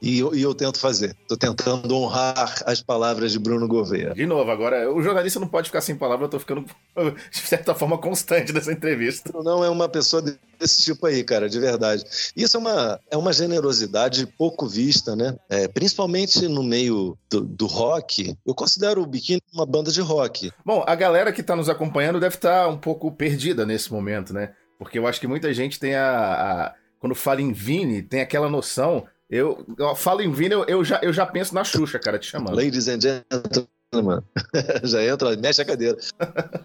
E 0.00 0.18
eu, 0.18 0.34
e 0.34 0.42
eu 0.42 0.54
tento 0.54 0.78
fazer. 0.78 1.16
Estou 1.22 1.36
tentando 1.36 1.94
honrar 1.94 2.62
as 2.64 2.80
palavras 2.80 3.32
de 3.32 3.38
Bruno 3.38 3.68
Gouveia. 3.68 4.14
De 4.14 4.26
novo, 4.26 4.50
agora, 4.50 4.90
o 4.92 5.02
jornalista 5.02 5.38
não 5.38 5.48
pode 5.48 5.68
ficar 5.68 5.80
sem 5.80 5.94
palavra, 5.94 6.24
eu 6.24 6.26
estou 6.26 6.40
ficando, 6.40 6.64
de 7.30 7.38
certa 7.38 7.74
forma, 7.74 7.98
constante 7.98 8.52
nessa 8.52 8.72
entrevista. 8.72 9.30
Não 9.42 9.62
é 9.62 9.68
uma 9.68 9.88
pessoa 9.88 10.22
desse 10.58 10.82
tipo 10.82 11.06
aí, 11.06 11.22
cara, 11.22 11.48
de 11.48 11.58
verdade. 11.58 12.04
Isso 12.34 12.56
é 12.56 12.60
uma, 12.60 13.00
é 13.10 13.16
uma 13.16 13.32
generosidade 13.32 14.26
pouco 14.26 14.66
vista, 14.66 15.14
né? 15.14 15.36
É, 15.48 15.68
principalmente 15.68 16.48
no 16.48 16.62
meio 16.62 17.16
do, 17.30 17.42
do, 17.42 17.66
rock. 17.66 18.36
Eu 18.46 18.54
considero 18.54 19.02
o 19.02 19.06
Biquíni 19.06 19.42
uma 19.52 19.66
banda 19.66 19.90
de 19.90 20.00
rock. 20.00 20.50
Bom, 20.64 20.82
a 20.86 20.94
galera 20.94 21.32
que 21.32 21.40
está 21.40 21.54
nos 21.54 21.68
acompanhando 21.68 22.20
deve 22.20 22.36
estar 22.36 22.64
tá 22.64 22.68
um 22.68 22.78
pouco 22.78 23.12
perdida 23.12 23.66
nesse 23.66 23.92
momento, 23.92 24.32
né? 24.32 24.52
Porque 24.78 24.98
eu 24.98 25.06
acho 25.06 25.20
que 25.20 25.26
muita 25.26 25.52
gente 25.52 25.78
tem 25.78 25.94
a, 25.94 26.08
a 26.08 26.74
quando 26.98 27.14
fala 27.14 27.40
em 27.40 27.52
Vini, 27.52 28.02
tem 28.02 28.20
aquela 28.20 28.48
noção 28.48 29.06
eu, 29.30 29.64
eu 29.78 29.94
falo 29.94 30.20
em 30.20 30.32
Vini, 30.32 30.54
eu, 30.66 30.84
já, 30.84 30.98
eu 31.02 31.12
já 31.12 31.24
penso 31.24 31.54
na 31.54 31.62
Xuxa, 31.62 31.98
cara, 31.98 32.18
te 32.18 32.26
chamando. 32.26 32.56
Ladies 32.56 32.88
and 32.88 33.00
gentlemen. 33.00 34.20
já 34.84 35.04
entra, 35.04 35.36
mexe 35.36 35.62
a 35.62 35.64
cadeira. 35.64 35.96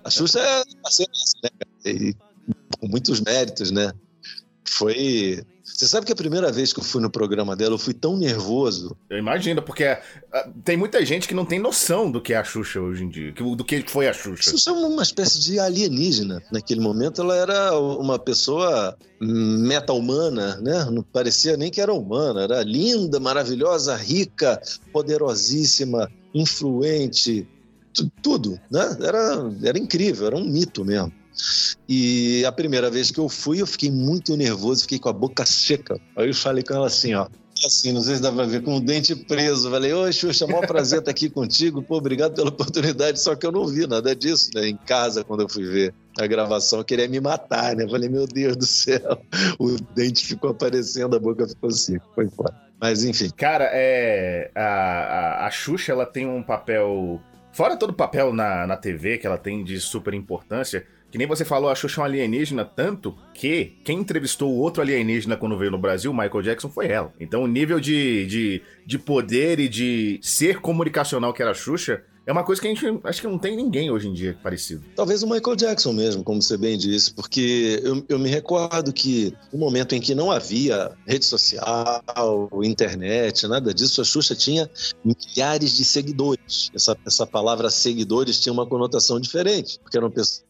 A 0.03 0.09
Xuxa 0.09 0.39
é 0.39 0.63
parceira, 0.81 1.11
né, 1.43 1.49
cara? 1.59 1.95
E, 1.95 2.15
com 2.79 2.87
muitos 2.87 3.21
méritos, 3.21 3.71
né? 3.71 3.91
Foi 4.67 5.43
você 5.65 5.87
sabe 5.87 6.05
que 6.05 6.11
a 6.13 6.15
primeira 6.15 6.51
vez 6.51 6.71
que 6.71 6.79
eu 6.79 6.83
fui 6.83 7.01
no 7.01 7.09
programa 7.09 7.55
dela, 7.55 7.73
eu 7.73 7.79
fui 7.79 7.93
tão 7.93 8.15
nervoso. 8.15 8.95
Eu 9.09 9.17
imagino, 9.17 9.63
porque 9.63 9.83
uh, 9.83 10.53
tem 10.63 10.77
muita 10.77 11.03
gente 11.03 11.27
que 11.27 11.33
não 11.33 11.43
tem 11.43 11.59
noção 11.59 12.11
do 12.11 12.21
que 12.21 12.33
é 12.33 12.37
a 12.37 12.43
Xuxa 12.43 12.79
hoje 12.79 13.03
em 13.03 13.09
dia, 13.09 13.33
do 13.33 13.63
que 13.63 13.83
foi 13.87 14.07
a 14.07 14.13
Xuxa. 14.13 14.49
A 14.49 14.53
Xuxa 14.53 14.69
é 14.69 14.73
uma 14.73 15.01
espécie 15.01 15.39
de 15.39 15.59
alienígena. 15.59 16.41
Naquele 16.51 16.79
momento, 16.79 17.21
ela 17.21 17.35
era 17.35 17.77
uma 17.79 18.19
pessoa 18.19 18.95
meta-humana, 19.19 20.57
né? 20.61 20.85
Não 20.91 21.01
parecia 21.01 21.57
nem 21.57 21.71
que 21.71 21.81
era 21.81 21.91
humana. 21.91 22.43
Era 22.43 22.61
linda, 22.61 23.19
maravilhosa, 23.19 23.95
rica, 23.95 24.61
poderosíssima, 24.93 26.11
influente, 26.33 27.47
tudo, 28.21 28.59
né? 28.69 28.97
Era, 29.01 29.51
era 29.63 29.79
incrível, 29.79 30.27
era 30.27 30.35
um 30.35 30.43
mito 30.43 30.85
mesmo. 30.85 31.11
E 31.87 32.43
a 32.45 32.51
primeira 32.51 32.89
vez 32.89 33.11
que 33.11 33.19
eu 33.19 33.29
fui, 33.29 33.61
eu 33.61 33.67
fiquei 33.67 33.91
muito 33.91 34.35
nervoso, 34.35 34.83
fiquei 34.83 34.99
com 34.99 35.09
a 35.09 35.13
boca 35.13 35.45
seca. 35.45 35.99
Aí 36.15 36.27
eu 36.27 36.33
falei 36.33 36.63
com 36.63 36.73
ela 36.73 36.87
assim, 36.87 37.13
ó. 37.13 37.27
Assim, 37.63 37.93
não 37.93 38.01
sei 38.01 38.17
se 38.17 38.21
dá 38.21 38.31
pra 38.31 38.43
ver, 38.43 38.61
com 38.63 38.75
o 38.75 38.81
dente 38.81 39.15
preso. 39.15 39.71
Falei, 39.71 39.93
oi, 39.93 40.11
Xuxa, 40.11 40.45
maior 40.45 40.67
prazer 40.67 40.99
estar 40.99 41.11
aqui 41.11 41.29
contigo. 41.29 41.81
Pô, 41.81 41.97
obrigado 41.97 42.35
pela 42.35 42.49
oportunidade. 42.49 43.19
Só 43.19 43.33
que 43.33 43.45
eu 43.45 43.51
não 43.51 43.65
vi 43.65 43.87
nada 43.87 44.13
disso, 44.13 44.49
né? 44.53 44.67
Em 44.67 44.75
casa, 44.75 45.23
quando 45.23 45.41
eu 45.41 45.49
fui 45.49 45.63
ver 45.63 45.93
a 46.19 46.27
gravação, 46.27 46.83
queria 46.83 47.07
me 47.07 47.19
matar, 47.21 47.75
né? 47.75 47.87
Falei, 47.87 48.09
meu 48.09 48.27
Deus 48.27 48.57
do 48.57 48.65
céu. 48.65 49.21
O 49.57 49.77
dente 49.95 50.25
ficou 50.25 50.51
aparecendo, 50.51 51.15
a 51.15 51.19
boca 51.19 51.47
ficou 51.47 51.69
assim. 51.69 51.97
Foi 52.13 52.27
fora. 52.27 52.53
Mas 52.79 53.03
enfim. 53.05 53.29
Cara, 53.29 53.69
é. 53.71 54.51
A, 54.53 54.61
a, 54.61 55.47
a 55.47 55.51
Xuxa, 55.51 55.93
ela 55.93 56.05
tem 56.05 56.27
um 56.27 56.43
papel. 56.43 57.21
Fora 57.53 57.77
todo 57.77 57.91
o 57.91 57.93
papel 57.93 58.33
na, 58.33 58.67
na 58.67 58.75
TV 58.75 59.17
que 59.17 59.25
ela 59.25 59.37
tem 59.37 59.63
de 59.63 59.79
super 59.79 60.13
importância, 60.13 60.85
que 61.15 61.17
nem 61.19 61.27
você 61.27 61.45
falou, 61.45 61.69
a 61.69 61.75
Xuxa 61.75 62.01
é 62.01 62.03
um 62.03 62.05
alienígena 62.05 62.65
tanto 62.65 63.15
que 63.33 63.77
quem 63.85 63.99
entrevistou 63.99 64.51
o 64.51 64.57
outro 64.57 64.81
alienígena 64.81 65.37
quando 65.37 65.57
veio 65.57 65.71
no 65.71 65.77
Brasil, 65.77 66.13
Michael 66.13 66.41
Jackson, 66.41 66.69
foi 66.69 66.87
ela. 66.87 67.13
Então 67.17 67.41
o 67.41 67.47
nível 67.47 67.79
de, 67.79 68.25
de, 68.25 68.61
de 68.85 68.99
poder 68.99 69.57
e 69.61 69.69
de 69.69 70.19
ser 70.21 70.59
comunicacional 70.59 71.31
que 71.31 71.41
era 71.41 71.51
a 71.51 71.53
Xuxa 71.53 72.03
é 72.25 72.31
uma 72.31 72.43
coisa 72.43 72.61
que 72.61 72.67
a 72.67 72.73
gente 72.73 72.99
acho 73.03 73.21
que 73.21 73.27
não 73.27 73.37
tem 73.37 73.55
ninguém 73.55 73.89
hoje 73.91 74.09
em 74.09 74.13
dia 74.13 74.37
parecido. 74.43 74.83
Talvez 74.95 75.21
o 75.23 75.29
Michael 75.29 75.55
Jackson 75.55 75.93
mesmo, 75.93 76.23
como 76.23 76.41
você 76.41 76.57
bem 76.57 76.77
disse, 76.77 77.13
porque 77.13 77.79
eu, 77.81 78.03
eu 78.09 78.19
me 78.19 78.27
recordo 78.27 78.91
que 78.91 79.31
no 79.53 79.59
momento 79.59 79.93
em 79.93 80.01
que 80.01 80.15
não 80.15 80.31
havia 80.31 80.91
rede 81.07 81.23
social, 81.23 82.03
internet, 82.63 83.47
nada 83.47 83.73
disso, 83.73 84.01
a 84.01 84.03
Xuxa 84.03 84.35
tinha 84.35 84.69
milhares 85.03 85.77
de 85.77 85.85
seguidores. 85.85 86.71
Essa, 86.73 86.97
essa 87.05 87.27
palavra 87.27 87.69
seguidores 87.69 88.39
tinha 88.39 88.51
uma 88.51 88.65
conotação 88.65 89.19
diferente, 89.19 89.79
porque 89.79 89.95
eram 89.95 90.09
pessoas 90.09 90.43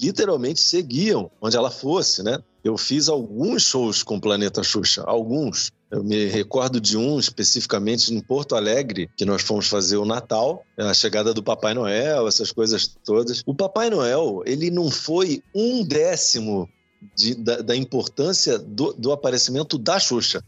literalmente 0.00 0.60
seguiam 0.60 1.30
onde 1.40 1.56
ela 1.56 1.70
fosse, 1.70 2.22
né? 2.22 2.38
Eu 2.62 2.78
fiz 2.78 3.08
alguns 3.08 3.62
shows 3.62 4.02
com 4.02 4.16
o 4.16 4.20
Planeta 4.20 4.62
Xuxa, 4.62 5.02
alguns. 5.06 5.70
Eu 5.90 6.02
me 6.02 6.26
recordo 6.26 6.80
de 6.80 6.96
um 6.96 7.18
especificamente 7.20 8.12
em 8.12 8.20
Porto 8.20 8.56
Alegre, 8.56 9.08
que 9.16 9.24
nós 9.24 9.42
fomos 9.42 9.68
fazer 9.68 9.98
o 9.98 10.04
Natal, 10.04 10.64
a 10.78 10.94
chegada 10.94 11.34
do 11.34 11.42
Papai 11.42 11.74
Noel, 11.74 12.26
essas 12.26 12.50
coisas 12.50 12.96
todas. 13.04 13.42
O 13.46 13.54
Papai 13.54 13.90
Noel, 13.90 14.42
ele 14.46 14.70
não 14.70 14.90
foi 14.90 15.42
um 15.54 15.84
décimo 15.84 16.68
de, 17.14 17.34
da, 17.34 17.58
da, 17.58 17.76
importância 17.76 18.58
do, 18.58 18.92
do 18.94 19.12
aparecimento 19.12 19.76
da 19.76 20.00
Xuxa. 20.00 20.42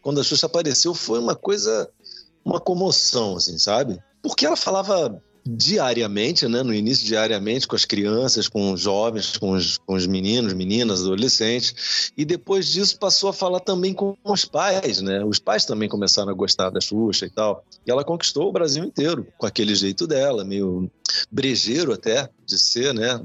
Quando 0.00 0.20
a 0.20 0.24
Xuxa 0.24 0.46
apareceu, 0.46 0.94
foi 0.94 1.18
uma 1.18 1.34
coisa, 1.34 1.90
uma 2.44 2.60
comoção, 2.60 3.36
assim, 3.36 3.58
sabe? 3.58 3.98
Porque 4.22 4.46
ela 4.46 4.56
falava 4.56 5.20
diariamente, 5.46 6.48
né, 6.48 6.62
no 6.62 6.74
início 6.74 7.06
diariamente 7.06 7.66
com 7.66 7.76
as 7.76 7.84
crianças, 7.84 8.48
com 8.48 8.72
os 8.72 8.80
jovens, 8.80 9.36
com 9.36 9.52
os, 9.52 9.78
com 9.78 9.94
os 9.94 10.06
meninos, 10.06 10.52
meninas, 10.52 11.02
adolescentes, 11.02 12.12
e 12.16 12.24
depois 12.24 12.66
disso 12.66 12.98
passou 12.98 13.30
a 13.30 13.32
falar 13.32 13.60
também 13.60 13.94
com 13.94 14.16
os 14.24 14.44
pais, 14.44 15.00
né? 15.00 15.24
Os 15.24 15.38
pais 15.38 15.64
também 15.64 15.88
começaram 15.88 16.30
a 16.30 16.34
gostar 16.34 16.70
da 16.70 16.80
Xuxa 16.80 17.26
e 17.26 17.30
tal. 17.30 17.64
E 17.86 17.90
ela 17.90 18.04
conquistou 18.04 18.48
o 18.48 18.52
Brasil 18.52 18.84
inteiro 18.84 19.26
com 19.38 19.46
aquele 19.46 19.74
jeito 19.74 20.06
dela, 20.06 20.44
meio 20.44 20.90
brejeiro 21.30 21.92
até 21.92 22.28
de 22.44 22.58
ser, 22.58 22.92
né? 22.94 23.20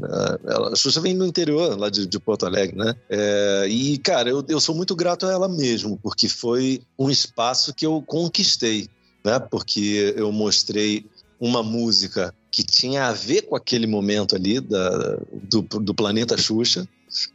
Ela, 0.45 0.73
a 0.73 0.75
Xuxa 0.75 1.01
vem 1.01 1.17
do 1.17 1.25
interior, 1.25 1.77
lá 1.77 1.89
de, 1.89 2.05
de 2.05 2.19
Porto 2.19 2.45
Alegre, 2.45 2.77
né? 2.77 2.95
É, 3.09 3.67
e, 3.69 3.97
cara, 3.97 4.29
eu, 4.29 4.43
eu 4.47 4.59
sou 4.59 4.75
muito 4.75 4.95
grato 4.95 5.25
a 5.25 5.31
ela 5.31 5.47
mesmo, 5.47 5.97
porque 6.01 6.27
foi 6.27 6.81
um 6.97 7.09
espaço 7.09 7.73
que 7.73 7.85
eu 7.85 8.03
conquistei, 8.05 8.87
né? 9.23 9.39
Porque 9.39 10.13
eu 10.15 10.31
mostrei 10.31 11.05
uma 11.41 11.63
música 11.63 12.31
que 12.51 12.63
tinha 12.63 13.07
a 13.07 13.13
ver 13.13 13.41
com 13.41 13.55
aquele 13.55 13.87
momento 13.87 14.35
ali 14.35 14.59
da, 14.59 15.17
do, 15.49 15.63
do 15.63 15.95
planeta 15.95 16.37
Xuxa. 16.37 16.87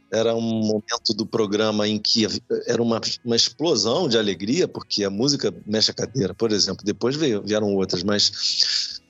Era 0.09 0.33
um 0.33 0.41
momento 0.41 1.13
do 1.13 1.25
programa 1.25 1.87
em 1.87 1.99
que 1.99 2.25
era 2.65 2.81
uma, 2.81 3.01
uma 3.25 3.35
explosão 3.35 4.07
de 4.07 4.17
alegria, 4.17 4.65
porque 4.67 5.03
a 5.03 5.09
música 5.09 5.53
mexe 5.65 5.91
a 5.91 5.93
cadeira, 5.93 6.33
por 6.33 6.53
exemplo. 6.53 6.85
Depois 6.85 7.17
veio, 7.17 7.43
vieram 7.43 7.75
outras, 7.75 8.01
mas 8.01 9.01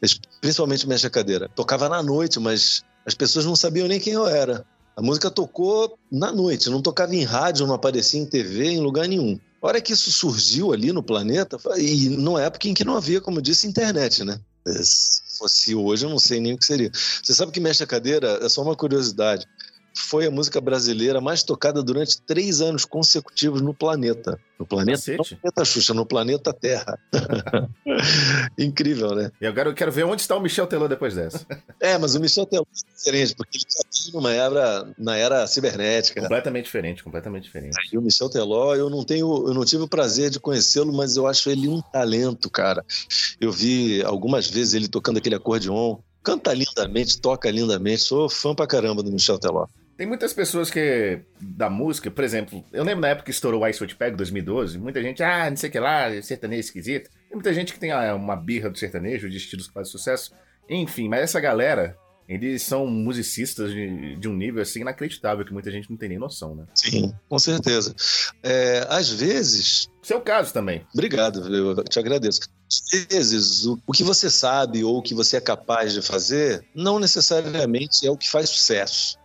principalmente 0.42 0.88
mexe 0.88 1.06
a 1.06 1.12
cadeira. 1.12 1.48
Tocava 1.48 1.88
na 1.88 2.02
noite, 2.02 2.40
mas 2.40 2.84
as 3.06 3.14
pessoas 3.14 3.46
não 3.46 3.56
sabiam 3.56 3.88
nem 3.88 4.00
quem 4.00 4.14
eu 4.14 4.28
era. 4.28 4.66
A 4.96 5.02
música 5.02 5.30
tocou 5.30 5.96
na 6.12 6.32
noite, 6.32 6.72
não 6.72 6.82
tocava 6.82 7.16
em 7.16 7.24
rádio, 7.24 7.68
não 7.68 7.76
aparecia 7.76 8.20
em 8.20 8.26
TV, 8.26 8.72
em 8.72 8.80
lugar 8.80 9.08
nenhum. 9.08 9.40
A 9.62 9.68
hora 9.68 9.82
que 9.82 9.94
isso 9.94 10.12
surgiu 10.12 10.74
ali 10.74 10.92
no 10.92 11.04
planeta, 11.04 11.58
e 11.78 12.10
numa 12.10 12.42
época 12.42 12.68
em 12.68 12.74
que 12.74 12.84
não 12.84 12.98
havia, 12.98 13.22
como 13.22 13.42
disse, 13.42 13.68
internet, 13.68 14.24
né? 14.24 14.40
Se 14.84 15.22
fosse 15.38 15.76
hoje, 15.76 16.06
eu 16.06 16.10
não 16.10 16.20
sei 16.20 16.40
nem 16.40 16.54
o 16.54 16.58
que 16.58 16.66
seria. 16.66 16.92
Você 16.92 17.34
sabe 17.34 17.52
que 17.52 17.60
mexe 17.60 17.84
a 17.84 17.88
cadeira? 17.88 18.40
É 18.42 18.50
só 18.50 18.62
uma 18.62 18.76
curiosidade. 18.76 19.48
Foi 19.98 20.28
a 20.28 20.32
música 20.32 20.62
brasileira 20.62 21.20
mais 21.20 21.44
tocada 21.44 21.82
durante 21.82 22.22
três 22.22 22.62
anos 22.62 22.86
consecutivos 22.86 23.62
no 23.62 23.74
planeta. 23.74 24.40
No 24.60 24.66
planeta, 24.66 25.02
não 25.12 25.18
no 25.18 25.24
planeta 25.24 25.66
Xuxa, 25.66 25.94
no 25.94 26.06
planeta 26.06 26.54
Terra. 26.54 27.00
Incrível, 28.58 29.14
né? 29.16 29.32
E 29.40 29.46
agora 29.46 29.70
eu 29.70 29.74
quero 29.74 29.92
ver 29.92 30.04
onde 30.04 30.22
está 30.22 30.36
o 30.36 30.42
Michel 30.42 30.66
Teló 30.68 30.88
depois 30.88 31.14
dessa. 31.16 31.46
é, 31.80 31.98
mas 31.98 32.16
o 32.16 32.20
Michel 32.20 32.46
Teló 32.46 32.64
é 32.64 32.96
diferente, 32.96 33.36
porque 33.36 33.58
ele 33.58 33.66
já 33.70 33.84
veio 33.92 34.16
numa 34.16 34.32
era, 34.32 34.88
na 34.98 35.16
era 35.16 35.46
cibernética. 35.48 36.22
Completamente 36.22 36.66
diferente, 36.66 37.04
completamente 37.04 37.44
diferente. 37.44 37.78
E 37.92 37.98
o 37.98 38.02
Michel 38.02 38.30
Teló, 38.30 38.76
eu 38.76 38.90
não 38.90 39.04
tenho, 39.04 39.48
eu 39.48 39.54
não 39.54 39.66
tive 39.66 39.84
o 39.84 39.88
prazer 39.88 40.30
de 40.30 40.40
conhecê-lo, 40.40 40.94
mas 40.94 41.18
eu 41.18 41.28
acho 41.28 41.50
ele 41.50 41.68
um 41.68 41.82
talento, 41.82 42.50
cara. 42.50 42.84
Eu 43.40 43.52
vi 43.52 44.02
algumas 44.04 44.50
vezes 44.50 44.74
ele 44.74 44.88
tocando 44.88 45.18
aquele 45.18 45.36
acordeon, 45.36 45.98
canta 46.24 46.54
lindamente, 46.54 47.22
toca 47.22 47.50
lindamente. 47.50 48.02
Sou 48.02 48.30
fã 48.30 48.56
pra 48.56 48.68
caramba 48.68 49.04
do 49.04 49.12
Michel 49.12 49.38
Teló. 49.40 49.68
Tem 49.98 50.06
muitas 50.06 50.32
pessoas 50.32 50.70
que, 50.70 51.22
da 51.42 51.72
música, 51.72 52.12
por 52.12 52.24
exemplo, 52.24 52.64
eu 52.72 52.84
lembro 52.84 53.02
na 53.02 53.08
época 53.08 53.26
que 53.26 53.32
estourou 53.32 53.64
o 53.64 53.68
Ice 53.68 53.82
White 53.82 53.96
Peg 53.96 54.16
2012, 54.16 54.78
muita 54.78 55.02
gente, 55.02 55.24
ah, 55.24 55.50
não 55.50 55.58
sei 55.58 55.70
o 55.70 55.72
que 55.72 55.80
lá, 55.80 56.22
sertanejo 56.22 56.60
esquisito. 56.60 57.10
Tem 57.28 57.36
muita 57.36 57.52
gente 57.52 57.74
que 57.74 57.80
tem 57.80 57.92
ah, 57.92 58.14
uma 58.14 58.36
birra 58.36 58.70
do 58.70 58.78
sertanejo, 58.78 59.28
de 59.28 59.38
estilos 59.38 59.68
que 59.68 59.74
fazem 59.74 59.92
sucesso. 59.92 60.32
Enfim, 60.70 61.10
mas 61.10 61.22
essa 61.22 61.40
galera, 61.40 61.98
eles 62.30 62.62
são 62.62 62.86
musicistas 62.86 63.72
de, 63.72 64.18
de, 64.18 64.28
um 64.28 64.36
nível 64.36 64.62
assim 64.62 64.82
inacreditável 64.82 65.44
que 65.44 65.52
muita 65.52 65.72
gente 65.72 65.90
não 65.90 65.98
tem 65.98 66.10
nem 66.10 66.20
noção, 66.20 66.54
né? 66.54 66.66
Sim, 66.76 67.12
com 67.28 67.40
certeza. 67.40 67.96
É, 68.44 68.86
às 68.90 69.10
vezes. 69.10 69.90
Seu 70.04 70.22
caso 70.22 70.54
também. 70.54 70.86
Obrigado, 70.94 71.40
eu 71.52 71.84
te 71.84 71.98
agradeço. 71.98 72.42
Às 72.68 73.06
vezes, 73.10 73.66
o, 73.66 73.80
o 73.88 73.92
que 73.92 74.04
você 74.04 74.30
sabe 74.30 74.84
ou 74.84 75.00
o 75.00 75.02
que 75.02 75.16
você 75.16 75.38
é 75.38 75.42
capaz 75.42 75.92
de 75.92 76.04
fazer 76.04 76.64
não 76.76 77.00
necessariamente 77.00 78.06
é 78.06 78.12
o 78.12 78.18
que 78.18 78.30
faz 78.30 78.48
sucesso 78.52 79.18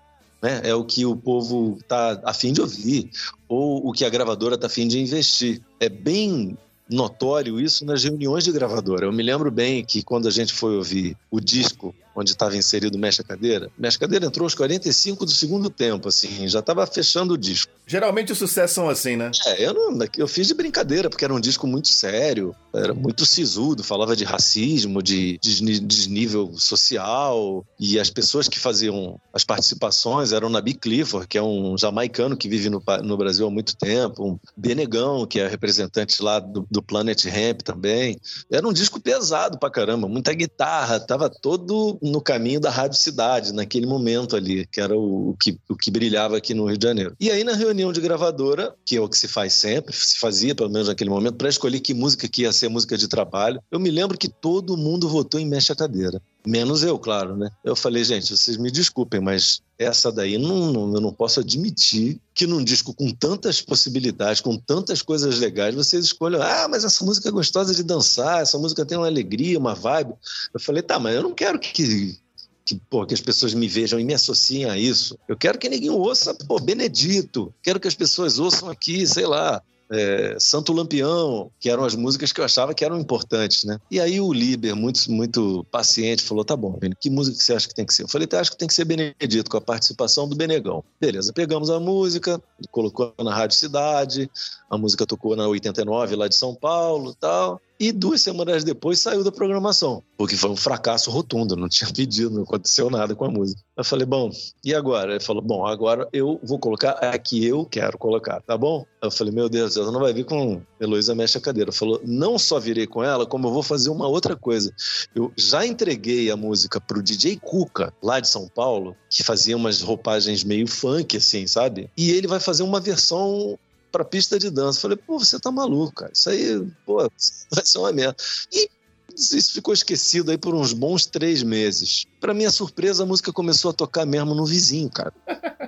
né? 0.42 0.60
É 0.64 0.74
o 0.74 0.84
que 0.84 1.06
o 1.06 1.14
povo 1.14 1.76
está 1.80 2.20
afim 2.24 2.52
de 2.52 2.60
ouvir, 2.60 3.10
ou 3.48 3.88
o 3.88 3.92
que 3.92 4.04
a 4.04 4.10
gravadora 4.10 4.56
está 4.56 4.66
afim 4.66 4.88
de 4.88 4.98
investir. 4.98 5.62
É 5.78 5.88
bem 5.88 6.58
notório 6.90 7.60
isso 7.60 7.84
nas 7.84 8.02
reuniões 8.02 8.44
de 8.44 8.52
gravadora. 8.52 9.06
Eu 9.06 9.12
me 9.12 9.22
lembro 9.22 9.50
bem 9.50 9.84
que 9.84 10.02
quando 10.02 10.26
a 10.26 10.30
gente 10.30 10.52
foi 10.52 10.76
ouvir 10.76 11.16
o 11.30 11.40
disco 11.40 11.94
onde 12.14 12.32
estava 12.32 12.56
inserido 12.56 12.96
o 12.96 12.98
Mexe 12.98 13.22
Cadeira, 13.22 13.70
o 13.78 13.82
Mexe 13.82 13.98
Cadeira 13.98 14.26
entrou 14.26 14.44
aos 14.44 14.54
45 14.54 15.24
do 15.24 15.30
segundo 15.30 15.70
tempo, 15.70 16.08
assim, 16.08 16.48
já 16.48 16.60
estava 16.60 16.86
fechando 16.86 17.34
o 17.34 17.38
disco. 17.38 17.72
Geralmente 17.86 18.32
os 18.32 18.38
sucessos 18.38 18.74
são 18.74 18.88
assim, 18.88 19.16
né? 19.16 19.30
É, 19.46 19.66
eu, 19.66 19.74
não, 19.74 20.06
eu 20.16 20.28
fiz 20.28 20.46
de 20.46 20.54
brincadeira, 20.54 21.10
porque 21.10 21.24
era 21.24 21.34
um 21.34 21.40
disco 21.40 21.66
muito 21.66 21.88
sério, 21.88 22.54
era 22.74 22.94
muito 22.94 23.26
sisudo, 23.26 23.84
falava 23.84 24.16
de 24.16 24.24
racismo, 24.24 25.02
de 25.02 25.38
desnível 25.38 26.52
social, 26.56 27.64
e 27.78 27.98
as 27.98 28.08
pessoas 28.08 28.48
que 28.48 28.58
faziam 28.58 29.20
as 29.32 29.44
participações 29.44 30.32
eram 30.32 30.48
Nabi 30.48 30.74
Clifford, 30.74 31.26
que 31.26 31.36
é 31.36 31.42
um 31.42 31.76
jamaicano 31.76 32.36
que 32.36 32.48
vive 32.48 32.70
no, 32.70 32.82
no 33.02 33.16
Brasil 33.16 33.46
há 33.46 33.50
muito 33.50 33.76
tempo, 33.76 34.24
um 34.24 34.38
Benegão, 34.56 35.26
que 35.26 35.40
é 35.40 35.48
representante 35.48 36.22
lá 36.22 36.38
do, 36.38 36.66
do 36.70 36.82
Planet 36.82 37.24
Ramp 37.24 37.62
também. 37.62 38.18
Era 38.50 38.66
um 38.66 38.72
disco 38.72 39.00
pesado 39.00 39.58
pra 39.58 39.70
caramba, 39.70 40.08
muita 40.08 40.32
guitarra, 40.32 41.00
tava 41.00 41.28
todo 41.28 41.98
no 42.02 42.20
caminho 42.20 42.58
da 42.58 42.68
Rádio 42.68 42.98
Cidade, 42.98 43.52
naquele 43.52 43.86
momento 43.86 44.34
ali, 44.34 44.66
que 44.66 44.80
era 44.80 44.96
o, 44.96 45.30
o, 45.30 45.36
que, 45.36 45.56
o 45.68 45.76
que 45.76 45.90
brilhava 45.90 46.36
aqui 46.36 46.52
no 46.52 46.66
Rio 46.66 46.76
de 46.76 46.86
Janeiro. 46.86 47.14
E 47.20 47.30
aí, 47.30 47.44
na 47.44 47.54
reunião 47.54 47.92
de 47.92 48.00
gravadora, 48.00 48.74
que 48.84 48.96
é 48.96 49.00
o 49.00 49.08
que 49.08 49.16
se 49.16 49.28
faz 49.28 49.52
sempre, 49.52 49.94
se 49.94 50.18
fazia 50.18 50.54
pelo 50.54 50.70
menos 50.70 50.88
naquele 50.88 51.10
momento, 51.10 51.36
para 51.36 51.48
escolher 51.48 51.80
que 51.80 51.94
música 51.94 52.28
que 52.28 52.42
ia 52.42 52.52
ser 52.52 52.68
música 52.68 52.98
de 52.98 53.06
trabalho, 53.06 53.62
eu 53.70 53.78
me 53.78 53.90
lembro 53.90 54.18
que 54.18 54.28
todo 54.28 54.76
mundo 54.76 55.08
votou 55.08 55.38
em 55.38 55.46
Mexe 55.46 55.72
a 55.72 55.76
Cadeira. 55.76 56.20
Menos 56.44 56.82
eu, 56.82 56.98
claro, 56.98 57.36
né? 57.36 57.50
Eu 57.62 57.76
falei, 57.76 58.02
gente, 58.02 58.36
vocês 58.36 58.56
me 58.56 58.70
desculpem, 58.70 59.20
mas 59.20 59.62
essa 59.78 60.10
daí 60.10 60.38
não, 60.38 60.72
não, 60.72 60.94
eu 60.94 61.00
não 61.00 61.12
posso 61.12 61.38
admitir 61.38 62.20
que 62.34 62.46
num 62.46 62.62
disco 62.64 62.92
com 62.92 63.10
tantas 63.10 63.60
possibilidades, 63.60 64.40
com 64.40 64.56
tantas 64.56 65.02
coisas 65.02 65.38
legais, 65.38 65.74
vocês 65.74 66.04
escolham, 66.04 66.42
ah, 66.42 66.66
mas 66.68 66.84
essa 66.84 67.04
música 67.04 67.28
é 67.28 67.32
gostosa 67.32 67.72
de 67.74 67.84
dançar, 67.84 68.42
essa 68.42 68.58
música 68.58 68.84
tem 68.84 68.98
uma 68.98 69.06
alegria, 69.06 69.58
uma 69.58 69.74
vibe. 69.74 70.14
Eu 70.52 70.58
falei, 70.58 70.82
tá, 70.82 70.98
mas 70.98 71.14
eu 71.14 71.22
não 71.22 71.32
quero 71.32 71.60
que, 71.60 72.18
que, 72.64 72.80
pô, 72.90 73.06
que 73.06 73.14
as 73.14 73.20
pessoas 73.20 73.54
me 73.54 73.68
vejam 73.68 74.00
e 74.00 74.04
me 74.04 74.14
associem 74.14 74.64
a 74.64 74.76
isso. 74.76 75.16
Eu 75.28 75.36
quero 75.36 75.58
que 75.58 75.68
ninguém 75.68 75.90
ouça, 75.90 76.34
pô, 76.34 76.58
Benedito. 76.58 77.54
Quero 77.62 77.78
que 77.78 77.88
as 77.88 77.94
pessoas 77.94 78.40
ouçam 78.40 78.68
aqui, 78.68 79.06
sei 79.06 79.26
lá, 79.26 79.62
é, 79.92 80.36
Santo 80.38 80.72
Lampião, 80.72 81.50
que 81.60 81.68
eram 81.68 81.84
as 81.84 81.94
músicas 81.94 82.32
que 82.32 82.40
eu 82.40 82.44
achava 82.44 82.74
que 82.74 82.84
eram 82.84 82.98
importantes, 82.98 83.64
né? 83.64 83.78
E 83.90 84.00
aí 84.00 84.20
o 84.20 84.32
Liber, 84.32 84.74
muito, 84.74 85.10
muito 85.12 85.64
paciente, 85.70 86.22
falou: 86.22 86.44
tá 86.44 86.56
bom, 86.56 86.78
que 86.98 87.10
música 87.10 87.36
que 87.36 87.44
você 87.44 87.54
acha 87.54 87.68
que 87.68 87.74
tem 87.74 87.84
que 87.84 87.94
ser? 87.94 88.04
Eu 88.04 88.08
falei: 88.08 88.26
tá, 88.26 88.40
acho 88.40 88.50
que 88.50 88.56
tem 88.56 88.68
que 88.68 88.74
ser 88.74 88.84
Benedito, 88.84 89.50
com 89.50 89.56
a 89.56 89.60
participação 89.60 90.26
do 90.28 90.34
Benegão. 90.34 90.82
Beleza, 91.00 91.32
pegamos 91.32 91.68
a 91.68 91.78
música, 91.78 92.42
colocou 92.70 93.14
na 93.22 93.34
Rádio 93.34 93.56
Cidade, 93.56 94.30
a 94.70 94.78
música 94.78 95.06
tocou 95.06 95.36
na 95.36 95.46
89 95.46 96.16
lá 96.16 96.28
de 96.28 96.34
São 96.34 96.54
Paulo 96.54 97.14
tal. 97.14 97.60
E 97.82 97.90
duas 97.90 98.20
semanas 98.20 98.62
depois 98.62 99.00
saiu 99.00 99.24
da 99.24 99.32
programação, 99.32 100.04
porque 100.16 100.36
foi 100.36 100.50
um 100.50 100.56
fracasso 100.56 101.10
rotundo, 101.10 101.56
não 101.56 101.68
tinha 101.68 101.90
pedido, 101.92 102.30
não 102.30 102.44
aconteceu 102.44 102.88
nada 102.88 103.12
com 103.12 103.24
a 103.24 103.28
música. 103.28 103.60
Eu 103.76 103.82
falei, 103.82 104.06
bom, 104.06 104.30
e 104.64 104.72
agora? 104.72 105.14
Ele 105.14 105.20
falou, 105.20 105.42
bom, 105.42 105.66
agora 105.66 106.08
eu 106.12 106.38
vou 106.44 106.60
colocar 106.60 106.92
a 106.92 107.18
que 107.18 107.44
eu 107.44 107.64
quero 107.64 107.98
colocar, 107.98 108.40
tá 108.42 108.56
bom? 108.56 108.86
Eu 109.02 109.10
falei, 109.10 109.32
meu 109.32 109.48
Deus, 109.48 109.76
ela 109.76 109.90
não 109.90 109.98
vai 109.98 110.12
vir 110.12 110.24
com 110.24 110.62
Heloísa 110.80 111.12
Mexe 111.12 111.38
a 111.38 111.40
Cadeira. 111.40 111.72
Falou, 111.72 112.00
não 112.04 112.38
só 112.38 112.60
virei 112.60 112.86
com 112.86 113.02
ela, 113.02 113.26
como 113.26 113.48
eu 113.48 113.52
vou 113.52 113.64
fazer 113.64 113.90
uma 113.90 114.06
outra 114.06 114.36
coisa. 114.36 114.72
Eu 115.12 115.32
já 115.36 115.66
entreguei 115.66 116.30
a 116.30 116.36
música 116.36 116.80
pro 116.80 117.02
DJ 117.02 117.40
Cuca, 117.42 117.92
lá 118.00 118.20
de 118.20 118.28
São 118.28 118.46
Paulo, 118.46 118.94
que 119.10 119.24
fazia 119.24 119.56
umas 119.56 119.82
roupagens 119.82 120.44
meio 120.44 120.68
funk, 120.68 121.16
assim, 121.16 121.48
sabe? 121.48 121.90
E 121.96 122.12
ele 122.12 122.28
vai 122.28 122.38
fazer 122.38 122.62
uma 122.62 122.78
versão 122.78 123.58
pra 123.92 124.04
pista 124.04 124.38
de 124.38 124.50
dança. 124.50 124.80
Falei, 124.80 124.96
pô, 124.96 125.18
você 125.18 125.38
tá 125.38 125.52
maluco, 125.52 125.92
cara. 125.92 126.12
Isso 126.12 126.30
aí, 126.30 126.66
pô, 126.84 126.96
vai 127.52 127.64
ser 127.64 127.78
uma 127.78 127.92
merda. 127.92 128.16
E 128.50 128.68
isso 129.14 129.52
ficou 129.52 129.74
esquecido 129.74 130.30
aí 130.30 130.38
por 130.38 130.54
uns 130.54 130.72
bons 130.72 131.04
três 131.04 131.42
meses. 131.42 132.06
Para 132.18 132.32
minha 132.32 132.50
surpresa, 132.50 133.02
a 133.02 133.06
música 133.06 133.32
começou 133.32 133.70
a 133.70 133.74
tocar 133.74 134.06
mesmo 134.06 134.34
no 134.34 134.46
vizinho, 134.46 134.90
cara. 134.90 135.12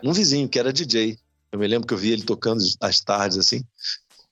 Um 0.03 0.12
vizinho, 0.12 0.49
que 0.49 0.59
era 0.59 0.72
DJ. 0.72 1.18
Eu 1.53 1.59
me 1.59 1.68
lembro 1.68 1.87
que 1.87 1.95
eu 1.95 1.99
vi 1.99 2.11
ele 2.11 2.22
tocando 2.22 2.64
às 2.81 3.01
tardes, 3.01 3.39
assim. 3.39 3.62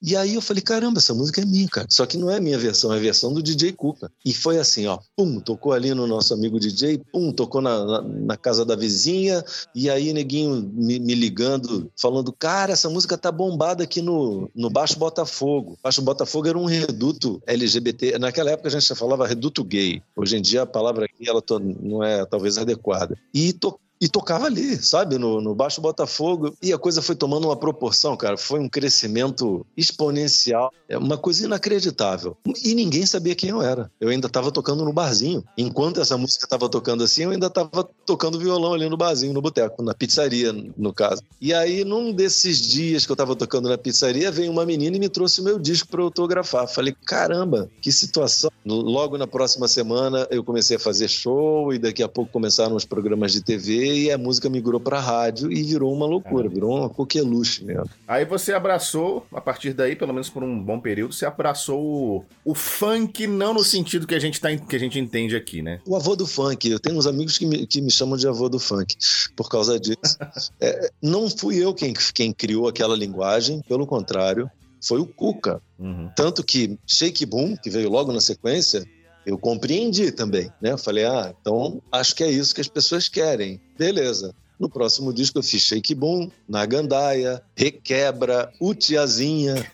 E 0.03 0.17
aí 0.17 0.35
eu 0.35 0.43
falei, 0.43 0.61
caramba, 0.61 0.99
essa 0.99 1.15
música 1.15 1.41
é 1.41 1.45
minha, 1.45 1.69
cara. 1.69 1.87
Só 1.89 2.05
que 2.05 2.19
não 2.19 2.29
é 2.29 2.41
minha 2.41 2.59
versão, 2.59 2.93
é 2.93 2.97
a 2.97 3.01
versão 3.01 3.33
do 3.33 3.41
DJ 3.41 3.73
Cuca. 3.73 4.11
E 4.25 4.35
foi 4.35 4.59
assim, 4.59 4.87
ó, 4.87 4.99
pum, 5.17 5.39
tocou 5.39 5.73
ali 5.73 5.95
no 5.95 6.09
nosso 6.09 6.35
amigo 6.35 6.59
DJ, 6.59 7.01
pum, 7.13 7.33
tocou 7.33 7.61
na, 7.61 7.85
na, 7.85 8.03
na 8.03 8.37
casa 8.37 8.65
da 8.65 8.75
vizinha, 8.75 9.45
e 9.73 9.89
aí 9.89 10.13
neguinho 10.13 10.69
me, 10.75 10.99
me, 10.99 11.15
ligando, 11.15 11.89
falando, 11.97 12.33
cara, 12.33 12.73
essa 12.73 12.91
música 12.91 13.17
tá 13.17 13.31
bombada 13.31 13.85
aqui 13.85 14.03
no, 14.03 14.51
no 14.55 14.69
Baixo 14.69 14.99
Botafogo. 14.99 15.79
Baixo 15.81 16.03
Botafogo 16.03 16.49
era 16.49 16.59
um 16.59 16.65
reduto 16.65 17.41
LGBT, 17.47 18.19
naquela 18.19 18.51
época 18.51 18.69
a 18.69 18.73
gente 18.73 18.89
já 18.89 18.97
falava 18.97 19.27
reduto 19.27 19.63
gay. 19.63 20.03
Hoje 20.17 20.37
em 20.37 20.43
dia 20.43 20.63
a 20.63 20.67
palavra 20.67 21.05
aqui, 21.05 21.29
ela 21.29 21.43
não 21.81 22.03
é 22.03 22.27
talvez 22.27 22.59
adequada. 22.59 23.17
E 23.33 23.53
tocou 23.53 23.81
e 24.03 24.09
tocava 24.09 24.47
ali, 24.47 24.77
sabe, 24.83 25.17
no, 25.17 25.41
no 25.41 25.55
Baixo 25.55 25.81
Botafogo. 25.81 26.53
E 26.61 26.73
a 26.73 26.79
coisa 26.79 27.01
foi 27.01 27.15
tomando 27.15 27.47
uma 27.47 27.55
proporção, 27.55 28.17
cara. 28.17 28.37
Foi 28.37 28.59
um 28.59 28.69
crescimento 28.69 29.65
exponencial, 29.77 30.73
é 30.89 30.99
uma 30.99 31.17
coisa 31.17 31.45
inacreditável. 31.45 32.37
E 32.65 32.75
ninguém 32.75 33.07
sabia 33.07 33.37
quem 33.37 33.51
eu 33.51 33.63
era. 33.63 33.89
Eu 34.01 34.09
ainda 34.09 34.27
estava 34.27 34.51
tocando 34.51 34.85
no 34.85 34.93
barzinho. 34.93 35.45
Enquanto 35.57 36.01
essa 36.01 36.19
música 36.19 36.47
estava 36.47 36.69
tocando 36.69 37.05
assim, 37.05 37.23
eu 37.23 37.31
ainda 37.31 37.47
estava 37.47 37.89
tocando 38.05 38.41
violão 38.41 38.75
ali 38.75 38.89
no 38.89 38.97
barzinho, 38.97 39.33
no 39.33 39.41
boteco, 39.41 39.85
na 39.85 39.95
pizzaria, 39.95 40.53
no 40.53 40.93
caso. 40.93 41.23
E 41.41 41.55
aí, 41.55 41.85
num 41.85 42.13
desses 42.13 42.59
dias 42.59 43.07
que 43.07 43.13
eu 43.13 43.15
estava 43.15 43.37
tocando 43.37 43.69
na 43.69 43.79
pizzaria, 43.79 44.33
veio 44.33 44.51
uma 44.51 44.67
menina 44.67 44.97
e 44.97 45.01
me 45.01 45.09
trouxe 45.09 45.41
o 45.41 45.45
meu 45.45 45.61
disco 45.61 45.87
para 45.87 46.03
autografar. 46.03 46.67
Falei, 46.67 46.93
caramba, 47.07 47.71
que 47.81 47.93
situação. 47.93 48.51
Logo 48.65 49.17
na 49.17 49.29
próxima 49.29 49.69
semana, 49.69 50.27
eu 50.29 50.43
comecei 50.43 50.77
a 50.77 50.81
fazer 50.81 51.07
show 51.07 51.73
e 51.73 51.79
daqui 51.79 52.03
a 52.03 52.09
pouco 52.09 52.33
começaram 52.33 52.75
os 52.75 52.85
programas 52.85 53.31
de 53.33 53.41
TV 53.41 53.92
e 53.93 54.11
a 54.11 54.19
música 54.19 54.49
migrou 54.49 54.81
para 54.81 55.01
rádio 55.01 55.53
e 55.53 55.63
virou 55.63 55.93
uma 55.93 56.07
loucura, 56.07 56.49
virou 56.49 56.79
uma 56.79 56.89
coqueluche 56.89 57.65
mesmo. 57.65 57.89
Aí 58.07 58.25
você 58.25 58.53
abraçou, 58.53 59.27
a 59.33 59.41
partir 59.41 59.73
daí, 59.73 59.95
pelo 59.95 60.13
menos 60.13 60.29
por 60.29 60.43
um 60.43 60.63
bom 60.63 60.81
período, 60.81 61.13
você 61.13 61.27
abraçou 61.27 61.81
o, 61.81 62.25
o 62.45 62.55
funk, 62.55 63.27
não 63.27 63.55
no 63.55 63.65
sentido 63.65 64.07
que 64.07 64.15
a, 64.15 64.19
gente 64.19 64.41
tá, 64.41 64.57
que 64.57 64.77
a 64.77 64.79
gente 64.79 64.99
entende 64.99 65.37
aqui, 65.37 65.63
né? 65.63 65.81
O 65.87 65.97
avô 65.97 66.17
do 66.17 66.27
funk. 66.27 66.69
Eu 66.69 66.81
tenho 66.81 66.97
uns 66.97 67.07
amigos 67.07 67.39
que 67.39 67.47
me, 67.47 67.67
que 67.67 67.81
me 67.81 67.91
chamam 67.91 68.17
de 68.17 68.27
avô 68.27 68.49
do 68.49 68.59
funk 68.59 68.97
por 69.37 69.49
causa 69.49 69.79
disso. 69.79 70.19
é, 70.61 70.91
não 71.03 71.29
fui 71.29 71.57
eu 71.63 71.75
quem, 71.75 71.93
quem 72.15 72.33
criou 72.33 72.69
aquela 72.69 72.97
linguagem, 72.97 73.63
pelo 73.69 73.87
contrário, 73.87 74.51
foi 74.83 74.99
o 74.99 75.07
Cuca. 75.07 75.61
Uhum. 75.79 76.11
Tanto 76.17 76.43
que 76.43 76.79
Shake 76.87 77.25
Boom, 77.25 77.57
que 77.57 77.71
veio 77.71 77.89
logo 77.89 78.13
na 78.13 78.21
sequência, 78.21 78.85
eu 79.25 79.39
compreendi 79.39 80.11
também, 80.11 80.51
né? 80.61 80.73
Eu 80.73 80.79
falei, 80.79 81.05
ah, 81.05 81.35
então 81.41 81.81
acho 81.91 82.15
que 82.15 82.25
é 82.25 82.31
isso 82.31 82.55
que 82.55 82.61
as 82.61 82.69
pessoas 82.69 83.09
querem. 83.09 83.61
Beleza. 83.79 84.35
No 84.59 84.69
próximo 84.69 85.13
disco 85.13 85.39
eu 85.39 85.43
fiz 85.43 85.63
Shake 85.63 85.95
Boom, 85.95 86.31
Nagandaia, 86.49 87.43
Requebra, 87.63 88.53
Utiazinha, 88.61 89.71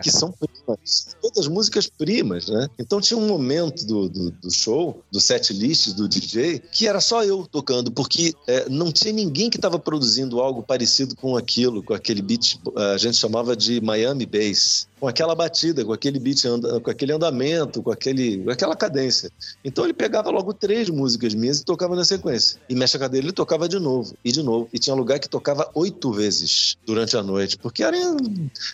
que 0.00 0.08
são 0.08 0.30
primas. 0.30 1.16
Todas 1.20 1.48
músicas 1.48 1.88
primas, 1.88 2.46
né? 2.48 2.68
Então 2.78 3.00
tinha 3.00 3.18
um 3.18 3.26
momento 3.26 3.84
do, 3.84 4.08
do, 4.08 4.30
do 4.30 4.50
show, 4.52 5.02
do 5.10 5.20
set 5.20 5.52
list 5.52 5.94
do 5.94 6.08
DJ, 6.08 6.60
que 6.70 6.86
era 6.86 7.00
só 7.00 7.24
eu 7.24 7.44
tocando, 7.50 7.90
porque 7.90 8.32
é, 8.46 8.68
não 8.68 8.92
tinha 8.92 9.12
ninguém 9.12 9.50
que 9.50 9.56
estava 9.56 9.80
produzindo 9.80 10.40
algo 10.40 10.62
parecido 10.62 11.16
com 11.16 11.36
aquilo, 11.36 11.82
com 11.82 11.92
aquele 11.92 12.22
beat, 12.22 12.56
a 12.94 12.96
gente 12.98 13.16
chamava 13.16 13.56
de 13.56 13.80
Miami 13.80 14.26
Bass 14.26 14.86
com 15.04 15.08
aquela 15.08 15.34
batida, 15.34 15.84
com 15.84 15.92
aquele 15.92 16.18
beat, 16.18 16.44
com 16.82 16.90
aquele 16.90 17.12
andamento, 17.12 17.82
com, 17.82 17.90
aquele, 17.90 18.42
com 18.42 18.50
aquela 18.50 18.74
cadência. 18.74 19.30
Então 19.62 19.84
ele 19.84 19.92
pegava 19.92 20.30
logo 20.30 20.54
três 20.54 20.88
músicas 20.88 21.34
minhas 21.34 21.60
e 21.60 21.64
tocava 21.64 21.94
na 21.94 22.06
sequência. 22.06 22.58
E 22.70 22.74
mexe 22.74 22.96
a 22.96 23.00
cadeira, 23.00 23.26
ele 23.26 23.32
tocava 23.34 23.68
de 23.68 23.78
novo, 23.78 24.16
e 24.24 24.32
de 24.32 24.42
novo. 24.42 24.66
E 24.72 24.78
tinha 24.78 24.96
lugar 24.96 25.18
que 25.18 25.28
tocava 25.28 25.70
oito 25.74 26.10
vezes 26.10 26.78
durante 26.86 27.18
a 27.18 27.22
noite, 27.24 27.58
porque 27.58 27.82
era, 27.82 27.96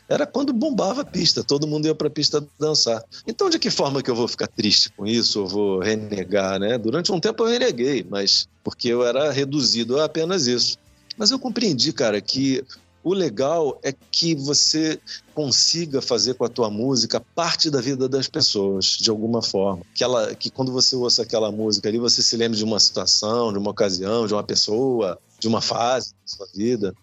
era 0.09 0.27
quando 0.27 0.53
bombava 0.53 1.03
a 1.03 1.05
pista, 1.05 1.43
todo 1.43 1.67
mundo 1.67 1.87
ia 1.87 1.95
pra 1.95 2.11
pista 2.11 2.45
dançar. 2.59 3.03
Então 3.27 3.49
de 3.49 3.59
que 3.59 3.71
forma 3.71 4.03
que 4.03 4.11
eu 4.11 4.15
vou 4.15 4.29
ficar 4.29 4.49
triste 4.49 4.91
com 4.91 5.07
isso, 5.07 5.41
ou 5.41 5.47
vou 5.47 5.79
renegar, 5.79 6.59
né? 6.59 6.77
Durante 6.77 7.13
um 7.13 7.21
tempo 7.21 7.45
eu 7.45 7.51
reneguei, 7.51 8.07
mas 8.09 8.49
porque 8.63 8.89
eu 8.89 9.05
era 9.05 9.31
reduzido 9.31 9.99
a 10.01 10.05
apenas 10.05 10.47
isso. 10.47 10.77
Mas 11.17 11.31
eu 11.31 11.39
compreendi, 11.39 11.93
cara, 11.93 12.21
que 12.21 12.65
o 13.03 13.15
legal 13.15 13.79
é 13.83 13.93
que 13.93 14.35
você 14.35 15.01
consiga 15.35 16.03
fazer 16.03 16.35
com 16.35 16.45
a 16.45 16.49
tua 16.49 16.69
música 16.69 17.21
parte 17.35 17.71
da 17.71 17.81
vida 17.81 18.09
das 18.09 18.29
pessoas, 18.29 18.99
de 19.01 19.09
alguma 19.09 19.41
forma. 19.41 19.83
Que, 19.95 20.05
ela, 20.05 20.35
que 20.35 20.51
quando 20.51 20.71
você 20.71 20.95
ouça 20.95 21.23
aquela 21.23 21.51
música 21.51 21.89
ali, 21.89 21.99
você 21.99 22.23
se 22.23 22.37
lembre 22.37 22.59
de 22.59 22.65
uma 22.65 22.79
situação, 22.79 23.53
de 23.53 23.59
uma 23.59 23.71
ocasião, 23.71 24.27
de 24.27 24.35
uma 24.35 24.43
pessoa, 24.43 25.19
de 25.41 25.49
uma 25.49 25.61
fase 25.61 26.13
da 26.13 26.27
sua 26.27 26.47
vida. 26.55 26.95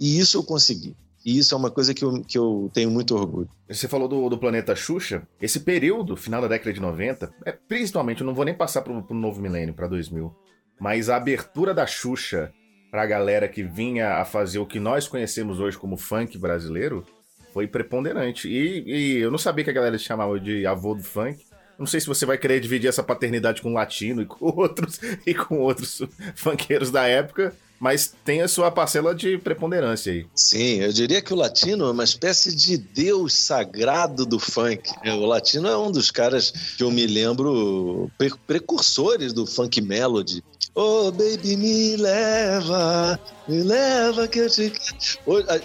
E 0.00 0.18
isso 0.18 0.38
eu 0.38 0.42
consegui. 0.42 0.96
E 1.24 1.38
isso 1.38 1.54
é 1.54 1.58
uma 1.58 1.70
coisa 1.70 1.94
que 1.94 2.04
eu, 2.04 2.22
que 2.22 2.36
eu 2.36 2.70
tenho 2.74 2.90
muito 2.90 3.14
orgulho. 3.14 3.48
Você 3.68 3.88
falou 3.88 4.08
do, 4.08 4.28
do 4.28 4.38
Planeta 4.38 4.74
Xuxa. 4.74 5.26
Esse 5.40 5.60
período, 5.60 6.16
final 6.16 6.42
da 6.42 6.48
década 6.48 6.72
de 6.72 6.80
90, 6.80 7.32
é 7.46 7.52
principalmente, 7.52 8.20
eu 8.20 8.26
não 8.26 8.34
vou 8.34 8.44
nem 8.44 8.54
passar 8.54 8.82
para 8.82 8.92
o 8.92 9.14
novo 9.14 9.40
milênio, 9.40 9.72
para 9.72 9.86
2000, 9.86 10.34
mas 10.78 11.08
a 11.08 11.16
abertura 11.16 11.72
da 11.72 11.86
Xuxa 11.86 12.52
pra 12.94 13.06
galera 13.06 13.48
que 13.48 13.64
vinha 13.64 14.18
a 14.18 14.24
fazer 14.24 14.60
o 14.60 14.66
que 14.66 14.78
nós 14.78 15.08
conhecemos 15.08 15.58
hoje 15.58 15.76
como 15.76 15.96
funk 15.96 16.38
brasileiro, 16.38 17.04
foi 17.52 17.66
preponderante. 17.66 18.48
E, 18.48 18.84
e 18.86 19.16
eu 19.16 19.32
não 19.32 19.38
sabia 19.38 19.64
que 19.64 19.70
a 19.70 19.72
galera 19.72 19.98
chamava 19.98 20.38
de 20.38 20.64
avô 20.64 20.94
do 20.94 21.02
funk. 21.02 21.44
Não 21.78 21.86
sei 21.86 22.00
se 22.00 22.06
você 22.06 22.24
vai 22.24 22.38
querer 22.38 22.60
dividir 22.60 22.88
essa 22.88 23.02
paternidade 23.02 23.62
com 23.62 23.72
latino 23.72 24.22
e 24.22 24.26
com 24.26 24.46
outros 24.56 25.00
e 25.26 25.34
com 25.34 25.58
outros 25.58 26.02
funkeiros 26.34 26.90
da 26.90 27.06
época, 27.06 27.54
mas 27.78 28.14
tem 28.24 28.40
a 28.40 28.48
sua 28.48 28.70
parcela 28.70 29.14
de 29.14 29.36
preponderância 29.38 30.12
aí. 30.12 30.26
Sim, 30.34 30.80
eu 30.80 30.92
diria 30.92 31.20
que 31.20 31.32
o 31.32 31.36
latino 31.36 31.86
é 31.86 31.90
uma 31.90 32.04
espécie 32.04 32.54
de 32.54 32.78
deus 32.78 33.34
sagrado 33.34 34.24
do 34.24 34.38
funk. 34.38 34.90
O 35.04 35.26
latino 35.26 35.68
é 35.68 35.76
um 35.76 35.90
dos 35.90 36.10
caras 36.10 36.50
que 36.76 36.82
eu 36.82 36.90
me 36.90 37.06
lembro 37.06 38.10
precursores 38.46 39.32
do 39.32 39.46
funk 39.46 39.80
melody, 39.80 40.42
Oh, 40.76 41.12
baby, 41.12 41.56
me 41.56 41.96
leva, 41.96 43.18
me 43.46 43.62
leva 43.62 44.26
que 44.26 44.40
eu 44.40 44.50
te. 44.50 44.72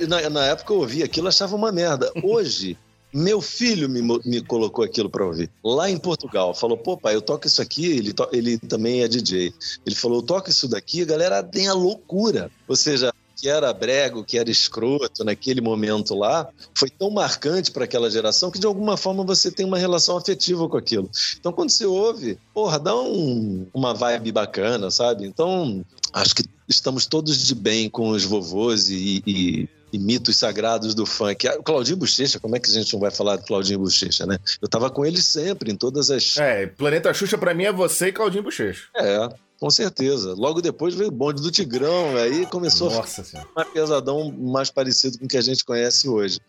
Na, 0.08 0.30
na 0.30 0.46
época 0.46 0.72
eu 0.72 0.78
ouvi 0.78 1.02
aquilo, 1.02 1.28
achava 1.28 1.56
uma 1.56 1.72
merda. 1.72 2.12
Hoje. 2.24 2.78
Meu 3.14 3.42
filho 3.42 3.90
me, 3.90 4.02
me 4.24 4.42
colocou 4.42 4.84
aquilo 4.84 5.10
para 5.10 5.26
ouvir. 5.26 5.50
Lá 5.64 5.90
em 5.90 5.98
Portugal. 5.98 6.54
Falou, 6.54 6.78
pô, 6.78 6.96
pai, 6.96 7.16
eu 7.16 7.22
toco 7.22 7.48
isso 7.48 7.62
aqui. 7.62 7.86
Ele, 7.86 8.14
to 8.14 8.28
ele 8.32 8.58
também 8.58 9.02
é 9.02 9.08
DJ. 9.08 9.54
Ele 9.86 9.96
falou, 9.96 10.22
toca 10.22 10.50
isso 10.50 10.68
daqui. 10.68 11.02
A 11.02 11.06
galera 11.06 11.44
tem 11.44 11.68
a 11.68 11.74
loucura. 11.74 12.52
Ou 12.68 12.76
seja, 12.76 13.12
que 13.40 13.48
era 13.48 13.72
brego, 13.74 14.24
que 14.24 14.38
era 14.38 14.52
escroto 14.52 15.24
naquele 15.24 15.62
momento 15.62 16.14
lá, 16.14 16.48
foi 16.74 16.90
tão 16.90 17.10
marcante 17.10 17.72
para 17.72 17.86
aquela 17.86 18.10
geração 18.10 18.52
que 18.52 18.60
de 18.60 18.68
alguma 18.68 18.98
forma 18.98 19.24
você 19.24 19.50
tem 19.50 19.66
uma 19.66 19.78
relação 19.78 20.18
afetiva 20.18 20.68
com 20.68 20.78
aquilo. 20.78 21.10
Então 21.40 21.54
quando 21.54 21.70
você 21.70 21.86
ouve, 21.86 22.38
porra, 22.54 22.78
dá 22.78 22.96
um, 22.96 23.66
uma 23.74 23.94
vibe 23.94 24.32
bacana, 24.32 24.92
sabe? 24.92 25.26
Então 25.26 25.86
acho 26.12 26.36
que 26.36 26.44
estamos 26.68 27.06
todos 27.06 27.48
de 27.48 27.56
bem 27.56 27.90
com 27.90 28.10
os 28.10 28.26
vovôs 28.26 28.90
e, 28.90 29.24
e 29.26 29.70
e 29.92 30.00
mitos 30.00 30.38
sagrados 30.38 30.94
do 30.94 31.06
funk. 31.06 31.48
Ah, 31.48 31.58
o 31.58 31.64
Claudinho 31.64 31.98
Bochecha, 31.98 32.40
como 32.40 32.56
é 32.56 32.60
que 32.60 32.70
a 32.70 32.74
gente 32.74 32.94
não 32.94 33.00
vai 33.00 33.12
falar 33.12 33.38
do 33.38 33.44
Claudinho 33.44 33.80
Bochecha, 33.80 34.26
né? 34.26 34.38
Eu 34.62 34.68
tava 34.68 34.90
com 34.90 35.06
ele 35.06 35.22
sempre, 35.22 35.72
em 35.72 35.76
todas 35.76 36.10
as. 36.12 36.38
É, 36.38 36.68
Planeta 36.68 37.14
Xuxa 37.14 37.38
pra 37.38 37.54
mim 37.54 37.64
é 37.64 37.72
você 37.72 38.08
e 38.08 38.12
Claudinho 38.12 38.44
Bochecha. 38.44 38.84
É, 38.96 39.30
com 39.60 39.70
certeza. 39.70 40.34
Logo 40.34 40.62
depois 40.62 40.96
veio 40.96 41.10
o 41.10 41.12
bonde 41.12 41.42
do 41.42 41.52
Tigrão, 41.52 42.16
aí 42.16 42.46
começou 42.46 42.90
Nossa 42.90 43.24
a 43.56 43.62
um 43.62 43.72
pesadão 43.72 44.32
mais 44.32 44.70
parecido 44.70 45.20
com 45.20 45.26
o 45.26 45.28
que 45.28 45.38
a 45.38 45.42
gente 45.42 45.66
conhece 45.66 46.08
hoje. 46.08 46.40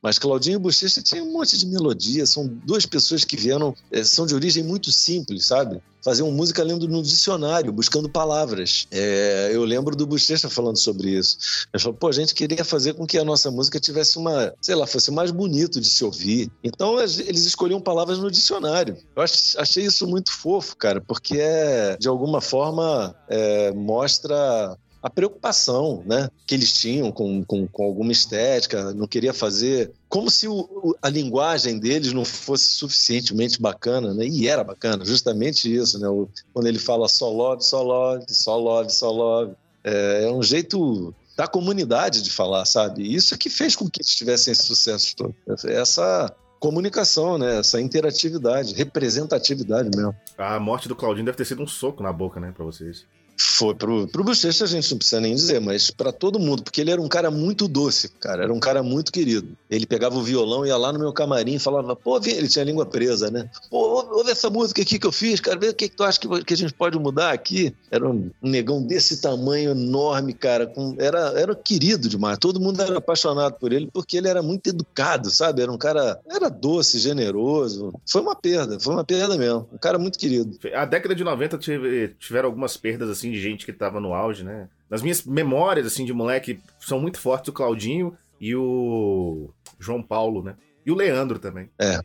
Mas 0.00 0.18
Claudinho 0.18 0.56
e 0.56 0.58
Bochecha 0.58 1.02
tinha 1.02 1.22
um 1.22 1.32
monte 1.32 1.58
de 1.58 1.66
melodia, 1.66 2.24
são 2.26 2.46
duas 2.46 2.86
pessoas 2.86 3.24
que 3.24 3.36
vieram, 3.36 3.74
eh, 3.90 4.04
são 4.04 4.24
de 4.24 4.34
origem 4.34 4.62
muito 4.62 4.92
simples, 4.92 5.46
sabe? 5.46 5.82
Faziam 6.04 6.30
música 6.30 6.62
lendo 6.62 6.86
no 6.86 7.02
dicionário, 7.02 7.72
buscando 7.72 8.08
palavras. 8.08 8.86
É, 8.90 9.50
eu 9.52 9.64
lembro 9.64 9.96
do 9.96 10.06
Bochecha 10.06 10.50
falando 10.50 10.76
sobre 10.76 11.10
isso. 11.10 11.66
Ele 11.72 11.82
falou, 11.82 11.96
pô, 11.96 12.08
a 12.08 12.12
gente 12.12 12.34
queria 12.34 12.64
fazer 12.64 12.92
com 12.92 13.06
que 13.06 13.16
a 13.16 13.24
nossa 13.24 13.50
música 13.50 13.80
tivesse 13.80 14.18
uma, 14.18 14.52
sei 14.60 14.74
lá, 14.74 14.86
fosse 14.86 15.10
mais 15.10 15.30
bonito 15.30 15.80
de 15.80 15.88
se 15.88 16.04
ouvir. 16.04 16.50
Então 16.62 17.00
eles 17.00 17.46
escolhiam 17.46 17.80
palavras 17.80 18.18
no 18.18 18.30
dicionário. 18.30 18.98
Eu 19.16 19.22
achei 19.22 19.84
isso 19.84 20.06
muito 20.06 20.30
fofo, 20.30 20.76
cara, 20.76 21.00
porque 21.00 21.38
é, 21.38 21.96
de 21.96 22.06
alguma 22.06 22.40
forma, 22.40 23.14
é, 23.28 23.72
mostra 23.72 24.76
a 25.04 25.10
preocupação 25.10 26.02
né, 26.06 26.30
que 26.46 26.54
eles 26.54 26.72
tinham 26.72 27.12
com, 27.12 27.44
com, 27.44 27.66
com 27.66 27.84
alguma 27.84 28.10
estética, 28.10 28.94
não 28.94 29.06
queria 29.06 29.34
fazer. 29.34 29.92
Como 30.08 30.30
se 30.30 30.48
o, 30.48 30.96
a 31.02 31.10
linguagem 31.10 31.78
deles 31.78 32.14
não 32.14 32.24
fosse 32.24 32.70
suficientemente 32.70 33.60
bacana, 33.60 34.14
né? 34.14 34.26
E 34.26 34.48
era 34.48 34.64
bacana, 34.64 35.04
justamente 35.04 35.70
isso, 35.70 35.98
né? 35.98 36.08
Quando 36.54 36.68
ele 36.68 36.78
fala 36.78 37.06
só 37.06 37.30
love, 37.30 37.62
só 37.62 37.82
love, 37.82 38.24
só 38.28 38.56
love, 38.56 38.90
só 38.90 39.10
love. 39.10 39.52
É, 39.84 40.24
é 40.24 40.32
um 40.32 40.42
jeito 40.42 41.14
da 41.36 41.46
comunidade 41.46 42.22
de 42.22 42.30
falar, 42.30 42.64
sabe? 42.64 43.14
Isso 43.14 43.34
é 43.34 43.36
que 43.36 43.50
fez 43.50 43.76
com 43.76 43.86
que 43.90 44.00
eles 44.00 44.16
tivessem 44.16 44.52
esse 44.52 44.62
sucesso 44.62 45.14
todo. 45.14 45.34
Essa 45.66 46.34
comunicação, 46.58 47.36
né? 47.36 47.58
Essa 47.58 47.78
interatividade, 47.78 48.72
representatividade 48.72 49.90
mesmo. 49.94 50.16
A 50.38 50.58
morte 50.58 50.88
do 50.88 50.96
Claudinho 50.96 51.26
deve 51.26 51.36
ter 51.36 51.44
sido 51.44 51.62
um 51.62 51.66
soco 51.66 52.02
na 52.02 52.10
boca, 52.10 52.40
né, 52.40 52.52
para 52.56 52.64
vocês. 52.64 53.04
Foi 53.36 53.74
pro, 53.74 54.06
pro 54.08 54.24
Bochecha 54.24 54.64
a 54.64 54.68
gente 54.68 54.90
não 54.90 54.98
precisa 54.98 55.20
nem 55.20 55.34
dizer, 55.34 55.60
mas 55.60 55.90
para 55.90 56.12
todo 56.12 56.38
mundo, 56.38 56.62
porque 56.62 56.80
ele 56.80 56.90
era 56.90 57.00
um 57.00 57.08
cara 57.08 57.30
muito 57.30 57.66
doce, 57.66 58.08
cara, 58.08 58.44
era 58.44 58.52
um 58.52 58.60
cara 58.60 58.82
muito 58.82 59.12
querido. 59.12 59.48
Ele 59.68 59.86
pegava 59.86 60.16
o 60.16 60.22
violão, 60.22 60.64
ia 60.64 60.76
lá 60.76 60.92
no 60.92 60.98
meu 60.98 61.12
camarim 61.12 61.54
e 61.54 61.58
falava, 61.58 61.96
pô, 61.96 62.20
ele 62.24 62.48
tinha 62.48 62.62
a 62.62 62.66
língua 62.66 62.86
presa, 62.86 63.30
né? 63.30 63.50
Pô, 63.70 64.06
ouve 64.16 64.30
essa 64.30 64.48
música 64.48 64.82
aqui 64.82 64.98
que 64.98 65.06
eu 65.06 65.12
fiz, 65.12 65.40
cara, 65.40 65.58
vê 65.58 65.68
o 65.68 65.74
que, 65.74 65.88
que 65.88 65.96
tu 65.96 66.04
acha 66.04 66.20
que, 66.20 66.44
que 66.44 66.54
a 66.54 66.56
gente 66.56 66.72
pode 66.72 66.98
mudar 66.98 67.32
aqui. 67.32 67.74
Era 67.90 68.08
um, 68.08 68.30
negão 68.42 68.82
desse 68.82 69.20
tamanho, 69.20 69.72
enorme, 69.72 70.32
cara, 70.32 70.66
com, 70.66 70.94
era, 70.98 71.32
era 71.38 71.54
querido 71.54 72.08
demais. 72.08 72.38
Todo 72.38 72.60
mundo 72.60 72.80
era 72.80 72.98
apaixonado 72.98 73.54
por 73.54 73.72
ele, 73.72 73.88
porque 73.92 74.16
ele 74.16 74.28
era 74.28 74.42
muito 74.42 74.68
educado, 74.68 75.30
sabe? 75.30 75.62
Era 75.62 75.72
um 75.72 75.78
cara, 75.78 76.20
era 76.28 76.48
doce, 76.48 76.98
generoso. 76.98 77.92
Foi 78.06 78.20
uma 78.20 78.34
perda, 78.34 78.78
foi 78.78 78.94
uma 78.94 79.04
perda 79.04 79.36
mesmo. 79.36 79.68
Um 79.72 79.78
cara 79.78 79.98
muito 79.98 80.18
querido. 80.18 80.56
A 80.74 80.84
década 80.84 81.14
de 81.14 81.24
90 81.24 81.58
tive, 81.58 82.14
tiveram 82.18 82.48
algumas 82.48 82.76
perdas, 82.76 83.10
assim, 83.10 83.23
assim, 83.24 83.30
de 83.30 83.40
gente 83.40 83.64
que 83.64 83.72
tava 83.72 84.00
no 84.00 84.12
auge, 84.12 84.44
né? 84.44 84.68
Nas 84.88 85.02
minhas 85.02 85.24
memórias, 85.24 85.86
assim, 85.86 86.04
de 86.04 86.12
moleque, 86.12 86.60
são 86.78 87.00
muito 87.00 87.18
fortes 87.18 87.48
o 87.48 87.52
Claudinho 87.52 88.16
e 88.40 88.54
o 88.54 89.50
João 89.78 90.02
Paulo, 90.02 90.42
né? 90.42 90.54
E 90.84 90.92
o 90.92 90.94
Leandro 90.94 91.38
também. 91.38 91.70
É. 91.80 91.98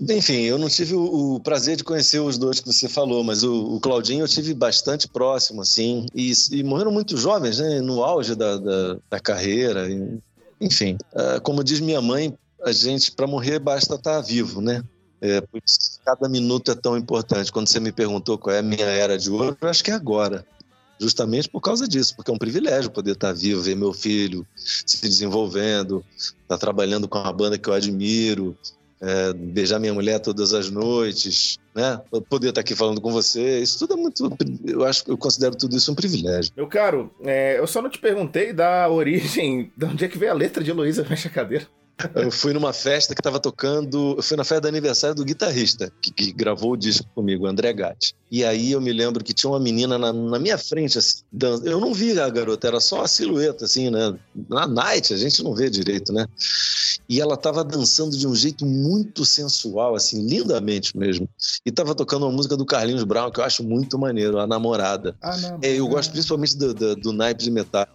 Enfim, 0.00 0.42
eu 0.42 0.58
não 0.58 0.68
tive 0.68 0.94
o, 0.94 1.40
prazer 1.40 1.76
de 1.76 1.84
conhecer 1.84 2.20
os 2.20 2.38
dois 2.38 2.60
que 2.60 2.72
você 2.72 2.88
falou, 2.88 3.22
mas 3.22 3.42
o, 3.42 3.78
Claudinho 3.80 4.24
eu 4.24 4.28
tive 4.28 4.54
bastante 4.54 5.08
próximo, 5.08 5.62
assim, 5.62 6.06
e, 6.14 6.32
e 6.52 6.62
morreram 6.62 6.90
muito 6.90 7.16
jovens, 7.16 7.58
né, 7.58 7.80
no 7.80 8.02
auge 8.02 8.34
da, 8.34 8.56
da, 8.56 8.98
da 9.10 9.20
carreira. 9.20 9.88
E, 9.88 10.18
enfim, 10.60 10.96
uh, 11.12 11.40
como 11.42 11.62
diz 11.62 11.80
minha 11.80 12.00
mãe, 12.00 12.36
a 12.64 12.72
gente, 12.72 13.12
para 13.12 13.26
morrer, 13.26 13.58
basta 13.58 13.94
estar 13.94 14.14
tá 14.14 14.20
vivo, 14.20 14.60
né? 14.60 14.82
É, 15.20 15.40
por 15.40 15.60
isso, 15.64 16.00
cada 16.04 16.28
minuto 16.28 16.70
é 16.70 16.74
tão 16.74 16.96
importante. 16.96 17.50
Quando 17.52 17.68
você 17.68 17.80
me 17.80 17.92
perguntou 17.92 18.36
qual 18.38 18.54
é 18.54 18.58
a 18.58 18.62
minha 18.62 18.86
era 18.86 19.16
de 19.18 19.30
ouro, 19.30 19.56
eu 19.60 19.68
acho 19.68 19.82
que 19.82 19.90
é 19.90 19.94
agora. 19.94 20.46
Justamente 20.98 21.48
por 21.48 21.60
causa 21.60 21.86
disso, 21.86 22.16
porque 22.16 22.30
é 22.30 22.34
um 22.34 22.38
privilégio 22.38 22.90
poder 22.90 23.12
estar 23.12 23.32
vivo, 23.32 23.60
ver 23.60 23.76
meu 23.76 23.92
filho 23.92 24.46
se 24.54 25.00
desenvolvendo, 25.02 26.02
estar 26.16 26.56
trabalhando 26.56 27.06
com 27.06 27.18
uma 27.18 27.32
banda 27.32 27.58
que 27.58 27.68
eu 27.68 27.74
admiro, 27.74 28.56
é, 29.00 29.32
beijar 29.34 29.78
minha 29.78 29.92
mulher 29.92 30.20
todas 30.20 30.54
as 30.54 30.70
noites, 30.70 31.58
né? 31.74 32.00
Poder 32.28 32.48
estar 32.48 32.62
aqui 32.62 32.74
falando 32.74 33.00
com 33.00 33.12
você, 33.12 33.60
isso 33.60 33.78
tudo 33.78 33.94
é 33.94 33.96
muito. 33.96 34.36
Eu 34.64 34.84
acho 34.84 35.04
eu 35.06 35.18
considero 35.18 35.54
tudo 35.54 35.76
isso 35.76 35.92
um 35.92 35.94
privilégio. 35.94 36.52
Meu 36.56 36.66
caro, 36.66 37.14
é, 37.22 37.58
eu 37.58 37.66
só 37.66 37.82
não 37.82 37.90
te 37.90 37.98
perguntei 37.98 38.52
da 38.52 38.88
origem, 38.88 39.70
de 39.76 39.84
onde 39.84 40.04
é 40.04 40.08
que 40.08 40.18
veio 40.18 40.32
a 40.32 40.34
letra 40.34 40.64
de 40.64 40.70
Heloísa 40.70 41.04
Fecha 41.04 41.28
Cadeira. 41.28 41.66
Eu 42.14 42.30
fui 42.30 42.52
numa 42.52 42.72
festa 42.72 43.14
que 43.14 43.22
tava 43.22 43.40
tocando. 43.40 44.14
Eu 44.16 44.22
fui 44.22 44.36
na 44.36 44.44
festa 44.44 44.62
do 44.62 44.68
aniversário 44.68 45.16
do 45.16 45.24
guitarrista, 45.24 45.90
que, 46.00 46.10
que 46.10 46.32
gravou 46.32 46.72
o 46.72 46.76
disco 46.76 47.06
comigo, 47.14 47.46
André 47.46 47.72
Gatti. 47.72 48.14
E 48.30 48.44
aí 48.44 48.72
eu 48.72 48.80
me 48.80 48.92
lembro 48.92 49.22
que 49.22 49.32
tinha 49.32 49.50
uma 49.50 49.60
menina 49.60 49.96
na, 49.96 50.12
na 50.12 50.38
minha 50.38 50.58
frente, 50.58 50.98
assim, 50.98 51.22
dançando. 51.32 51.68
Eu 51.68 51.80
não 51.80 51.94
vi 51.94 52.18
a 52.18 52.28
garota, 52.28 52.66
era 52.66 52.80
só 52.80 53.02
a 53.02 53.08
silhueta, 53.08 53.64
assim, 53.64 53.88
né? 53.88 54.14
Na 54.48 54.66
night 54.66 55.14
a 55.14 55.16
gente 55.16 55.42
não 55.44 55.54
vê 55.54 55.70
direito, 55.70 56.12
né? 56.12 56.26
E 57.08 57.20
ela 57.20 57.36
tava 57.36 57.62
dançando 57.62 58.16
de 58.16 58.26
um 58.26 58.34
jeito 58.34 58.66
muito 58.66 59.24
sensual, 59.24 59.94
assim, 59.94 60.26
lindamente 60.26 60.96
mesmo. 60.96 61.28
E 61.64 61.70
tava 61.70 61.94
tocando 61.94 62.26
uma 62.26 62.32
música 62.32 62.56
do 62.56 62.66
Carlinhos 62.66 63.04
Brown, 63.04 63.30
que 63.30 63.38
eu 63.38 63.44
acho 63.44 63.62
muito 63.62 63.96
maneiro, 63.96 64.40
A 64.40 64.46
Namorada. 64.46 65.14
Ah, 65.22 65.36
não. 65.36 65.58
É, 65.62 65.78
eu 65.78 65.86
gosto 65.86 66.10
principalmente 66.10 66.56
do, 66.56 66.74
do, 66.74 66.96
do 66.96 67.12
naipe 67.12 67.44
de 67.44 67.50
metal. 67.50 67.86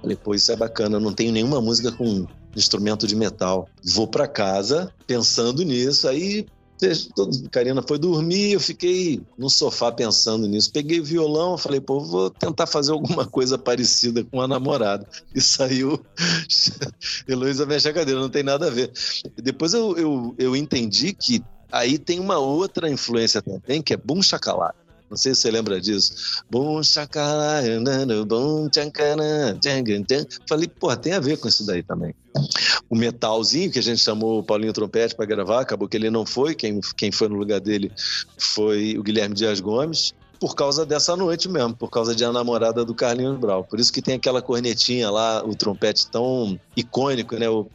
Falei, 0.00 0.16
pô, 0.16 0.34
isso 0.34 0.50
é 0.50 0.56
bacana. 0.56 0.96
Eu 0.96 1.00
não 1.00 1.12
tenho 1.12 1.32
nenhuma 1.32 1.60
música 1.60 1.92
com 1.92 2.26
instrumento 2.54 3.06
de 3.06 3.16
metal. 3.16 3.68
Vou 3.84 4.06
para 4.06 4.28
casa 4.28 4.92
pensando 5.06 5.62
nisso. 5.62 6.08
Aí 6.08 6.46
todo, 7.14 7.48
Karina 7.50 7.82
foi 7.82 7.98
dormir, 7.98 8.52
eu 8.52 8.60
fiquei 8.60 9.22
no 9.38 9.48
sofá 9.48 9.92
pensando 9.92 10.48
nisso. 10.48 10.72
Peguei 10.72 11.00
o 11.00 11.04
violão, 11.04 11.56
falei, 11.56 11.80
pô, 11.80 12.00
vou 12.00 12.30
tentar 12.30 12.66
fazer 12.66 12.92
alguma 12.92 13.26
coisa 13.26 13.56
parecida 13.56 14.24
com 14.24 14.40
a 14.40 14.48
namorada. 14.48 15.06
E 15.34 15.40
saiu 15.40 16.00
Heloísa 17.28 17.66
mexe 17.66 17.88
a 17.88 17.92
cadeira, 17.92 18.20
não 18.20 18.30
tem 18.30 18.42
nada 18.42 18.66
a 18.66 18.70
ver. 18.70 18.92
Depois 19.36 19.74
eu, 19.74 19.96
eu, 19.96 20.34
eu 20.38 20.56
entendi 20.56 21.12
que 21.12 21.42
aí 21.70 21.98
tem 21.98 22.18
uma 22.18 22.38
outra 22.38 22.90
influência 22.90 23.40
também, 23.40 23.80
que 23.80 23.94
é 23.94 23.96
Boom 23.96 24.22
Chacalá. 24.22 24.74
Não 25.12 25.16
sei 25.18 25.34
se 25.34 25.42
você 25.42 25.50
lembra 25.50 25.78
disso. 25.78 26.42
Bom 26.50 26.82
bom 28.24 28.66
Falei, 30.48 30.66
pô, 30.66 30.96
tem 30.96 31.12
a 31.12 31.20
ver 31.20 31.36
com 31.36 31.46
isso 31.46 31.66
daí 31.66 31.82
também. 31.82 32.14
O 32.88 32.96
metalzinho 32.96 33.70
que 33.70 33.78
a 33.78 33.82
gente 33.82 34.00
chamou 34.00 34.38
o 34.38 34.42
Paulinho 34.42 34.72
Trompete 34.72 35.14
para 35.14 35.26
gravar, 35.26 35.60
acabou 35.60 35.86
que 35.86 35.98
ele 35.98 36.08
não 36.08 36.24
foi. 36.24 36.54
Quem, 36.54 36.80
quem 36.96 37.12
foi 37.12 37.28
no 37.28 37.34
lugar 37.34 37.60
dele 37.60 37.92
foi 38.38 38.96
o 38.96 39.02
Guilherme 39.02 39.34
Dias 39.34 39.60
Gomes 39.60 40.14
por 40.40 40.54
causa 40.54 40.86
dessa 40.86 41.14
noite 41.14 41.46
mesmo, 41.46 41.76
por 41.76 41.90
causa 41.90 42.14
de 42.14 42.24
a 42.24 42.32
namorada 42.32 42.82
do 42.82 42.94
Carlinhos 42.94 43.38
Brau. 43.38 43.64
Por 43.64 43.78
isso 43.78 43.92
que 43.92 44.00
tem 44.00 44.14
aquela 44.14 44.40
cornetinha 44.40 45.10
lá, 45.10 45.44
o 45.44 45.54
trompete 45.54 46.06
tão 46.10 46.58
icônico, 46.74 47.36
né? 47.36 47.50
O 47.50 47.66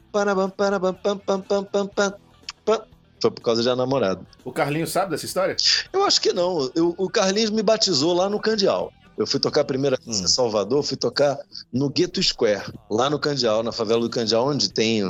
Foi 3.21 3.31
por 3.31 3.41
causa 3.41 3.61
de 3.61 3.69
a 3.69 3.75
namorada. 3.75 4.21
O 4.43 4.51
Carlinhos 4.51 4.91
sabe 4.91 5.11
dessa 5.11 5.25
história? 5.25 5.55
Eu 5.91 6.03
acho 6.03 6.21
que 6.21 6.33
não. 6.33 6.71
Eu, 6.75 6.93
o 6.97 7.09
Carlinhos 7.09 7.49
me 7.49 7.63
batizou 7.63 8.13
lá 8.13 8.29
no 8.29 8.39
Candial. 8.39 8.91
Eu 9.17 9.25
fui 9.25 9.39
tocar 9.39 9.61
a 9.61 9.65
primeira 9.65 9.97
vez 9.97 10.19
hum. 10.19 10.23
em 10.23 10.27
Salvador, 10.27 10.83
fui 10.83 10.95
tocar 10.95 11.39
no 11.73 11.89
Gueto 11.89 12.21
Square, 12.21 12.71
lá 12.89 13.09
no 13.09 13.17
Candial, 13.17 13.63
na 13.63 13.71
favela 13.71 14.01
do 14.01 14.09
Candial, 14.11 14.45
onde 14.45 14.71
tem. 14.71 15.01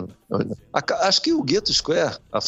A, 0.71 1.07
acho 1.07 1.21
que 1.21 1.33
o 1.33 1.43
Gueto 1.43 1.73
Square 1.73 2.17
a, 2.31 2.39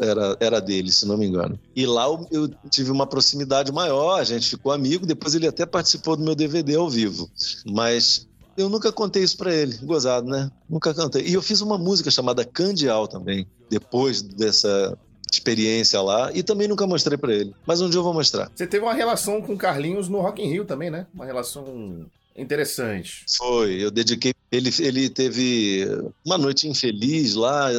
era, 0.00 0.36
era 0.38 0.60
dele, 0.60 0.92
se 0.92 1.04
não 1.04 1.16
me 1.16 1.26
engano. 1.26 1.58
E 1.74 1.84
lá 1.84 2.04
eu, 2.04 2.26
eu, 2.30 2.50
tive 2.70 2.92
uma 2.92 3.08
proximidade 3.08 3.72
maior, 3.72 4.20
a 4.20 4.24
gente 4.24 4.50
ficou 4.50 4.70
amigo, 4.70 5.04
depois 5.04 5.34
ele 5.34 5.48
até 5.48 5.66
participou 5.66 6.16
do 6.16 6.22
meu 6.22 6.36
DVD 6.36 6.76
ao 6.76 6.88
vivo. 6.88 7.28
Mas 7.66 8.28
eu 8.56 8.68
nunca 8.68 8.92
contei 8.92 9.22
isso 9.22 9.36
para 9.36 9.54
ele, 9.54 9.76
gozado, 9.82 10.28
né? 10.28 10.50
Nunca 10.68 10.92
cantei. 10.94 11.26
E 11.26 11.34
eu 11.34 11.42
fiz 11.42 11.60
uma 11.60 11.78
música 11.78 12.10
chamada 12.10 12.44
Candial 12.44 13.06
também, 13.08 13.46
depois 13.68 14.22
dessa 14.22 14.96
experiência 15.32 16.00
lá 16.00 16.30
e 16.34 16.42
também 16.42 16.66
nunca 16.66 16.86
mostrei 16.86 17.16
para 17.16 17.32
ele. 17.32 17.54
Mas 17.64 17.80
um 17.80 17.88
dia 17.88 17.98
eu 17.98 18.04
vou 18.04 18.12
mostrar. 18.12 18.50
Você 18.54 18.66
teve 18.66 18.84
uma 18.84 18.94
relação 18.94 19.40
com 19.40 19.56
Carlinhos 19.56 20.08
no 20.08 20.20
Rock 20.20 20.42
in 20.42 20.48
Rio 20.48 20.64
também, 20.64 20.90
né? 20.90 21.06
Uma 21.14 21.24
relação 21.24 22.06
interessante. 22.36 23.24
Foi, 23.36 23.74
eu 23.82 23.90
dediquei. 23.90 24.34
Ele, 24.50 24.70
ele 24.80 25.08
teve 25.08 25.86
uma 26.24 26.36
noite 26.36 26.68
infeliz 26.68 27.34
lá, 27.34 27.70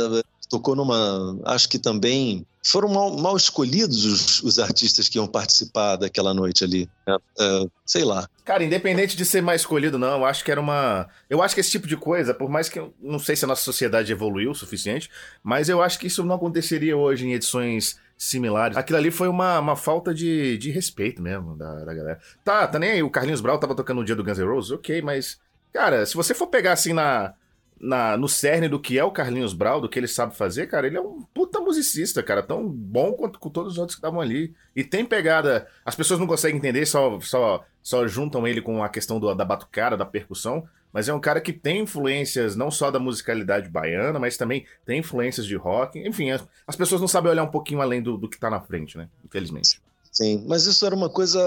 tocou 0.51 0.75
numa. 0.75 1.39
Acho 1.45 1.69
que 1.69 1.79
também 1.79 2.45
foram 2.63 2.89
mal, 2.89 3.17
mal 3.17 3.37
escolhidos 3.37 4.03
os, 4.03 4.43
os, 4.43 4.59
artistas 4.59 5.07
que 5.07 5.17
iam 5.17 5.25
participar 5.25 5.95
daquela 5.95 6.33
noite 6.33 6.63
ali. 6.63 6.89
É, 7.07 7.15
é, 7.39 7.65
sei 7.85 8.03
lá. 8.03 8.27
Cara, 8.43 8.63
independente 8.63 9.15
de 9.15 9.25
ser 9.25 9.41
mais 9.41 9.61
escolhido, 9.61 9.97
não, 9.97 10.19
eu 10.19 10.25
acho 10.25 10.43
que 10.43 10.51
era 10.51 10.59
uma. 10.59 11.07
Eu 11.29 11.41
acho 11.41 11.55
que 11.55 11.61
esse 11.61 11.71
tipo 11.71 11.87
de 11.87 11.95
coisa, 11.95 12.33
por 12.33 12.49
mais 12.49 12.67
que 12.67 12.77
eu 12.77 12.93
não 13.01 13.17
sei 13.17 13.35
se 13.35 13.45
a 13.45 13.47
nossa 13.47 13.63
sociedade 13.63 14.11
evoluiu 14.11 14.51
o 14.51 14.55
suficiente, 14.55 15.09
mas 15.41 15.69
eu 15.69 15.81
acho 15.81 15.97
que 15.97 16.07
isso 16.07 16.23
não 16.23 16.35
aconteceria 16.35 16.97
hoje 16.97 17.25
em 17.25 17.33
edições 17.33 17.97
similares. 18.17 18.77
Aquilo 18.77 18.99
ali 18.99 19.09
foi 19.09 19.29
uma, 19.29 19.57
uma 19.57 19.75
falta 19.77 20.13
de, 20.13 20.57
de 20.57 20.69
respeito 20.69 21.21
mesmo 21.21 21.55
da, 21.55 21.85
da 21.85 21.93
galera. 21.93 22.19
Tá, 22.43 22.67
tá 22.67 22.77
nem 22.77 22.91
aí. 22.91 23.03
O 23.03 23.09
Carlinhos 23.09 23.41
Brau 23.41 23.57
tava 23.57 23.73
tocando 23.73 23.99
no 23.99 24.05
dia 24.05 24.15
do 24.15 24.23
Guns 24.23 24.37
N' 24.37 24.45
Roses, 24.45 24.71
ok, 24.71 25.01
mas. 25.01 25.39
Cara, 25.73 26.05
se 26.05 26.15
você 26.15 26.33
for 26.33 26.47
pegar 26.47 26.73
assim 26.73 26.91
na 26.91 27.33
na, 27.81 28.15
no 28.15 28.29
cerne 28.29 28.69
do 28.69 28.79
que 28.79 28.99
é 28.99 29.03
o 29.03 29.11
Carlinhos 29.11 29.55
Brau, 29.55 29.81
do 29.81 29.89
que 29.89 29.97
ele 29.97 30.07
sabe 30.07 30.35
fazer, 30.35 30.67
cara, 30.67 30.85
ele 30.85 30.97
é 30.97 31.01
um 31.01 31.23
puta 31.33 31.59
musicista, 31.59 32.21
cara, 32.21 32.43
tão 32.43 32.67
bom 32.69 33.13
quanto 33.13 33.39
com 33.39 33.49
todos 33.49 33.73
os 33.73 33.79
outros 33.79 33.95
que 33.95 33.99
estavam 33.99 34.21
ali. 34.21 34.53
E 34.75 34.83
tem 34.83 35.03
pegada. 35.03 35.67
As 35.83 35.95
pessoas 35.95 36.19
não 36.19 36.27
conseguem 36.27 36.57
entender, 36.57 36.85
só, 36.85 37.19
só, 37.19 37.65
só 37.81 38.07
juntam 38.07 38.47
ele 38.47 38.61
com 38.61 38.83
a 38.83 38.89
questão 38.89 39.19
do, 39.19 39.33
da 39.33 39.43
batucada, 39.43 39.97
da 39.97 40.05
percussão. 40.05 40.63
Mas 40.93 41.09
é 41.09 41.13
um 41.13 41.19
cara 41.19 41.41
que 41.41 41.53
tem 41.53 41.79
influências 41.79 42.55
não 42.55 42.69
só 42.69 42.91
da 42.91 42.99
musicalidade 42.99 43.69
baiana, 43.69 44.19
mas 44.19 44.37
também 44.37 44.65
tem 44.85 44.99
influências 44.99 45.47
de 45.47 45.55
rock. 45.55 45.97
Enfim, 45.99 46.29
as, 46.29 46.47
as 46.67 46.75
pessoas 46.75 47.01
não 47.01 47.07
sabem 47.07 47.31
olhar 47.31 47.43
um 47.43 47.51
pouquinho 47.51 47.81
além 47.81 48.01
do, 48.01 48.15
do 48.15 48.29
que 48.29 48.39
tá 48.39 48.49
na 48.49 48.61
frente, 48.61 48.97
né? 48.97 49.09
Infelizmente. 49.25 49.81
Sim, 50.11 50.43
mas 50.47 50.65
isso 50.65 50.85
era 50.85 50.93
uma 50.93 51.09
coisa 51.09 51.39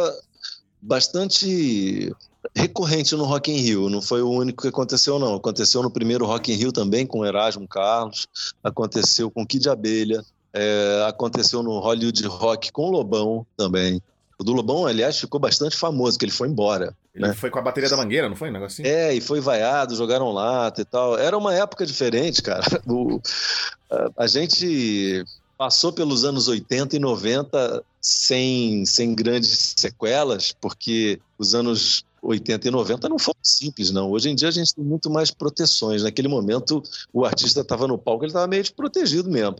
bastante 0.80 2.12
recorrente 2.54 3.14
no 3.14 3.24
Rock 3.24 3.50
in 3.50 3.56
Rio, 3.56 3.88
não 3.88 4.02
foi 4.02 4.22
o 4.22 4.30
único 4.30 4.62
que 4.62 4.68
aconteceu 4.68 5.18
não, 5.18 5.34
aconteceu 5.34 5.82
no 5.82 5.90
primeiro 5.90 6.26
Rock 6.26 6.52
in 6.52 6.56
Rio 6.56 6.72
também 6.72 7.06
com 7.06 7.24
Erasmo 7.24 7.66
Carlos, 7.66 8.26
aconteceu 8.62 9.30
com 9.30 9.46
Kid 9.46 9.68
Abelha, 9.68 10.24
é, 10.52 11.04
aconteceu 11.08 11.62
no 11.62 11.78
Hollywood 11.78 12.26
Rock 12.26 12.70
com 12.70 12.90
Lobão 12.90 13.46
também. 13.56 14.00
O 14.38 14.42
do 14.42 14.52
Lobão, 14.52 14.86
aliás, 14.86 15.18
ficou 15.18 15.38
bastante 15.38 15.76
famoso, 15.76 16.18
que 16.18 16.24
ele 16.24 16.32
foi 16.32 16.48
embora. 16.48 16.94
Ele 17.14 17.28
né? 17.28 17.34
foi 17.34 17.50
com 17.50 17.58
a 17.58 17.62
bateria 17.62 17.88
da 17.88 17.96
Mangueira, 17.96 18.28
não 18.28 18.34
foi 18.34 18.50
um 18.50 18.52
negócio 18.52 18.82
assim? 18.82 18.92
É, 18.92 19.14
e 19.14 19.20
foi 19.20 19.40
vaiado, 19.40 19.94
jogaram 19.94 20.32
lata 20.32 20.80
e 20.80 20.84
tal. 20.84 21.16
Era 21.16 21.38
uma 21.38 21.54
época 21.54 21.86
diferente, 21.86 22.42
cara. 22.42 22.64
O, 22.86 23.20
a, 23.90 24.24
a 24.24 24.26
gente 24.26 25.24
passou 25.56 25.92
pelos 25.92 26.24
anos 26.24 26.48
80 26.48 26.96
e 26.96 26.98
90 26.98 27.84
sem, 28.00 28.84
sem 28.84 29.14
grandes 29.14 29.74
sequelas, 29.76 30.52
porque 30.60 31.20
os 31.38 31.54
anos 31.54 32.04
80 32.24 32.68
e 32.68 32.70
90 32.70 33.08
não 33.08 33.18
foram 33.18 33.38
simples, 33.42 33.90
não. 33.90 34.10
Hoje 34.10 34.30
em 34.30 34.34
dia 34.34 34.48
a 34.48 34.52
gente 34.52 34.74
tem 34.74 34.84
muito 34.84 35.10
mais 35.10 35.30
proteções. 35.30 36.02
Naquele 36.02 36.28
momento, 36.28 36.82
o 37.12 37.24
artista 37.24 37.60
estava 37.60 37.86
no 37.86 37.98
palco, 37.98 38.24
ele 38.24 38.30
estava 38.30 38.46
meio 38.46 38.62
desprotegido 38.62 39.30
mesmo. 39.30 39.56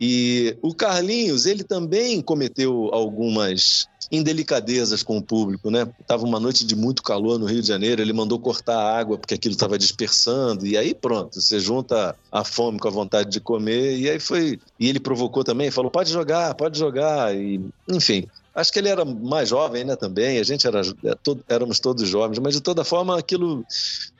E 0.00 0.56
o 0.62 0.74
Carlinhos, 0.74 1.46
ele 1.46 1.62
também 1.62 2.20
cometeu 2.20 2.90
algumas 2.92 3.86
indelicadezas 4.10 5.02
com 5.02 5.18
o 5.18 5.22
público, 5.22 5.70
né? 5.70 5.86
Tava 6.06 6.24
uma 6.24 6.40
noite 6.40 6.64
de 6.64 6.74
muito 6.74 7.02
calor 7.02 7.38
no 7.38 7.46
Rio 7.46 7.60
de 7.60 7.68
Janeiro, 7.68 8.00
ele 8.00 8.12
mandou 8.12 8.38
cortar 8.38 8.78
a 8.78 8.98
água 8.98 9.18
porque 9.18 9.34
aquilo 9.34 9.52
estava 9.52 9.76
dispersando 9.76 10.66
e 10.66 10.78
aí 10.78 10.94
pronto, 10.94 11.40
você 11.40 11.60
junta 11.60 12.16
a 12.32 12.42
fome 12.42 12.78
com 12.78 12.88
a 12.88 12.90
vontade 12.90 13.30
de 13.30 13.40
comer 13.40 13.98
e 13.98 14.08
aí 14.08 14.18
foi 14.18 14.58
e 14.80 14.88
ele 14.88 14.98
provocou 14.98 15.44
também, 15.44 15.70
falou 15.70 15.90
pode 15.90 16.10
jogar, 16.10 16.54
pode 16.54 16.78
jogar 16.78 17.36
e 17.36 17.60
enfim, 17.86 18.26
Acho 18.58 18.72
que 18.72 18.80
ele 18.80 18.88
era 18.88 19.04
mais 19.04 19.48
jovem, 19.50 19.84
né, 19.84 19.94
também. 19.94 20.40
A 20.40 20.42
gente 20.42 20.66
era, 20.66 20.80
é, 20.80 21.16
éramos 21.48 21.78
todos 21.78 22.08
jovens, 22.08 22.40
mas 22.40 22.54
de 22.54 22.60
toda 22.60 22.82
forma 22.82 23.16
aquilo 23.16 23.64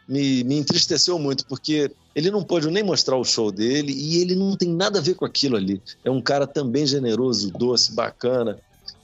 me, 0.08 0.44
me 0.44 0.56
entristeceu 0.56 1.18
muito, 1.18 1.44
porque 1.44 1.90
ele 2.14 2.30
não 2.30 2.44
pôde 2.44 2.70
nem 2.70 2.84
mostrar 2.84 3.16
o 3.16 3.24
show 3.24 3.50
dele 3.50 3.92
e 3.92 4.22
ele 4.22 4.36
não 4.36 4.54
tem 4.54 4.68
nada 4.68 5.00
a 5.00 5.02
ver 5.02 5.14
com 5.14 5.24
aquilo 5.24 5.56
ali. 5.56 5.82
É 6.04 6.10
um 6.10 6.20
cara 6.20 6.46
também 6.46 6.86
generoso, 6.86 7.50
doce, 7.50 7.92
bacana. 7.92 8.56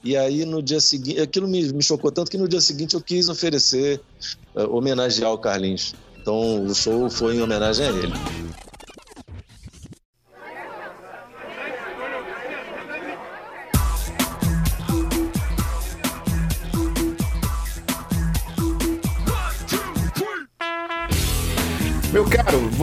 E 0.05 0.16
aí 0.16 0.45
no 0.45 0.62
dia 0.62 0.80
seguinte, 0.80 1.20
aquilo 1.20 1.49
me, 1.49 1.64
me 1.72 1.82
chocou 1.82 2.12
tanto 2.12 2.30
que 2.30 2.39
no 2.39 2.47
dia 2.47 2.61
seguinte 2.61 2.95
eu 2.95 3.01
quis 3.01 3.28
oferecer, 3.28 4.01
uh, 4.55 4.72
homenagear 4.72 5.32
o 5.32 5.39
Carlinhos. 5.39 5.97
Então 6.22 6.64
o 6.64 6.72
show 6.72 7.11
foi 7.11 7.35
em 7.35 7.43
homenagem 7.43 7.87
a 7.87 7.91
ele. 7.91 8.43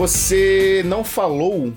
Você 0.02 0.82
não 0.84 1.04
falou. 1.04 1.72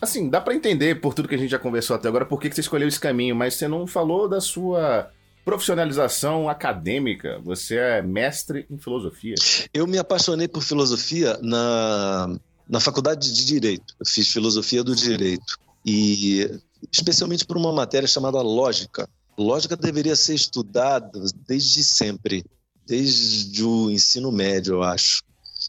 Assim, 0.00 0.30
dá 0.30 0.40
para 0.40 0.54
entender 0.54 1.02
por 1.02 1.12
tudo 1.12 1.28
que 1.28 1.34
a 1.34 1.38
gente 1.38 1.50
já 1.50 1.58
conversou 1.58 1.94
até 1.94 2.08
agora 2.08 2.24
por 2.24 2.40
que 2.40 2.50
você 2.50 2.62
escolheu 2.62 2.88
esse 2.88 2.98
caminho, 2.98 3.36
mas 3.36 3.54
você 3.54 3.68
não 3.68 3.86
falou 3.86 4.26
da 4.26 4.40
sua 4.40 5.10
profissionalização 5.44 6.48
acadêmica. 6.48 7.38
Você 7.44 7.76
é 7.76 8.00
mestre 8.00 8.64
em 8.70 8.78
filosofia. 8.78 9.34
Eu 9.74 9.86
me 9.86 9.98
apaixonei 9.98 10.48
por 10.48 10.62
filosofia 10.62 11.38
na, 11.42 12.34
na 12.66 12.80
faculdade 12.80 13.30
de 13.30 13.44
Direito. 13.44 13.94
Eu 14.00 14.06
fiz 14.06 14.32
filosofia 14.32 14.82
do 14.82 14.96
direito. 14.96 15.58
E 15.84 16.58
especialmente 16.90 17.44
por 17.44 17.58
uma 17.58 17.70
matéria 17.70 18.08
chamada 18.08 18.40
lógica. 18.40 19.06
Lógica 19.36 19.76
deveria 19.76 20.16
ser 20.16 20.36
estudada 20.36 21.20
desde 21.46 21.84
sempre 21.84 22.46
desde 22.86 23.62
o 23.62 23.90
ensino 23.90 24.32
médio, 24.32 24.76
eu 24.76 24.82
acho. 24.82 25.22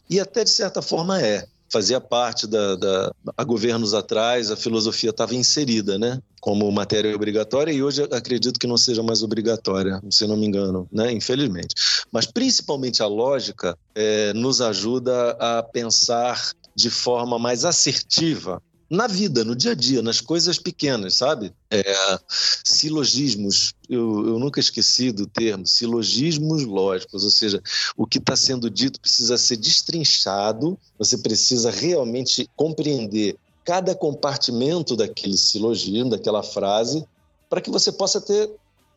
E 0.08 0.18
até 0.18 0.44
de 0.44 0.50
certa 0.50 0.80
forma 0.80 1.20
é. 1.20 1.46
Fazia 1.70 2.00
parte 2.00 2.46
da, 2.46 2.76
da 2.76 3.12
há 3.36 3.44
governos 3.44 3.94
atrás, 3.94 4.50
a 4.50 4.56
filosofia 4.56 5.10
estava 5.10 5.34
inserida, 5.34 5.98
né? 5.98 6.20
Como 6.40 6.70
matéria 6.70 7.14
obrigatória 7.14 7.72
e 7.72 7.82
hoje 7.82 8.02
acredito 8.12 8.60
que 8.60 8.66
não 8.66 8.76
seja 8.76 9.02
mais 9.02 9.22
obrigatória, 9.22 10.00
se 10.10 10.26
não 10.26 10.36
me 10.36 10.46
engano, 10.46 10.86
né? 10.92 11.10
Infelizmente. 11.12 11.74
Mas 12.12 12.26
principalmente 12.26 13.02
a 13.02 13.06
lógica 13.06 13.76
é, 13.94 14.32
nos 14.34 14.60
ajuda 14.60 15.30
a 15.40 15.62
pensar 15.62 16.52
de 16.76 16.90
forma 16.90 17.38
mais 17.38 17.64
assertiva 17.64 18.62
na 18.88 19.06
vida, 19.06 19.44
no 19.44 19.54
dia 19.56 19.72
a 19.72 19.74
dia, 19.74 20.02
nas 20.02 20.20
coisas 20.20 20.58
pequenas, 20.58 21.14
sabe? 21.14 21.52
É, 21.70 22.18
silogismos, 22.64 23.74
eu, 23.88 24.26
eu, 24.28 24.38
nunca 24.38 24.60
esqueci 24.60 25.10
do 25.10 25.26
termo, 25.26 25.66
silogismos 25.66 26.64
lógicos, 26.64 27.24
ou 27.24 27.30
seja, 27.30 27.62
o 27.96 28.06
que 28.06 28.18
está 28.18 28.36
sendo 28.36 28.70
dito 28.70 29.00
precisa 29.00 29.36
ser 29.38 29.56
destrinchado, 29.56 30.78
você 30.98 31.18
precisa 31.18 31.70
realmente 31.70 32.48
compreender 32.56 33.36
cada 33.64 33.94
compartimento 33.94 34.94
daquele 34.94 35.36
silogismo, 35.36 36.10
daquela 36.10 36.42
frase, 36.42 37.04
para 37.48 37.60
que 37.60 37.70
você 37.70 37.90
possa 37.90 38.20
ter 38.20 38.50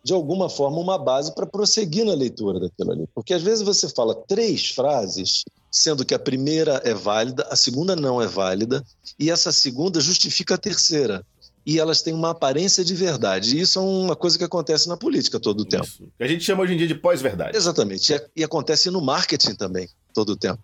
de 0.07 0.13
alguma 0.13 0.49
forma, 0.49 0.79
uma 0.79 0.97
base 0.97 1.35
para 1.35 1.45
prosseguir 1.45 2.05
na 2.05 2.13
leitura 2.13 2.61
daquilo 2.61 2.93
ali. 2.93 3.09
Porque 3.13 3.33
às 3.33 3.41
vezes 3.41 3.61
você 3.61 3.89
fala 3.89 4.15
três 4.15 4.69
frases, 4.69 5.43
sendo 5.77 6.05
que 6.05 6.13
a 6.13 6.19
primeira 6.19 6.81
é 6.83 6.93
válida, 6.93 7.47
a 7.49 7.55
segunda 7.55 7.95
não 7.95 8.21
é 8.21 8.27
válida, 8.27 8.83
e 9.19 9.29
essa 9.29 9.51
segunda 9.51 10.01
justifica 10.01 10.55
a 10.55 10.57
terceira. 10.57 11.23
E 11.65 11.79
elas 11.79 12.01
têm 12.01 12.13
uma 12.13 12.29
aparência 12.29 12.83
de 12.83 12.95
verdade. 12.95 13.57
E 13.57 13.61
isso 13.61 13.77
é 13.77 13.81
uma 13.81 14.15
coisa 14.15 14.37
que 14.37 14.43
acontece 14.43 14.87
na 14.87 14.95
política 14.95 15.37
todo 15.37 15.61
o 15.61 15.65
tempo. 15.65 15.85
Isso. 15.85 16.07
A 16.17 16.25
gente 16.25 16.43
chama 16.43 16.63
hoje 16.63 16.73
em 16.73 16.77
dia 16.77 16.87
de 16.87 16.95
pós-verdade. 16.95 17.57
Exatamente. 17.57 18.13
E, 18.13 18.21
e 18.37 18.43
acontece 18.43 18.89
no 18.89 19.01
marketing 19.01 19.53
também, 19.53 19.89
todo 20.13 20.29
o 20.29 20.37
tempo. 20.37 20.59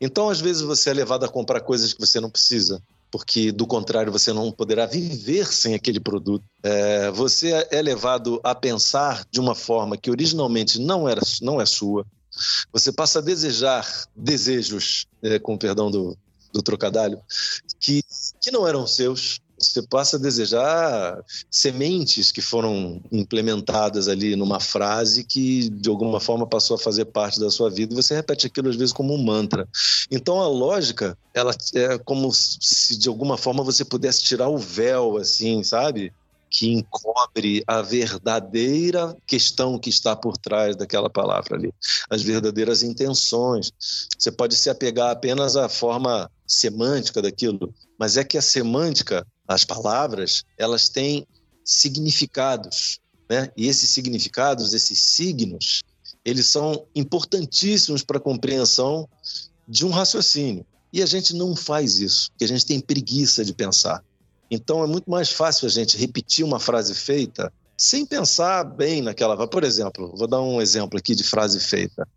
Então, 0.00 0.30
às 0.30 0.40
vezes, 0.40 0.62
você 0.62 0.90
é 0.90 0.94
levado 0.94 1.24
a 1.24 1.28
comprar 1.28 1.60
coisas 1.60 1.92
que 1.92 2.00
você 2.00 2.18
não 2.20 2.30
precisa 2.30 2.82
porque 3.10 3.52
do 3.52 3.66
contrário 3.66 4.12
você 4.12 4.32
não 4.32 4.50
poderá 4.50 4.84
viver 4.84 5.46
sem 5.46 5.74
aquele 5.74 6.00
produto. 6.00 6.44
É, 6.62 7.10
você 7.10 7.66
é 7.70 7.80
levado 7.80 8.40
a 8.42 8.54
pensar 8.54 9.24
de 9.30 9.40
uma 9.40 9.54
forma 9.54 9.96
que 9.96 10.10
originalmente 10.10 10.78
não 10.78 11.08
era 11.08 11.22
não 11.40 11.60
é 11.60 11.64
sua. 11.64 12.04
Você 12.72 12.92
passa 12.92 13.18
a 13.18 13.22
desejar 13.22 13.86
desejos, 14.14 15.06
é, 15.22 15.38
com 15.38 15.56
perdão 15.56 15.90
do, 15.90 16.16
do 16.52 16.62
trocadilho, 16.62 17.20
que, 17.80 18.02
que 18.40 18.50
não 18.50 18.66
eram 18.66 18.86
seus 18.86 19.40
você 19.58 19.82
passa 19.82 20.16
a 20.16 20.20
desejar 20.20 21.24
sementes 21.50 22.30
que 22.30 22.42
foram 22.42 23.00
implementadas 23.10 24.06
ali 24.06 24.36
numa 24.36 24.60
frase 24.60 25.24
que 25.24 25.70
de 25.70 25.88
alguma 25.88 26.20
forma 26.20 26.46
passou 26.46 26.76
a 26.76 26.78
fazer 26.78 27.06
parte 27.06 27.40
da 27.40 27.50
sua 27.50 27.70
vida 27.70 27.92
e 27.92 27.96
você 27.96 28.14
repete 28.14 28.46
aquilo 28.46 28.68
às 28.68 28.76
vezes 28.76 28.92
como 28.92 29.14
um 29.14 29.22
mantra. 29.22 29.66
Então 30.10 30.40
a 30.40 30.46
lógica, 30.46 31.16
ela 31.32 31.54
é 31.74 31.96
como 31.98 32.30
se 32.32 32.98
de 32.98 33.08
alguma 33.08 33.38
forma 33.38 33.64
você 33.64 33.84
pudesse 33.84 34.22
tirar 34.22 34.48
o 34.48 34.58
véu 34.58 35.16
assim, 35.16 35.62
sabe? 35.62 36.12
Que 36.48 36.72
encobre 36.72 37.62
a 37.66 37.82
verdadeira 37.82 39.16
questão 39.26 39.78
que 39.78 39.90
está 39.90 40.14
por 40.14 40.38
trás 40.38 40.76
daquela 40.76 41.10
palavra 41.10 41.56
ali, 41.56 41.72
as 42.08 42.22
verdadeiras 42.22 42.82
intenções. 42.82 43.72
Você 44.18 44.30
pode 44.30 44.54
se 44.56 44.70
apegar 44.70 45.10
apenas 45.10 45.56
à 45.56 45.68
forma 45.68 46.30
semântica 46.46 47.20
daquilo, 47.20 47.74
mas 47.98 48.16
é 48.16 48.24
que 48.24 48.38
a 48.38 48.42
semântica 48.42 49.26
as 49.46 49.64
palavras, 49.64 50.44
elas 50.58 50.88
têm 50.88 51.26
significados, 51.64 52.98
né? 53.28 53.50
E 53.56 53.68
esses 53.68 53.90
significados, 53.90 54.74
esses 54.74 54.98
signos, 54.98 55.82
eles 56.24 56.46
são 56.46 56.86
importantíssimos 56.94 58.02
para 58.02 58.18
a 58.18 58.20
compreensão 58.20 59.08
de 59.68 59.84
um 59.84 59.90
raciocínio. 59.90 60.66
E 60.92 61.02
a 61.02 61.06
gente 61.06 61.34
não 61.34 61.54
faz 61.54 61.98
isso, 62.00 62.30
porque 62.30 62.44
a 62.44 62.48
gente 62.48 62.66
tem 62.66 62.80
preguiça 62.80 63.44
de 63.44 63.52
pensar. 63.52 64.02
Então 64.50 64.82
é 64.82 64.86
muito 64.86 65.10
mais 65.10 65.30
fácil 65.30 65.66
a 65.66 65.70
gente 65.70 65.96
repetir 65.96 66.44
uma 66.44 66.60
frase 66.60 66.94
feita 66.94 67.52
sem 67.76 68.06
pensar 68.06 68.64
bem 68.64 69.02
naquela. 69.02 69.46
Por 69.46 69.62
exemplo, 69.62 70.14
vou 70.16 70.26
dar 70.26 70.40
um 70.40 70.60
exemplo 70.60 70.98
aqui 70.98 71.14
de 71.14 71.24
frase 71.24 71.60
feita: 71.60 72.08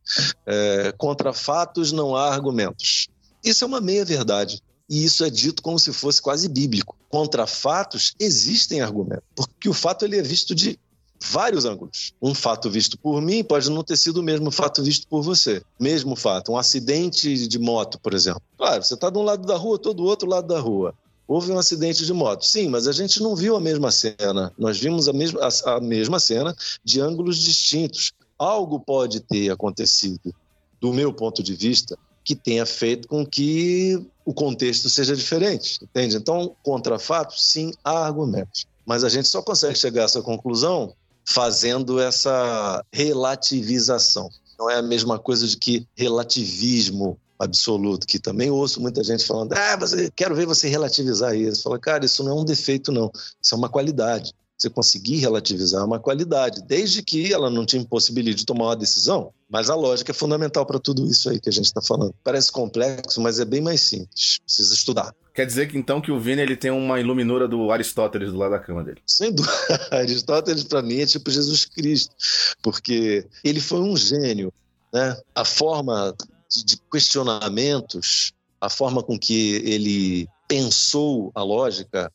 é, 0.45 0.93
contra 0.97 1.33
fatos 1.33 1.91
não 1.91 2.15
há 2.15 2.31
argumentos. 2.31 3.07
Isso 3.43 3.63
é 3.63 3.67
uma 3.67 3.81
meia 3.81 4.05
verdade. 4.05 4.61
E 4.89 5.05
isso 5.05 5.23
é 5.23 5.29
dito 5.29 5.61
como 5.61 5.77
se 5.77 5.93
fosse 5.93 6.21
quase 6.21 6.47
bíblico. 6.49 6.95
Contra 7.09 7.45
fatos 7.45 8.15
existem 8.19 8.81
argumentos, 8.81 9.23
porque 9.35 9.69
o 9.69 9.73
fato 9.73 10.03
ele 10.03 10.17
é 10.17 10.21
visto 10.21 10.55
de 10.55 10.79
vários 11.21 11.65
ângulos. 11.65 12.13
Um 12.21 12.33
fato 12.33 12.69
visto 12.71 12.97
por 12.97 13.21
mim 13.21 13.43
pode 13.43 13.69
não 13.69 13.83
ter 13.83 13.97
sido 13.97 14.17
o 14.17 14.23
mesmo 14.23 14.49
fato 14.49 14.81
visto 14.81 15.07
por 15.07 15.21
você. 15.21 15.61
Mesmo 15.79 16.15
fato, 16.15 16.51
um 16.51 16.57
acidente 16.57 17.47
de 17.47 17.59
moto, 17.59 17.99
por 17.99 18.13
exemplo. 18.13 18.41
Claro, 18.57 18.83
você 18.83 18.93
está 18.93 19.09
de 19.09 19.17
um 19.17 19.23
lado 19.23 19.45
da 19.45 19.55
rua, 19.55 19.77
todo 19.77 19.97
do 19.97 20.05
outro 20.05 20.27
lado 20.27 20.47
da 20.47 20.59
rua. 20.59 20.95
Houve 21.29 21.51
um 21.51 21.59
acidente 21.59 22.07
de 22.07 22.11
moto. 22.11 22.43
Sim, 22.43 22.69
mas 22.69 22.87
a 22.87 22.91
gente 22.91 23.21
não 23.21 23.35
viu 23.35 23.55
a 23.55 23.59
mesma 23.59 23.91
cena. 23.91 24.51
Nós 24.57 24.79
vimos 24.79 25.07
a 25.07 25.13
mesma, 25.13 25.39
a, 25.41 25.75
a 25.75 25.79
mesma 25.79 26.19
cena 26.19 26.55
de 26.83 26.99
ângulos 26.99 27.37
distintos. 27.37 28.13
Algo 28.35 28.79
pode 28.79 29.19
ter 29.19 29.51
acontecido, 29.51 30.33
do 30.81 30.91
meu 30.91 31.13
ponto 31.13 31.43
de 31.43 31.53
vista, 31.53 31.95
que 32.23 32.35
tenha 32.35 32.65
feito 32.65 33.07
com 33.07 33.23
que 33.23 34.03
o 34.25 34.33
contexto 34.33 34.89
seja 34.89 35.15
diferente, 35.15 35.77
entende? 35.83 36.17
Então, 36.17 36.55
contra 36.63 36.97
fatos, 36.97 37.43
sim, 37.43 37.71
há 37.83 38.07
argumentos. 38.07 38.65
Mas 38.83 39.03
a 39.03 39.09
gente 39.09 39.27
só 39.27 39.39
consegue 39.43 39.77
chegar 39.77 40.01
a 40.01 40.05
essa 40.05 40.23
conclusão 40.23 40.95
fazendo 41.23 41.99
essa 41.99 42.83
relativização. 42.91 44.31
Não 44.57 44.67
é 44.67 44.77
a 44.77 44.81
mesma 44.81 45.19
coisa 45.19 45.47
de 45.47 45.57
que 45.57 45.87
relativismo 45.95 47.19
absoluto, 47.39 48.05
que 48.05 48.19
também 48.19 48.51
ouço 48.51 48.81
muita 48.81 49.03
gente 49.03 49.25
falando, 49.25 49.53
ah, 49.53 49.77
você, 49.77 50.11
quero 50.15 50.35
ver 50.35 50.45
você 50.45 50.67
relativizar 50.67 51.35
isso. 51.35 51.63
Fala, 51.63 51.79
cara, 51.79 52.05
isso 52.05 52.23
não 52.23 52.37
é 52.37 52.41
um 52.41 52.45
defeito, 52.45 52.91
não. 52.91 53.11
Isso 53.41 53.55
é 53.55 53.57
uma 53.57 53.69
qualidade 53.69 54.33
você 54.59 54.69
conseguir 54.69 55.17
relativizar 55.17 55.85
uma 55.85 55.99
qualidade, 55.99 56.61
desde 56.67 57.01
que 57.01 57.31
ela 57.31 57.49
não 57.49 57.65
te 57.65 57.77
impossibilite 57.77 58.39
de 58.39 58.45
tomar 58.45 58.65
uma 58.65 58.75
decisão. 58.75 59.31
Mas 59.49 59.69
a 59.69 59.75
lógica 59.75 60.11
é 60.11 60.13
fundamental 60.13 60.65
para 60.65 60.77
tudo 60.77 61.07
isso 61.07 61.29
aí 61.29 61.39
que 61.39 61.47
a 61.47 61.51
gente 61.51 61.65
está 61.65 61.81
falando. 61.81 62.13
Parece 62.23 62.51
complexo, 62.51 63.21
mas 63.21 63.39
é 63.39 63.45
bem 63.45 63.61
mais 63.61 63.79
simples. 63.81 64.39
Precisa 64.45 64.73
estudar. 64.73 65.15
Quer 65.33 65.45
dizer 65.45 65.67
que 65.69 65.77
então 65.77 66.01
que 66.01 66.11
o 66.11 66.19
Vini 66.19 66.41
ele 66.41 66.57
tem 66.57 66.71
uma 66.71 66.99
iluminura 66.99 67.47
do 67.47 67.71
Aristóteles 67.71 68.33
do 68.33 68.37
lado 68.37 68.51
da 68.51 68.59
cama 68.59 68.83
dele? 68.83 69.01
Sem 69.07 69.31
dúvida. 69.31 69.53
Aristóteles 69.91 70.65
para 70.65 70.81
mim 70.81 70.99
é 70.99 71.05
tipo 71.05 71.31
Jesus 71.31 71.63
Cristo, 71.63 72.13
porque 72.61 73.25
ele 73.43 73.61
foi 73.61 73.79
um 73.79 73.95
gênio, 73.95 74.51
né? 74.93 75.17
A 75.33 75.45
forma 75.45 76.13
de 76.49 76.77
questionamentos, 76.91 78.33
a 78.59 78.69
forma 78.69 79.03
com 79.03 79.17
que 79.17 79.55
ele 79.65 80.27
pensou 80.47 81.31
a 81.35 81.43
lógica 81.43 82.11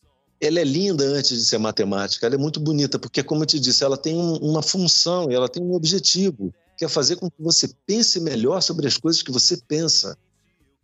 ela 0.46 0.60
é 0.60 0.64
linda 0.64 1.04
antes 1.04 1.38
de 1.38 1.44
ser 1.44 1.58
matemática, 1.58 2.26
ela 2.26 2.34
é 2.34 2.38
muito 2.38 2.60
bonita, 2.60 2.98
porque, 2.98 3.22
como 3.22 3.42
eu 3.42 3.46
te 3.46 3.58
disse, 3.58 3.84
ela 3.84 3.96
tem 3.96 4.14
um, 4.14 4.36
uma 4.36 4.62
função 4.62 5.30
e 5.30 5.34
ela 5.34 5.48
tem 5.48 5.62
um 5.62 5.74
objetivo, 5.74 6.52
que 6.76 6.84
é 6.84 6.88
fazer 6.88 7.16
com 7.16 7.30
que 7.30 7.42
você 7.42 7.70
pense 7.86 8.20
melhor 8.20 8.60
sobre 8.60 8.86
as 8.86 8.96
coisas 8.96 9.22
que 9.22 9.30
você 9.30 9.56
pensa. 9.68 10.16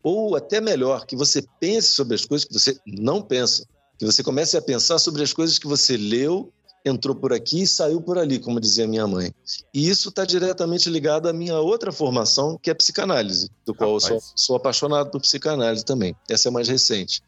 Ou 0.02 0.34
até 0.34 0.60
melhor, 0.60 1.04
que 1.04 1.14
você 1.14 1.44
pense 1.58 1.88
sobre 1.88 2.14
as 2.14 2.24
coisas 2.24 2.46
que 2.46 2.54
você 2.54 2.78
não 2.86 3.20
pensa. 3.20 3.66
Que 3.98 4.06
você 4.06 4.22
comece 4.22 4.56
a 4.56 4.62
pensar 4.62 4.98
sobre 4.98 5.22
as 5.22 5.32
coisas 5.32 5.58
que 5.58 5.66
você 5.66 5.96
leu 5.96 6.50
entrou 6.84 7.14
por 7.14 7.32
aqui 7.32 7.62
e 7.62 7.66
saiu 7.66 8.00
por 8.00 8.18
ali, 8.18 8.38
como 8.38 8.60
dizia 8.60 8.86
minha 8.86 9.06
mãe. 9.06 9.32
E 9.72 9.88
isso 9.88 10.08
está 10.08 10.24
diretamente 10.24 10.88
ligado 10.88 11.28
à 11.28 11.32
minha 11.32 11.58
outra 11.58 11.92
formação, 11.92 12.58
que 12.62 12.70
é 12.70 12.74
psicanálise, 12.74 13.50
do 13.64 13.74
qual 13.74 13.94
Rapaz. 13.94 14.10
eu 14.10 14.20
sou, 14.20 14.32
sou, 14.36 14.56
apaixonado 14.56 15.10
por 15.10 15.20
psicanálise 15.20 15.84
também. 15.84 16.14
Essa 16.28 16.48
é 16.48 16.50
mais 16.50 16.68
recente. 16.68 17.22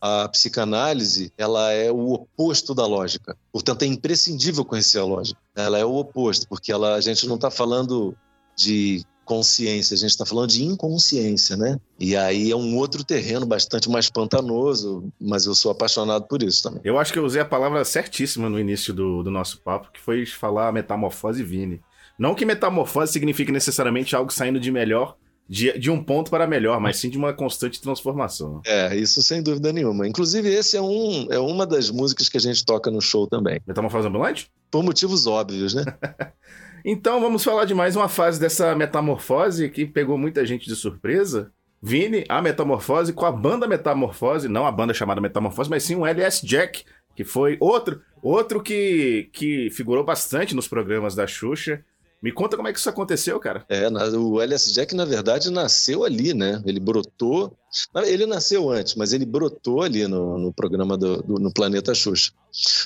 A 0.00 0.28
psicanálise, 0.28 1.32
ela 1.36 1.72
é 1.72 1.90
o 1.90 2.12
oposto 2.12 2.74
da 2.74 2.86
lógica. 2.86 3.36
Portanto, 3.52 3.82
é 3.82 3.86
imprescindível 3.86 4.64
conhecer 4.64 4.98
a 4.98 5.04
lógica. 5.04 5.40
Ela 5.54 5.78
é 5.78 5.84
o 5.84 5.94
oposto, 5.94 6.46
porque 6.48 6.72
ela, 6.72 6.94
a 6.94 7.00
gente 7.00 7.26
não 7.26 7.36
está 7.36 7.50
falando 7.50 8.16
de 8.56 9.04
consciência, 9.28 9.94
a 9.94 9.98
gente 9.98 10.10
está 10.10 10.24
falando 10.24 10.48
de 10.48 10.64
inconsciência, 10.64 11.54
né? 11.56 11.78
E 12.00 12.16
aí 12.16 12.50
é 12.50 12.56
um 12.56 12.76
outro 12.76 13.04
terreno 13.04 13.44
bastante 13.44 13.90
mais 13.90 14.08
pantanoso, 14.08 15.04
mas 15.20 15.44
eu 15.44 15.54
sou 15.54 15.70
apaixonado 15.70 16.26
por 16.26 16.42
isso 16.42 16.62
também. 16.62 16.80
Eu 16.82 16.98
acho 16.98 17.12
que 17.12 17.18
eu 17.18 17.24
usei 17.24 17.42
a 17.42 17.44
palavra 17.44 17.84
certíssima 17.84 18.48
no 18.48 18.58
início 18.58 18.94
do, 18.94 19.22
do 19.22 19.30
nosso 19.30 19.60
papo, 19.60 19.92
que 19.92 20.00
foi 20.00 20.24
falar 20.24 20.72
metamorfose 20.72 21.44
Vini. 21.44 21.80
Não 22.18 22.34
que 22.34 22.46
metamorfose 22.46 23.12
signifique 23.12 23.52
necessariamente 23.52 24.16
algo 24.16 24.32
saindo 24.32 24.58
de 24.58 24.72
melhor, 24.72 25.14
de, 25.48 25.78
de, 25.78 25.90
um 25.90 26.02
ponto 26.02 26.30
para 26.30 26.46
melhor, 26.46 26.80
mas 26.80 26.96
sim 26.96 27.08
de 27.08 27.16
uma 27.16 27.32
constante 27.32 27.80
transformação. 27.80 28.60
É, 28.66 28.96
isso 28.96 29.22
sem 29.22 29.42
dúvida 29.42 29.72
nenhuma. 29.72 30.06
Inclusive, 30.06 30.48
esse 30.48 30.76
é, 30.76 30.80
um, 30.80 31.26
é 31.30 31.38
uma 31.38 31.66
das 31.66 31.90
músicas 31.90 32.28
que 32.28 32.36
a 32.36 32.40
gente 32.40 32.64
toca 32.64 32.90
no 32.90 33.00
show 33.00 33.26
também. 33.26 33.60
Metamorfose 33.66 34.08
ambulante? 34.08 34.50
Por 34.70 34.82
motivos 34.82 35.26
óbvios, 35.26 35.74
né? 35.74 35.84
Então 36.90 37.20
vamos 37.20 37.44
falar 37.44 37.66
de 37.66 37.74
mais 37.74 37.96
uma 37.96 38.08
fase 38.08 38.40
dessa 38.40 38.74
metamorfose 38.74 39.68
que 39.68 39.84
pegou 39.84 40.16
muita 40.16 40.46
gente 40.46 40.66
de 40.66 40.74
surpresa. 40.74 41.52
Vini, 41.82 42.24
a 42.30 42.40
metamorfose 42.40 43.12
com 43.12 43.26
a 43.26 43.30
banda 43.30 43.68
Metamorfose, 43.68 44.48
não 44.48 44.66
a 44.66 44.72
banda 44.72 44.94
chamada 44.94 45.20
Metamorfose, 45.20 45.68
mas 45.68 45.82
sim 45.82 45.96
o 45.96 46.06
LS 46.06 46.46
Jack, 46.46 46.86
que 47.14 47.24
foi 47.24 47.58
outro, 47.60 48.00
outro 48.22 48.62
que, 48.62 49.28
que 49.34 49.68
figurou 49.68 50.02
bastante 50.02 50.56
nos 50.56 50.66
programas 50.66 51.14
da 51.14 51.26
Xuxa. 51.26 51.84
Me 52.20 52.32
conta 52.32 52.56
como 52.56 52.66
é 52.68 52.72
que 52.72 52.78
isso 52.80 52.88
aconteceu, 52.88 53.38
cara. 53.38 53.64
É, 53.68 53.86
o 54.16 54.40
LS 54.40 54.72
Jack, 54.72 54.92
na 54.94 55.04
verdade, 55.04 55.50
nasceu 55.50 56.04
ali, 56.04 56.34
né? 56.34 56.60
Ele 56.66 56.80
brotou. 56.80 57.56
Ele 58.04 58.26
nasceu 58.26 58.68
antes, 58.70 58.96
mas 58.96 59.12
ele 59.12 59.24
brotou 59.24 59.82
ali 59.82 60.06
no, 60.08 60.36
no 60.36 60.52
programa 60.52 60.96
do, 60.96 61.22
do- 61.22 61.38
no 61.38 61.52
Planeta 61.52 61.94
Xuxa. 61.94 62.32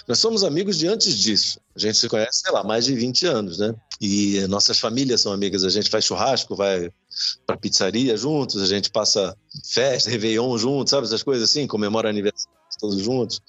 Nós 0.06 0.18
somos 0.18 0.44
amigos 0.44 0.76
de 0.76 0.86
antes 0.86 1.16
disso. 1.16 1.58
A 1.74 1.78
gente 1.78 1.96
se 1.96 2.08
conhece, 2.10 2.40
sei 2.42 2.52
lá, 2.52 2.62
mais 2.62 2.84
de 2.84 2.94
20 2.94 3.24
anos, 3.26 3.58
né? 3.58 3.74
E 4.00 4.40
nossas 4.48 4.78
famílias 4.78 5.22
são 5.22 5.32
amigas. 5.32 5.64
A 5.64 5.70
gente 5.70 5.88
faz 5.88 6.04
churrasco, 6.04 6.54
vai 6.54 6.90
pra 7.46 7.56
pizzaria 7.56 8.16
juntos, 8.16 8.60
a 8.60 8.66
gente 8.66 8.90
passa 8.90 9.34
festa, 9.64 10.10
Réveillon 10.10 10.58
juntos, 10.58 10.90
sabe? 10.90 11.06
Essas 11.06 11.22
coisas 11.22 11.48
assim, 11.48 11.66
comemora 11.66 12.10
aniversário 12.10 12.50
todos 12.80 12.98
juntos. 13.00 13.40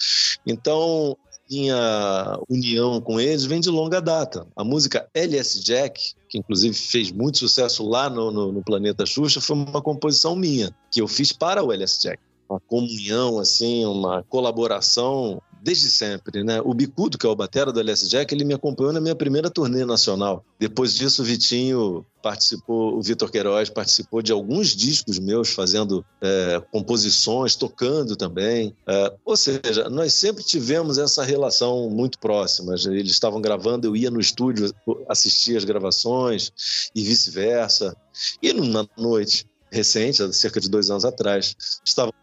Então, 0.45 1.17
minha 1.49 2.39
união 2.49 3.01
com 3.01 3.19
eles 3.19 3.45
vem 3.45 3.59
de 3.59 3.69
longa 3.69 4.01
data. 4.01 4.47
A 4.55 4.63
música 4.63 5.07
LS 5.13 5.61
Jack, 5.63 6.13
que 6.29 6.37
inclusive 6.37 6.73
fez 6.73 7.11
muito 7.11 7.37
sucesso 7.37 7.87
lá 7.87 8.09
no, 8.09 8.31
no, 8.31 8.51
no 8.51 8.63
Planeta 8.63 9.05
Xuxa, 9.05 9.41
foi 9.41 9.55
uma 9.55 9.81
composição 9.81 10.35
minha, 10.35 10.73
que 10.91 11.01
eu 11.01 11.07
fiz 11.07 11.31
para 11.31 11.63
o 11.63 11.71
LS 11.71 12.01
Jack. 12.01 12.19
Uma 12.49 12.59
comunhão, 12.59 13.39
assim, 13.39 13.85
uma 13.85 14.23
colaboração 14.23 15.41
desde 15.63 15.89
sempre, 15.89 16.43
né? 16.43 16.59
O 16.61 16.73
Bicudo, 16.73 17.17
que 17.17 17.25
é 17.25 17.29
o 17.29 17.35
batera 17.35 17.71
do 17.71 17.79
LS 17.79 18.09
Jack, 18.09 18.35
ele 18.35 18.43
me 18.43 18.53
acompanhou 18.53 18.91
na 18.91 18.99
minha 18.99 19.15
primeira 19.15 19.49
turnê 19.49 19.85
nacional. 19.85 20.43
Depois 20.59 20.93
disso, 20.93 21.21
o 21.21 21.25
Vitinho 21.25 22.05
participou, 22.21 22.97
o 22.97 23.01
Vitor 23.01 23.31
Queiroz 23.31 23.69
participou 23.69 24.21
de 24.21 24.33
alguns 24.33 24.75
discos 24.75 25.19
meus, 25.19 25.53
fazendo 25.53 26.05
é, 26.21 26.61
composições, 26.69 27.55
tocando 27.55 28.17
também. 28.17 28.75
É, 28.85 29.13
ou 29.23 29.37
seja, 29.37 29.89
nós 29.89 30.13
sempre 30.13 30.43
tivemos 30.43 30.97
essa 30.97 31.23
relação 31.23 31.89
muito 31.89 32.19
próxima. 32.19 32.75
Eles 32.75 33.13
estavam 33.13 33.41
gravando, 33.41 33.87
eu 33.87 33.95
ia 33.95 34.11
no 34.11 34.19
estúdio 34.19 34.73
assistir 35.07 35.55
as 35.55 35.63
gravações 35.63 36.51
e 36.93 37.01
vice-versa. 37.01 37.95
E 38.41 38.51
numa 38.51 38.87
noite 38.97 39.45
recente, 39.71 40.33
cerca 40.33 40.59
de 40.59 40.69
dois 40.69 40.89
anos 40.89 41.05
atrás, 41.05 41.55
estava 41.85 42.13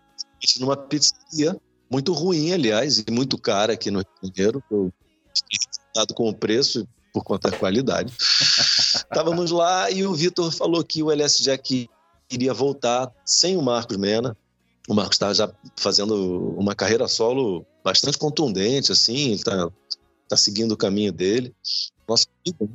numa 0.61 0.77
pizzaria 0.77 1.59
muito 1.91 2.13
ruim, 2.13 2.53
aliás, 2.53 2.99
e 2.99 3.11
muito 3.11 3.37
cara 3.37 3.73
aqui 3.73 3.91
no 3.91 3.99
Rio 3.99 4.31
de 4.31 4.39
Janeiro. 4.39 4.63
Eu 4.71 4.93
fiquei 5.35 6.15
com 6.15 6.29
o 6.29 6.35
preço 6.35 6.87
por 7.13 7.25
conta 7.25 7.51
da 7.51 7.57
qualidade. 7.57 8.15
Estávamos 8.21 9.51
lá 9.51 9.91
e 9.91 10.07
o 10.07 10.15
Vitor 10.15 10.53
falou 10.53 10.85
que 10.85 11.03
o 11.03 11.11
LS 11.11 11.43
Jack 11.43 11.91
iria 12.31 12.55
voltar 12.55 13.13
sem 13.25 13.57
o 13.57 13.63
Marcos 13.63 13.97
Mena. 13.97 14.37
O 14.89 14.95
Marcos 14.95 15.17
estava 15.17 15.35
já 15.35 15.53
fazendo 15.77 16.55
uma 16.57 16.75
carreira 16.75 17.09
solo 17.09 17.67
bastante 17.85 18.19
contundente, 18.19 18.93
assim, 18.93 19.33
está 19.33 19.69
tá 20.29 20.37
seguindo 20.37 20.73
o 20.73 20.77
caminho 20.77 21.13
dele. 21.13 21.55
Nossa, 22.09 22.27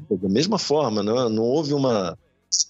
da 0.10 0.30
mesma 0.30 0.60
forma, 0.60 1.02
não, 1.02 1.30
não 1.30 1.44
houve 1.44 1.74
uma, 1.74 2.18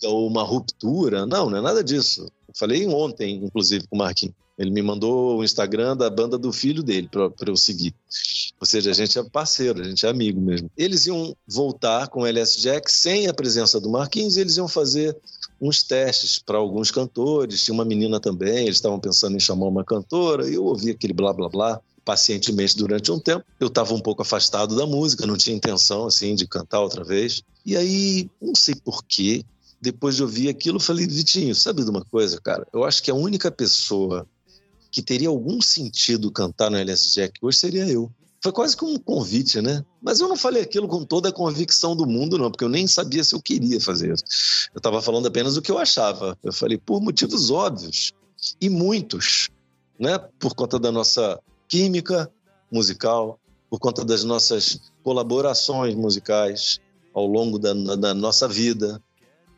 uma 0.03 0.43
ruptura, 0.43 1.25
não, 1.25 1.49
não 1.49 1.57
é 1.57 1.61
nada 1.61 1.83
disso. 1.83 2.27
Falei 2.57 2.87
ontem, 2.87 3.43
inclusive, 3.43 3.87
com 3.87 3.95
o 3.95 3.99
Marquinhos. 3.99 4.35
Ele 4.57 4.71
me 4.71 4.81
mandou 4.81 5.37
o 5.37 5.43
Instagram 5.43 5.97
da 5.97 6.09
banda 6.09 6.37
do 6.37 6.51
filho 6.51 6.81
dele 6.81 7.09
para 7.09 7.49
eu 7.49 7.57
seguir. 7.57 7.93
Ou 8.59 8.65
seja, 8.65 8.91
a 8.91 8.93
gente 8.93 9.19
é 9.19 9.23
parceiro, 9.23 9.81
a 9.81 9.83
gente 9.83 10.05
é 10.05 10.09
amigo 10.09 10.39
mesmo. 10.39 10.71
Eles 10.77 11.05
iam 11.07 11.35
voltar 11.47 12.07
com 12.07 12.21
o 12.21 12.25
LS 12.25 12.59
Jack 12.61 12.89
sem 12.89 13.27
a 13.27 13.33
presença 13.33 13.79
do 13.79 13.89
Marquinhos, 13.89 14.37
eles 14.37 14.55
iam 14.55 14.67
fazer 14.67 15.15
uns 15.59 15.83
testes 15.83 16.39
para 16.39 16.57
alguns 16.57 16.89
cantores. 16.89 17.63
Tinha 17.63 17.73
uma 17.73 17.85
menina 17.85 18.19
também, 18.19 18.63
eles 18.63 18.77
estavam 18.77 18.99
pensando 18.99 19.35
em 19.35 19.39
chamar 19.39 19.67
uma 19.67 19.83
cantora, 19.83 20.49
e 20.49 20.53
eu 20.53 20.63
ouvi 20.63 20.91
aquele 20.91 21.13
blá 21.13 21.33
blá 21.33 21.49
blá 21.49 21.81
pacientemente 22.05 22.77
durante 22.77 23.11
um 23.11 23.19
tempo. 23.19 23.43
Eu 23.59 23.67
estava 23.67 23.93
um 23.93 23.99
pouco 23.99 24.21
afastado 24.21 24.75
da 24.75 24.85
música, 24.85 25.25
não 25.25 25.35
tinha 25.35 25.55
intenção 25.55 26.05
assim 26.05 26.35
de 26.35 26.47
cantar 26.47 26.79
outra 26.79 27.03
vez. 27.03 27.41
E 27.65 27.75
aí, 27.75 28.29
não 28.39 28.53
sei 28.53 28.75
porquê, 28.75 29.43
depois 29.81 30.15
de 30.15 30.21
ouvir 30.21 30.49
aquilo, 30.49 30.79
falei, 30.79 31.07
Vitinho, 31.07 31.53
sabe 31.55 31.83
de 31.83 31.89
uma 31.89 32.05
coisa, 32.05 32.39
cara? 32.39 32.65
Eu 32.71 32.83
acho 32.83 33.01
que 33.01 33.11
a 33.11 33.15
única 33.15 33.51
pessoa 33.51 34.27
que 34.95 35.01
teria 35.01 35.27
algum 35.27 35.61
sentido 35.61 36.31
cantar 36.31 36.71
no 36.71 36.77
LS 36.77 37.13
Jack 37.13 37.37
hoje 37.41 37.57
seria 37.57 37.85
eu. 37.85 38.09
Foi 38.41 38.53
quase 38.53 38.77
como 38.77 38.93
um 38.93 38.97
convite, 38.97 39.61
né? 39.61 39.83
Mas 40.01 40.21
eu 40.21 40.29
não 40.29 40.37
falei 40.37 40.61
aquilo 40.61 40.87
com 40.87 41.03
toda 41.03 41.27
a 41.27 41.33
convicção 41.33 41.93
do 41.93 42.05
mundo, 42.05 42.37
não, 42.37 42.49
porque 42.49 42.63
eu 42.63 42.69
nem 42.69 42.87
sabia 42.87 43.21
se 43.21 43.35
eu 43.35 43.41
queria 43.41 43.81
fazer 43.81 44.13
isso. 44.13 44.69
Eu 44.73 44.77
estava 44.77 45.01
falando 45.01 45.27
apenas 45.27 45.57
o 45.57 45.61
que 45.61 45.69
eu 45.69 45.77
achava. 45.77 46.37
Eu 46.41 46.53
falei, 46.53 46.77
por 46.77 47.01
motivos 47.01 47.51
óbvios 47.51 48.13
e 48.61 48.69
muitos, 48.69 49.49
né? 49.99 50.17
Por 50.39 50.55
conta 50.55 50.79
da 50.79 50.93
nossa 50.93 51.41
química 51.67 52.31
musical, 52.71 53.37
por 53.69 53.79
conta 53.79 54.05
das 54.05 54.23
nossas 54.23 54.79
colaborações 55.03 55.93
musicais 55.93 56.79
ao 57.13 57.27
longo 57.27 57.59
da, 57.59 57.73
da 57.97 58.13
nossa 58.13 58.47
vida, 58.47 59.01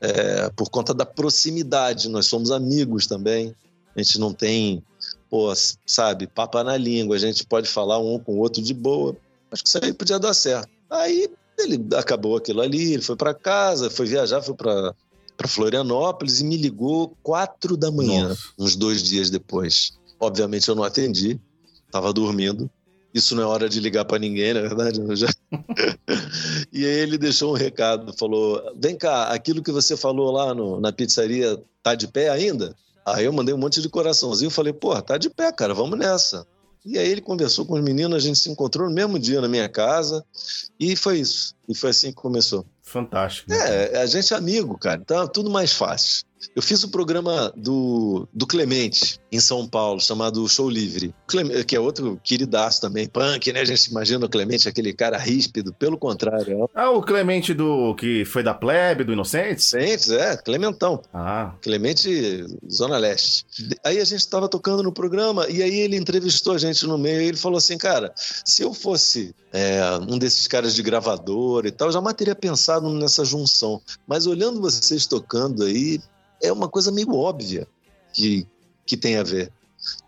é, 0.02 0.50
por 0.56 0.72
conta 0.72 0.96
da 0.96 1.06
proximidade. 1.06 2.10
Nós 2.10 2.26
somos 2.26 2.50
amigos 2.50 3.06
também. 3.06 3.54
A 3.96 4.02
gente 4.02 4.20
não 4.20 4.34
tem 4.34 4.84
pô, 5.30 5.54
sabe, 5.86 6.28
papa 6.28 6.64
na 6.64 6.78
língua, 6.78 7.16
a 7.16 7.20
gente 7.20 7.46
pode 7.46 7.68
falar 7.68 8.00
um 8.00 8.20
com 8.20 8.34
o 8.34 8.40
outro 8.40 8.62
de 8.62 8.74
boa. 8.74 9.16
Acho 9.52 9.64
que 9.64 9.70
isso 9.70 9.80
aí 9.84 9.94
podia 9.94 10.20
dar 10.20 10.34
certo. 10.34 10.70
Aí 10.90 11.30
ele 11.58 11.84
acabou 11.96 12.38
aquilo 12.38 12.62
ali, 12.62 12.94
ele 12.94 13.02
foi 13.02 13.16
para 13.16 13.34
casa, 13.34 13.90
foi 13.90 14.06
viajar, 14.06 14.42
foi 14.42 14.56
para 14.56 14.94
para 15.38 15.48
Florianópolis 15.48 16.42
e 16.42 16.44
me 16.44 16.58
ligou 16.58 17.16
quatro 17.22 17.78
da 17.78 17.92
manhã, 17.92 18.30
Nossa. 18.30 18.42
uns 18.58 18.76
dois 18.76 19.04
dias 19.04 19.30
depois. 19.30 19.94
Obviamente 20.20 20.68
eu 20.68 20.74
não 20.74 20.84
atendi, 20.84 21.40
estava 21.86 22.12
dormindo. 22.12 22.68
Isso 23.14 23.36
não 23.36 23.44
é 23.44 23.46
hora 23.46 23.70
de 23.70 23.80
ligar 23.80 24.04
para 24.04 24.20
ninguém, 24.20 24.54
na 24.54 24.62
verdade. 24.62 25.00
Já... 25.16 25.28
e 26.74 26.84
aí 26.84 27.00
ele 27.00 27.18
deixou 27.18 27.52
um 27.54 27.56
recado, 27.56 28.14
falou: 28.18 28.62
"Vem 28.76 28.98
cá, 28.98 29.26
aquilo 29.26 29.62
que 29.62 29.72
você 29.72 29.96
falou 29.96 30.32
lá 30.32 30.54
no, 30.54 30.80
na 30.80 30.92
pizzaria 30.92 31.62
tá 31.84 31.94
de 31.94 32.08
pé 32.08 32.30
ainda?" 32.30 32.76
Aí 33.08 33.24
eu 33.24 33.32
mandei 33.32 33.56
um 33.56 33.58
monte 33.58 33.82
de 33.82 33.88
coraçãozinho, 33.88 34.52
falei, 34.52 34.74
pô, 34.74 35.02
tá 35.02 35.18
de 35.18 35.30
pé, 35.30 35.50
cara, 35.54 35.74
vamos 35.74 35.98
nessa. 35.98 36.46
E 36.86 36.98
aí 36.98 37.08
ele 37.10 37.22
conversou 37.22 37.66
com 37.66 37.76
os 37.76 37.82
meninos, 37.82 38.18
a 38.18 38.20
gente 38.20 38.38
se 38.38 38.50
encontrou 38.50 38.90
no 38.90 38.94
mesmo 38.94 39.18
dia 39.18 39.40
na 39.40 39.48
minha 39.48 39.70
casa, 39.70 40.26
e 40.78 40.94
foi 40.94 41.20
isso. 41.20 41.56
E 41.70 41.74
foi 41.74 41.92
assim 41.92 42.10
que 42.10 42.18
começou. 42.18 42.66
Fantástico. 42.84 43.54
É, 43.54 44.02
a 44.02 44.06
gente 44.06 44.34
é 44.34 44.38
amigo, 44.38 44.78
cara, 44.78 45.00
então 45.02 45.24
é 45.24 45.28
tudo 45.28 45.50
mais 45.50 45.72
fácil. 45.72 46.26
Eu 46.56 46.62
fiz 46.62 46.84
o 46.84 46.90
programa 46.90 47.52
do, 47.56 48.28
do 48.34 48.46
Clemente, 48.46 49.20
em 49.32 49.40
São 49.40 49.68
Paulo, 49.68 50.00
chamado 50.00 50.48
Show 50.48 50.70
Livre, 50.70 51.14
Clem- 51.28 51.64
que 51.64 51.76
é 51.76 51.80
outro 51.80 52.20
queridaço 52.24 52.80
também, 52.82 53.08
punk, 53.08 53.52
né? 53.52 53.62
A 53.62 53.66
gente 53.66 53.86
imagina 53.88 54.26
o 54.26 54.30
Clemente, 54.30 54.68
aquele 54.70 54.94
cara 54.94 55.18
ríspido, 55.18 55.74
pelo 55.74 55.98
contrário, 55.98 56.64
é 56.64 56.68
Ah, 56.80 56.90
o 56.92 57.02
Clemente 57.02 57.54
do 57.54 57.96
que 57.96 58.24
foi 58.26 58.44
da 58.44 58.54
plebe, 58.54 59.04
do 59.04 59.14
Inocentes? 59.14 59.74
Inocentes, 59.74 60.10
é, 60.12 60.38
Clementão. 60.38 61.02
Ah, 61.14 61.54
Clemente, 61.62 62.46
Zona 62.72 62.98
Leste. 62.98 63.46
Aí 63.84 64.00
a 64.00 64.06
gente 64.06 64.20
estava 64.20 64.48
tocando 64.48 64.84
no 64.84 64.92
programa 64.92 65.48
e 65.50 65.62
aí 65.64 65.80
ele 65.80 65.96
entrevistou 65.98 66.54
a 66.54 66.58
gente 66.58 66.86
no 66.86 66.98
meio 66.98 67.22
e 67.22 67.26
ele 67.26 67.38
falou 67.38 67.58
assim, 67.58 67.78
cara, 67.78 68.14
se 68.18 68.62
eu 68.62 68.74
fosse 68.74 69.34
é, 69.52 69.82
um 70.08 70.18
desses 70.18 70.48
caras 70.48 70.76
de 70.76 70.82
gravador 70.84 71.66
e 71.66 71.72
tal, 71.72 71.88
eu 71.88 71.94
jamais 71.94 72.16
teria 72.16 72.36
pensado 72.36 72.90
nessa 72.90 73.26
junção. 73.26 73.82
Mas 74.08 74.26
olhando 74.28 74.62
vocês 74.62 75.06
tocando 75.08 75.64
aí, 75.64 76.00
é 76.42 76.52
uma 76.52 76.70
coisa 76.70 76.92
meio 76.92 77.14
óbvia 77.14 77.68
que, 78.14 78.48
que 78.86 78.98
tem 78.98 79.18
a 79.18 79.24
ver. 79.24 79.52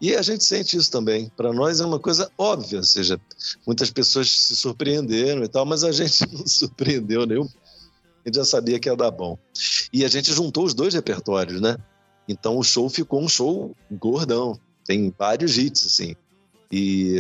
E 0.02 0.16
a 0.16 0.22
gente 0.22 0.44
sente 0.44 0.76
isso 0.78 0.92
também. 0.92 1.32
Para 1.36 1.54
nós 1.54 1.80
é 1.80 1.86
uma 1.86 2.00
coisa 2.00 2.30
óbvia, 2.38 2.80
ou 2.80 2.84
seja, 2.84 3.20
muitas 3.66 3.92
pessoas 3.92 4.30
se 4.30 4.56
surpreenderam 4.56 5.44
e 5.44 5.48
tal, 5.48 5.66
mas 5.66 5.84
a 5.84 5.92
gente 5.94 6.28
não 6.32 6.46
surpreendeu 6.48 7.26
nenhum. 7.26 7.46
A 7.46 8.28
gente 8.28 8.36
já 8.36 8.46
sabia 8.46 8.80
que 8.80 8.90
ia 8.90 8.96
dar 8.96 9.12
bom. 9.12 9.38
E 9.94 10.04
a 10.04 10.08
gente 10.08 10.34
juntou 10.34 10.66
os 10.66 10.74
dois 10.74 10.94
repertórios, 10.94 11.62
né? 11.62 11.78
Então 12.28 12.58
o 12.58 12.64
show 12.64 12.90
ficou 12.90 13.22
um 13.22 13.30
show 13.30 13.76
gordão. 13.92 14.60
Tem 14.86 15.14
vários 15.18 15.58
hits, 15.58 15.86
assim. 15.86 16.16
E 16.72 17.18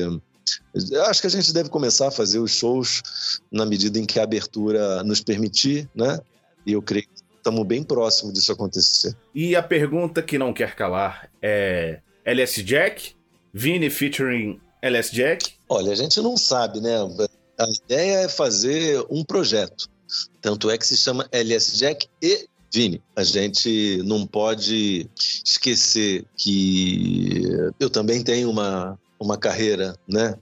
acho 1.07 1.21
que 1.21 1.27
a 1.27 1.31
gente 1.31 1.53
deve 1.53 1.69
começar 1.69 2.07
a 2.07 2.11
fazer 2.11 2.39
os 2.39 2.51
shows 2.51 3.41
na 3.51 3.65
medida 3.65 3.97
em 3.97 4.05
que 4.05 4.19
a 4.19 4.23
abertura 4.23 5.03
nos 5.03 5.21
permitir, 5.21 5.89
né? 5.95 6.19
E 6.65 6.73
eu 6.73 6.81
creio 6.81 7.07
que 7.07 7.18
estamos 7.39 7.65
bem 7.65 7.83
próximos 7.83 8.33
disso 8.33 8.51
acontecer. 8.51 9.15
e 9.33 9.55
a 9.55 9.63
pergunta 9.63 10.21
que 10.21 10.37
não 10.37 10.53
quer 10.53 10.75
calar 10.75 11.29
é 11.41 12.01
LS 12.23 12.63
Jack, 12.63 13.15
Vini 13.53 13.89
featuring 13.89 14.59
LS 14.81 15.11
Jack. 15.13 15.53
Olha, 15.67 15.91
a 15.91 15.95
gente 15.95 16.21
não 16.21 16.37
sabe, 16.37 16.79
né? 16.79 16.95
A 17.57 17.65
ideia 17.85 18.19
é 18.25 18.29
fazer 18.29 19.03
um 19.09 19.23
projeto. 19.23 19.89
Tanto 20.41 20.69
é 20.69 20.77
que 20.77 20.85
se 20.85 20.97
chama 20.97 21.27
LS 21.31 21.77
Jack 21.77 22.07
e 22.21 22.47
Vini. 22.73 23.01
A 23.15 23.23
gente 23.23 24.01
não 24.03 24.25
pode 24.25 25.09
esquecer 25.43 26.25
que 26.37 27.41
eu 27.79 27.89
também 27.89 28.23
tenho 28.23 28.49
uma, 28.49 28.97
uma 29.19 29.37
carreira, 29.37 29.95
né? 30.07 30.35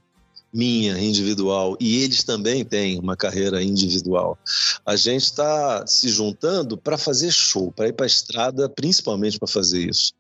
Minha, 0.54 0.98
individual, 0.98 1.76
e 1.80 2.04
eles 2.04 2.24
também 2.24 2.64
têm 2.64 3.00
uma 3.00 3.18
carreira 3.18 3.62
individual. 3.62 4.38
A 4.86 4.96
gente 4.96 5.24
está 5.24 5.86
se 5.86 6.10
juntando 6.10 6.78
para 6.78 6.98
fazer 6.98 7.32
show, 7.32 7.72
para 7.72 7.90
ir 7.90 7.94
para 7.94 8.06
a 8.06 8.08
estrada, 8.08 8.70
principalmente 8.70 9.38
para 9.38 9.48
fazer 9.48 9.90
isso. 9.90 10.14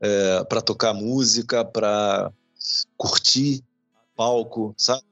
É, 0.00 0.44
para 0.44 0.60
tocar 0.62 0.94
música, 0.94 1.64
para 1.64 2.32
curtir 2.96 3.62
palco, 4.16 4.74
sabe? 4.78 5.02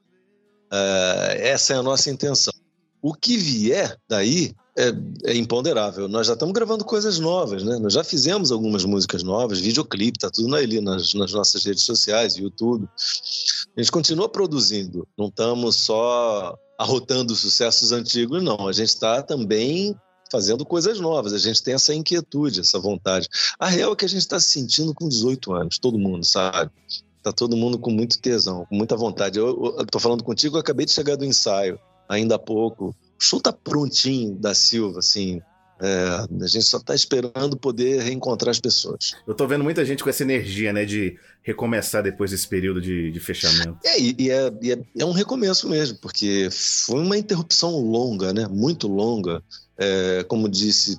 É, 0.71 1.49
essa 1.49 1.73
é 1.73 1.77
a 1.77 1.83
nossa 1.83 2.09
intenção. 2.09 2.53
O 3.01 3.13
que 3.13 3.37
vier 3.37 3.97
daí 4.07 4.55
é, 4.79 5.31
é, 5.31 5.35
imponderável. 5.35 6.07
Nós 6.07 6.27
já 6.27 6.33
estamos 6.33 6.53
gravando 6.53 6.85
coisas 6.85 7.19
novas, 7.19 7.63
né? 7.63 7.77
Nós 7.79 7.93
já 7.93 8.03
fizemos 8.03 8.49
algumas 8.49 8.85
músicas 8.85 9.23
novas, 9.23 9.59
videoclipe, 9.59 10.17
tá 10.17 10.29
tudo 10.29 10.55
ali 10.55 10.79
nas, 10.79 11.13
nas 11.13 11.33
nossas 11.33 11.65
redes 11.65 11.83
sociais, 11.83 12.37
YouTube. 12.37 12.87
A 13.75 13.81
gente 13.81 13.91
continua 13.91 14.29
produzindo, 14.29 15.05
não 15.17 15.27
estamos 15.27 15.75
só 15.75 16.57
arrotando 16.79 17.35
sucessos 17.35 17.91
antigos, 17.91 18.41
não. 18.41 18.69
A 18.69 18.71
gente 18.71 18.87
está 18.87 19.21
também 19.21 19.93
fazendo 20.31 20.65
coisas 20.65 20.97
novas. 20.97 21.33
A 21.33 21.37
gente 21.37 21.61
tem 21.61 21.73
essa 21.73 21.93
inquietude, 21.93 22.61
essa 22.61 22.79
vontade. 22.79 23.27
A 23.59 23.67
real 23.67 23.91
é 23.91 23.95
que 23.97 24.05
a 24.05 24.09
gente 24.09 24.21
está 24.21 24.39
se 24.39 24.51
sentindo 24.51 24.93
com 24.93 25.09
18 25.09 25.51
anos, 25.53 25.77
todo 25.77 25.99
mundo, 25.99 26.23
sabe? 26.23 26.71
Tá 27.21 27.33
todo 27.33 27.57
mundo 27.57 27.77
com 27.77 27.91
muito 27.91 28.17
tesão, 28.19 28.65
com 28.65 28.75
muita 28.75 28.95
vontade. 28.95 29.37
Eu, 29.37 29.85
tô 29.91 29.99
falando 29.99 30.23
contigo, 30.23 30.55
eu 30.55 30.61
acabei 30.61 30.85
de 30.85 30.93
chegar 30.93 31.17
do 31.17 31.25
ensaio, 31.25 31.77
ainda 32.07 32.35
há 32.35 32.39
pouco 32.39 32.95
o 33.19 33.23
show 33.23 33.41
tá 33.41 33.51
prontinho 33.51 34.33
da 34.35 34.55
Silva, 34.55 34.99
assim. 34.99 35.41
É, 35.81 36.43
a 36.43 36.47
gente 36.47 36.63
só 36.63 36.77
tá 36.77 36.93
esperando 36.93 37.55
poder 37.55 38.01
reencontrar 38.01 38.51
as 38.51 38.59
pessoas. 38.59 39.15
Eu 39.25 39.33
tô 39.33 39.47
vendo 39.47 39.63
muita 39.63 39.85
gente 39.85 40.03
com 40.03 40.09
essa 40.09 40.23
energia, 40.23 40.73
né, 40.73 40.83
de 40.83 41.17
recomeçar 41.41 42.03
depois 42.03 42.31
desse 42.31 42.47
período 42.47 42.81
de, 42.81 43.11
de 43.11 43.19
fechamento. 43.19 43.77
É, 43.85 43.99
e, 43.99 44.15
e, 44.19 44.29
é, 44.29 44.51
e 44.61 44.71
é, 44.73 44.79
é, 44.99 45.05
um 45.05 45.13
recomeço 45.13 45.69
mesmo, 45.69 45.97
porque 45.99 46.49
foi 46.51 46.99
uma 46.99 47.17
interrupção 47.17 47.77
longa, 47.77 48.33
né, 48.33 48.45
muito 48.47 48.87
longa. 48.87 49.41
É, 49.77 50.25
como 50.27 50.49
disse 50.49 50.97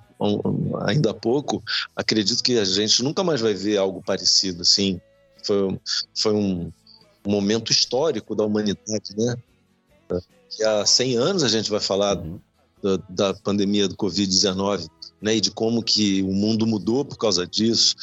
ainda 0.86 1.10
há 1.10 1.14
pouco, 1.14 1.62
acredito 1.94 2.42
que 2.42 2.58
a 2.58 2.64
gente 2.64 3.02
nunca 3.02 3.22
mais 3.22 3.42
vai 3.42 3.52
ver 3.52 3.76
algo 3.76 4.02
parecido, 4.02 4.62
assim. 4.62 4.98
Foi, 5.44 5.78
foi 6.16 6.32
um 6.32 6.72
momento 7.26 7.70
histórico 7.70 8.34
da 8.34 8.44
humanidade, 8.44 9.14
né? 9.16 9.36
Que 10.50 10.62
há 10.64 10.84
100 10.84 11.16
anos 11.16 11.42
a 11.42 11.48
gente 11.48 11.70
vai 11.70 11.80
falar 11.80 12.18
uhum. 12.18 12.40
da, 12.82 12.96
da, 13.08 13.34
pandemia 13.34 13.88
do 13.88 13.96
Covid-19, 13.96 14.88
né, 15.22 15.36
e 15.36 15.40
de 15.40 15.50
como 15.50 15.82
que 15.82 16.22
o 16.22 16.32
mundo 16.32 16.66
mudou 16.66 17.04
por 17.04 17.16
causa 17.16 17.46
disso. 17.46 17.96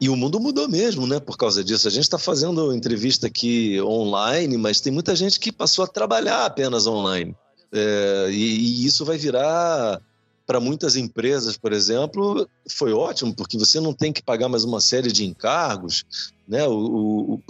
E 0.00 0.08
o 0.08 0.16
mundo 0.16 0.38
mudou 0.38 0.68
mesmo, 0.68 1.06
né, 1.06 1.18
por 1.18 1.36
causa 1.36 1.64
disso. 1.64 1.88
A 1.88 1.90
gente 1.90 2.04
está 2.04 2.18
fazendo 2.18 2.72
entrevista 2.72 3.26
aqui 3.26 3.80
online, 3.80 4.56
mas 4.56 4.80
tem 4.80 4.92
muita 4.92 5.16
gente 5.16 5.40
que 5.40 5.50
passou 5.50 5.84
a 5.84 5.88
trabalhar 5.88 6.44
apenas 6.44 6.86
online. 6.86 7.34
É, 7.72 8.28
e, 8.30 8.34
e 8.34 8.86
isso 8.86 9.04
vai 9.04 9.16
virar 9.16 10.00
para 10.46 10.60
muitas 10.60 10.96
empresas, 10.96 11.56
por 11.56 11.72
exemplo, 11.72 12.48
foi 12.68 12.92
ótimo, 12.92 13.34
porque 13.34 13.58
você 13.58 13.80
não 13.80 13.92
tem 13.92 14.12
que 14.12 14.22
pagar 14.22 14.48
mais 14.48 14.64
uma 14.64 14.80
série 14.80 15.12
de 15.12 15.24
encargos, 15.24 16.04
né? 16.46 16.66
O, 16.66 17.40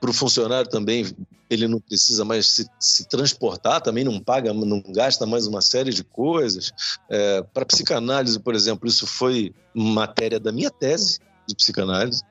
para 0.00 0.10
o 0.10 0.12
funcionário 0.12 0.70
também 0.70 1.06
ele 1.50 1.66
não 1.66 1.80
precisa 1.80 2.24
mais 2.24 2.46
se, 2.46 2.70
se, 2.78 3.08
transportar, 3.08 3.80
também 3.80 4.04
não 4.04 4.20
paga, 4.20 4.54
não 4.54 4.80
gasta 4.80 5.26
mais 5.26 5.48
uma 5.48 5.60
série 5.60 5.92
de 5.92 6.04
coisas. 6.04 6.72
É, 7.08 7.42
Para 7.42 7.66
psicanálise, 7.66 8.38
por 8.38 8.54
exemplo, 8.54 8.88
isso 8.88 9.04
foi 9.04 9.52
matéria 9.74 10.38
da 10.38 10.52
minha 10.52 10.70
tese 10.70 11.18
de 11.48 11.56
psicanálise, 11.56 12.22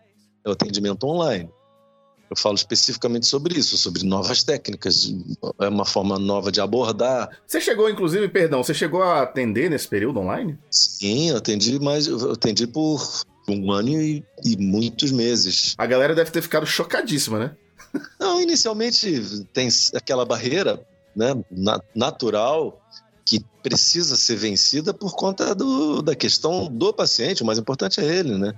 é 0.46 0.50
o 0.50 0.54
atendimento 0.54 1.06
online. 1.06 1.50
Eu 2.30 2.36
falo 2.36 2.56
especificamente 2.56 3.26
sobre 3.26 3.58
isso, 3.58 3.78
sobre 3.78 4.04
novas 4.04 4.44
técnicas, 4.44 5.14
é 5.60 5.68
uma 5.68 5.86
forma 5.86 6.20
nova 6.20 6.52
de 6.52 6.62
abordar. 6.62 7.30
Você 7.48 7.60
chegou, 7.60 7.90
inclusive, 7.90 8.28
perdão, 8.30 8.64
você 8.64 8.74
chegou 8.74 9.02
a 9.02 9.24
atender 9.24 9.70
nesse 9.70 9.88
período 9.88 10.20
online? 10.20 10.58
Sim, 10.70 11.32
eu 11.32 11.38
atendi, 11.38 11.80
mas 11.80 12.08
eu 12.08 12.34
atendi 12.34 12.68
por 12.68 13.02
um 13.48 13.72
ano 13.72 13.90
e, 13.90 14.24
e 14.46 14.56
muitos 14.58 15.12
meses. 15.12 15.74
A 15.78 15.86
galera 15.86 16.14
deve 16.14 16.30
ter 16.30 16.42
ficado 16.42 16.66
chocadíssima, 16.66 17.40
né? 17.40 17.52
Não, 18.20 18.40
inicialmente 18.40 19.46
tem 19.52 19.68
aquela 19.96 20.24
barreira 20.24 20.80
né, 21.16 21.34
natural 21.96 22.80
que 23.30 23.46
precisa 23.62 24.16
ser 24.16 24.38
vencida 24.38 24.92
por 24.92 25.14
conta 25.14 25.54
do, 25.54 26.02
da 26.02 26.16
questão 26.16 26.68
do 26.68 26.92
paciente, 26.92 27.44
o 27.44 27.46
mais 27.46 27.60
importante 27.60 28.00
é 28.00 28.04
ele, 28.04 28.36
né? 28.36 28.56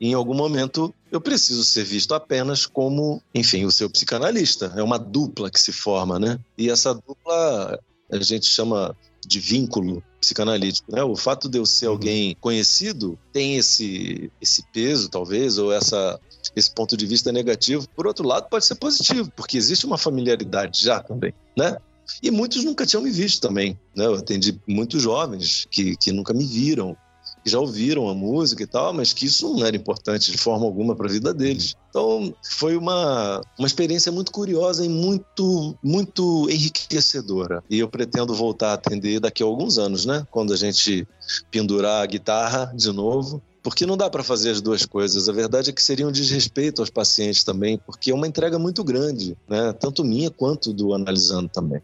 em 0.00 0.14
algum 0.14 0.32
momento 0.32 0.94
eu 1.10 1.20
preciso 1.20 1.64
ser 1.64 1.82
visto 1.82 2.14
apenas 2.14 2.64
como, 2.64 3.20
enfim, 3.34 3.64
o 3.64 3.72
seu 3.72 3.90
psicanalista. 3.90 4.72
É 4.76 4.82
uma 4.82 4.96
dupla 4.96 5.50
que 5.50 5.60
se 5.60 5.72
forma, 5.72 6.20
né? 6.20 6.38
E 6.56 6.70
essa 6.70 6.94
dupla 6.94 7.80
a 8.12 8.20
gente 8.20 8.46
chama 8.46 8.96
de 9.26 9.40
vínculo 9.40 10.02
psicanalítico. 10.20 10.92
Né? 10.92 11.02
O 11.02 11.16
fato 11.16 11.48
de 11.48 11.58
eu 11.58 11.66
ser 11.66 11.86
uhum. 11.86 11.92
alguém 11.92 12.36
conhecido 12.40 13.18
tem 13.32 13.56
esse, 13.56 14.30
esse 14.40 14.62
peso, 14.72 15.08
talvez, 15.08 15.58
ou 15.58 15.72
essa, 15.72 16.20
esse 16.54 16.72
ponto 16.72 16.96
de 16.96 17.06
vista 17.06 17.32
negativo. 17.32 17.88
Por 17.88 18.06
outro 18.06 18.26
lado, 18.26 18.48
pode 18.48 18.64
ser 18.64 18.76
positivo, 18.76 19.32
porque 19.34 19.56
existe 19.56 19.84
uma 19.84 19.98
familiaridade 19.98 20.80
já 20.80 21.00
também, 21.00 21.34
né? 21.56 21.76
E 22.22 22.30
muitos 22.30 22.64
nunca 22.64 22.86
tinham 22.86 23.02
me 23.02 23.10
visto 23.10 23.40
também. 23.40 23.78
Né? 23.94 24.06
Eu 24.06 24.14
atendi 24.14 24.60
muitos 24.66 25.02
jovens 25.02 25.66
que, 25.70 25.96
que 25.96 26.12
nunca 26.12 26.32
me 26.32 26.44
viram, 26.44 26.96
que 27.44 27.50
já 27.50 27.58
ouviram 27.58 28.08
a 28.08 28.14
música 28.14 28.62
e 28.62 28.66
tal, 28.66 28.92
mas 28.92 29.12
que 29.12 29.26
isso 29.26 29.52
não 29.54 29.66
era 29.66 29.76
importante 29.76 30.30
de 30.30 30.38
forma 30.38 30.64
alguma 30.64 30.94
para 30.94 31.06
a 31.06 31.12
vida 31.12 31.34
deles. 31.34 31.74
Então, 31.90 32.34
foi 32.42 32.76
uma, 32.76 33.40
uma 33.58 33.66
experiência 33.66 34.12
muito 34.12 34.30
curiosa 34.30 34.84
e 34.84 34.88
muito, 34.88 35.76
muito 35.82 36.48
enriquecedora. 36.48 37.62
E 37.68 37.78
eu 37.78 37.88
pretendo 37.88 38.34
voltar 38.34 38.70
a 38.70 38.74
atender 38.74 39.20
daqui 39.20 39.42
a 39.42 39.46
alguns 39.46 39.78
anos, 39.78 40.06
né? 40.06 40.26
Quando 40.30 40.52
a 40.52 40.56
gente 40.56 41.06
pendurar 41.50 42.02
a 42.02 42.06
guitarra 42.06 42.72
de 42.74 42.90
novo. 42.92 43.42
Porque 43.62 43.86
não 43.86 43.96
dá 43.96 44.10
para 44.10 44.24
fazer 44.24 44.50
as 44.50 44.60
duas 44.60 44.84
coisas. 44.84 45.28
A 45.28 45.32
verdade 45.32 45.70
é 45.70 45.72
que 45.72 45.82
seria 45.82 46.06
um 46.06 46.12
desrespeito 46.12 46.82
aos 46.82 46.90
pacientes 46.90 47.44
também, 47.44 47.78
porque 47.78 48.10
é 48.10 48.14
uma 48.14 48.26
entrega 48.26 48.58
muito 48.58 48.82
grande, 48.82 49.36
né? 49.48 49.72
Tanto 49.72 50.04
minha 50.04 50.30
quanto 50.30 50.72
do 50.72 50.92
analisando 50.92 51.48
também. 51.48 51.80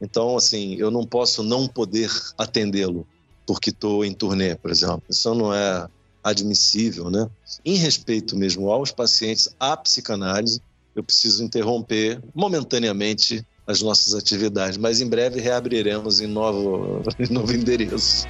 Então, 0.00 0.36
assim, 0.36 0.76
eu 0.76 0.90
não 0.90 1.04
posso 1.04 1.42
não 1.42 1.68
poder 1.68 2.10
atendê-lo 2.38 3.06
porque 3.46 3.70
estou 3.70 4.04
em 4.04 4.12
turnê, 4.12 4.54
por 4.54 4.70
exemplo. 4.70 5.02
Isso 5.08 5.34
não 5.34 5.52
é 5.52 5.88
admissível, 6.22 7.10
né? 7.10 7.28
Em 7.64 7.76
respeito 7.76 8.36
mesmo 8.36 8.70
aos 8.70 8.90
pacientes, 8.90 9.48
à 9.58 9.76
psicanálise, 9.76 10.60
eu 10.94 11.02
preciso 11.02 11.44
interromper 11.44 12.20
momentaneamente 12.34 13.46
as 13.66 13.82
nossas 13.82 14.14
atividades, 14.14 14.78
mas 14.78 15.00
em 15.00 15.06
breve 15.06 15.40
reabriremos 15.40 16.20
em 16.20 16.26
novo, 16.26 17.02
em 17.20 17.32
novo 17.32 17.52
endereço. 17.54 18.26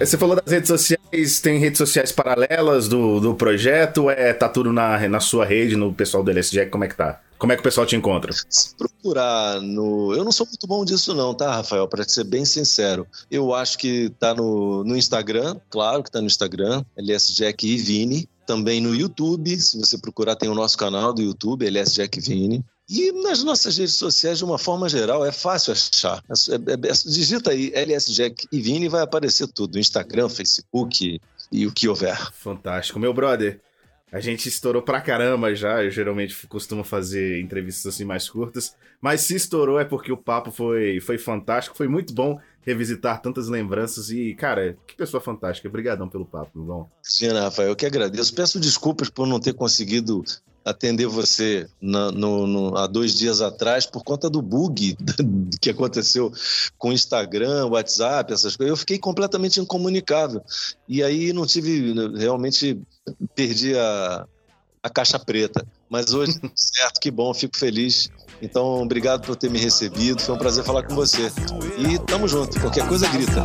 Você 0.00 0.16
falou 0.16 0.34
das 0.34 0.50
redes 0.50 0.68
sociais, 0.68 1.40
tem 1.40 1.58
redes 1.58 1.76
sociais 1.76 2.10
paralelas 2.10 2.88
do, 2.88 3.20
do 3.20 3.34
projeto? 3.34 4.08
É, 4.08 4.32
tá 4.32 4.48
tudo 4.48 4.72
na, 4.72 5.06
na 5.06 5.20
sua 5.20 5.44
rede, 5.44 5.76
no 5.76 5.92
pessoal 5.92 6.24
do 6.24 6.30
LS 6.30 6.50
Jack? 6.50 6.70
Como 6.70 6.84
é 6.84 6.88
que 6.88 6.96
tá? 6.96 7.20
Como 7.38 7.52
é 7.52 7.56
que 7.56 7.60
o 7.60 7.62
pessoal 7.62 7.86
te 7.86 7.96
encontra? 7.96 8.32
Se 8.32 8.74
procurar 8.76 9.60
no. 9.60 10.14
Eu 10.14 10.24
não 10.24 10.32
sou 10.32 10.46
muito 10.46 10.66
bom 10.66 10.86
disso, 10.86 11.14
não, 11.14 11.34
tá, 11.34 11.56
Rafael? 11.56 11.86
Para 11.86 12.02
ser 12.04 12.24
bem 12.24 12.46
sincero. 12.46 13.06
Eu 13.30 13.54
acho 13.54 13.76
que 13.76 14.10
tá 14.18 14.34
no, 14.34 14.84
no 14.84 14.96
Instagram, 14.96 15.56
claro 15.68 16.02
que 16.02 16.10
tá 16.10 16.20
no 16.20 16.26
Instagram, 16.26 16.82
LS 16.96 17.34
Jack 17.34 17.66
e 17.66 17.76
Vini. 17.76 18.28
Também 18.46 18.80
no 18.80 18.94
YouTube, 18.94 19.54
se 19.60 19.78
você 19.78 19.98
procurar, 19.98 20.34
tem 20.34 20.48
o 20.48 20.54
nosso 20.54 20.78
canal 20.78 21.12
do 21.12 21.22
YouTube, 21.22 21.66
LS 21.66 21.94
Jack 21.94 22.20
Vini. 22.20 22.64
E 22.90 23.12
nas 23.12 23.44
nossas 23.44 23.78
redes 23.78 23.94
sociais, 23.94 24.38
de 24.38 24.44
uma 24.44 24.58
forma 24.58 24.88
geral, 24.88 25.24
é 25.24 25.30
fácil 25.30 25.72
achar. 25.72 26.24
É, 26.28 26.54
é, 26.54 26.90
é, 26.90 26.92
digita 27.06 27.52
aí 27.52 27.70
LS 27.72 28.12
Jack 28.12 28.48
e 28.50 28.60
Vini 28.60 28.88
vai 28.88 29.00
aparecer 29.00 29.46
tudo: 29.46 29.78
Instagram, 29.78 30.28
Facebook 30.28 31.20
e 31.52 31.66
o 31.68 31.72
que 31.72 31.88
houver. 31.88 32.18
Fantástico. 32.32 32.98
Meu 32.98 33.14
brother, 33.14 33.60
a 34.10 34.18
gente 34.18 34.48
estourou 34.48 34.82
pra 34.82 35.00
caramba 35.00 35.54
já. 35.54 35.84
Eu 35.84 35.90
geralmente 35.90 36.48
costumo 36.48 36.82
fazer 36.82 37.40
entrevistas 37.40 37.94
assim 37.94 38.04
mais 38.04 38.28
curtas. 38.28 38.74
Mas 39.00 39.20
se 39.20 39.36
estourou 39.36 39.78
é 39.78 39.84
porque 39.84 40.10
o 40.10 40.16
papo 40.16 40.50
foi, 40.50 41.00
foi 41.00 41.16
fantástico. 41.16 41.76
Foi 41.76 41.86
muito 41.86 42.12
bom 42.12 42.40
revisitar 42.62 43.22
tantas 43.22 43.46
lembranças. 43.46 44.10
E, 44.10 44.34
cara, 44.34 44.76
que 44.84 44.96
pessoa 44.96 45.20
fantástica. 45.20 45.68
Obrigadão 45.68 46.08
pelo 46.08 46.26
papo, 46.26 46.50
meu 46.56 46.64
irmão. 46.64 46.90
Sim, 47.02 47.28
Rafael, 47.28 47.68
eu 47.68 47.76
que 47.76 47.86
agradeço. 47.86 48.34
Peço 48.34 48.58
desculpas 48.58 49.08
por 49.08 49.28
não 49.28 49.38
ter 49.38 49.54
conseguido 49.54 50.24
atender 50.64 51.06
você 51.06 51.66
na, 51.80 52.10
no, 52.10 52.46
no, 52.46 52.76
há 52.76 52.86
dois 52.86 53.16
dias 53.16 53.40
atrás 53.40 53.86
por 53.86 54.02
conta 54.02 54.28
do 54.28 54.42
bug 54.42 54.96
que 55.60 55.70
aconteceu 55.70 56.32
com 56.78 56.92
Instagram, 56.92 57.66
WhatsApp, 57.66 58.32
essas 58.32 58.56
coisas. 58.56 58.70
Eu 58.70 58.76
fiquei 58.76 58.98
completamente 58.98 59.60
incomunicável. 59.60 60.42
E 60.88 61.02
aí 61.02 61.32
não 61.32 61.46
tive, 61.46 61.94
realmente 62.16 62.80
perdi 63.34 63.76
a, 63.76 64.26
a 64.82 64.90
caixa 64.90 65.18
preta. 65.18 65.66
Mas 65.88 66.12
hoje, 66.12 66.38
certo, 66.54 67.00
que 67.00 67.10
bom, 67.10 67.32
fico 67.34 67.56
feliz. 67.56 68.10
Então, 68.42 68.82
obrigado 68.82 69.26
por 69.26 69.36
ter 69.36 69.50
me 69.50 69.58
recebido. 69.58 70.20
Foi 70.22 70.34
um 70.34 70.38
prazer 70.38 70.64
falar 70.64 70.82
com 70.84 70.94
você. 70.94 71.30
E 71.78 71.98
tamo 72.06 72.26
junto. 72.26 72.58
Qualquer 72.60 72.86
coisa 72.88 73.06
grita. 73.08 73.44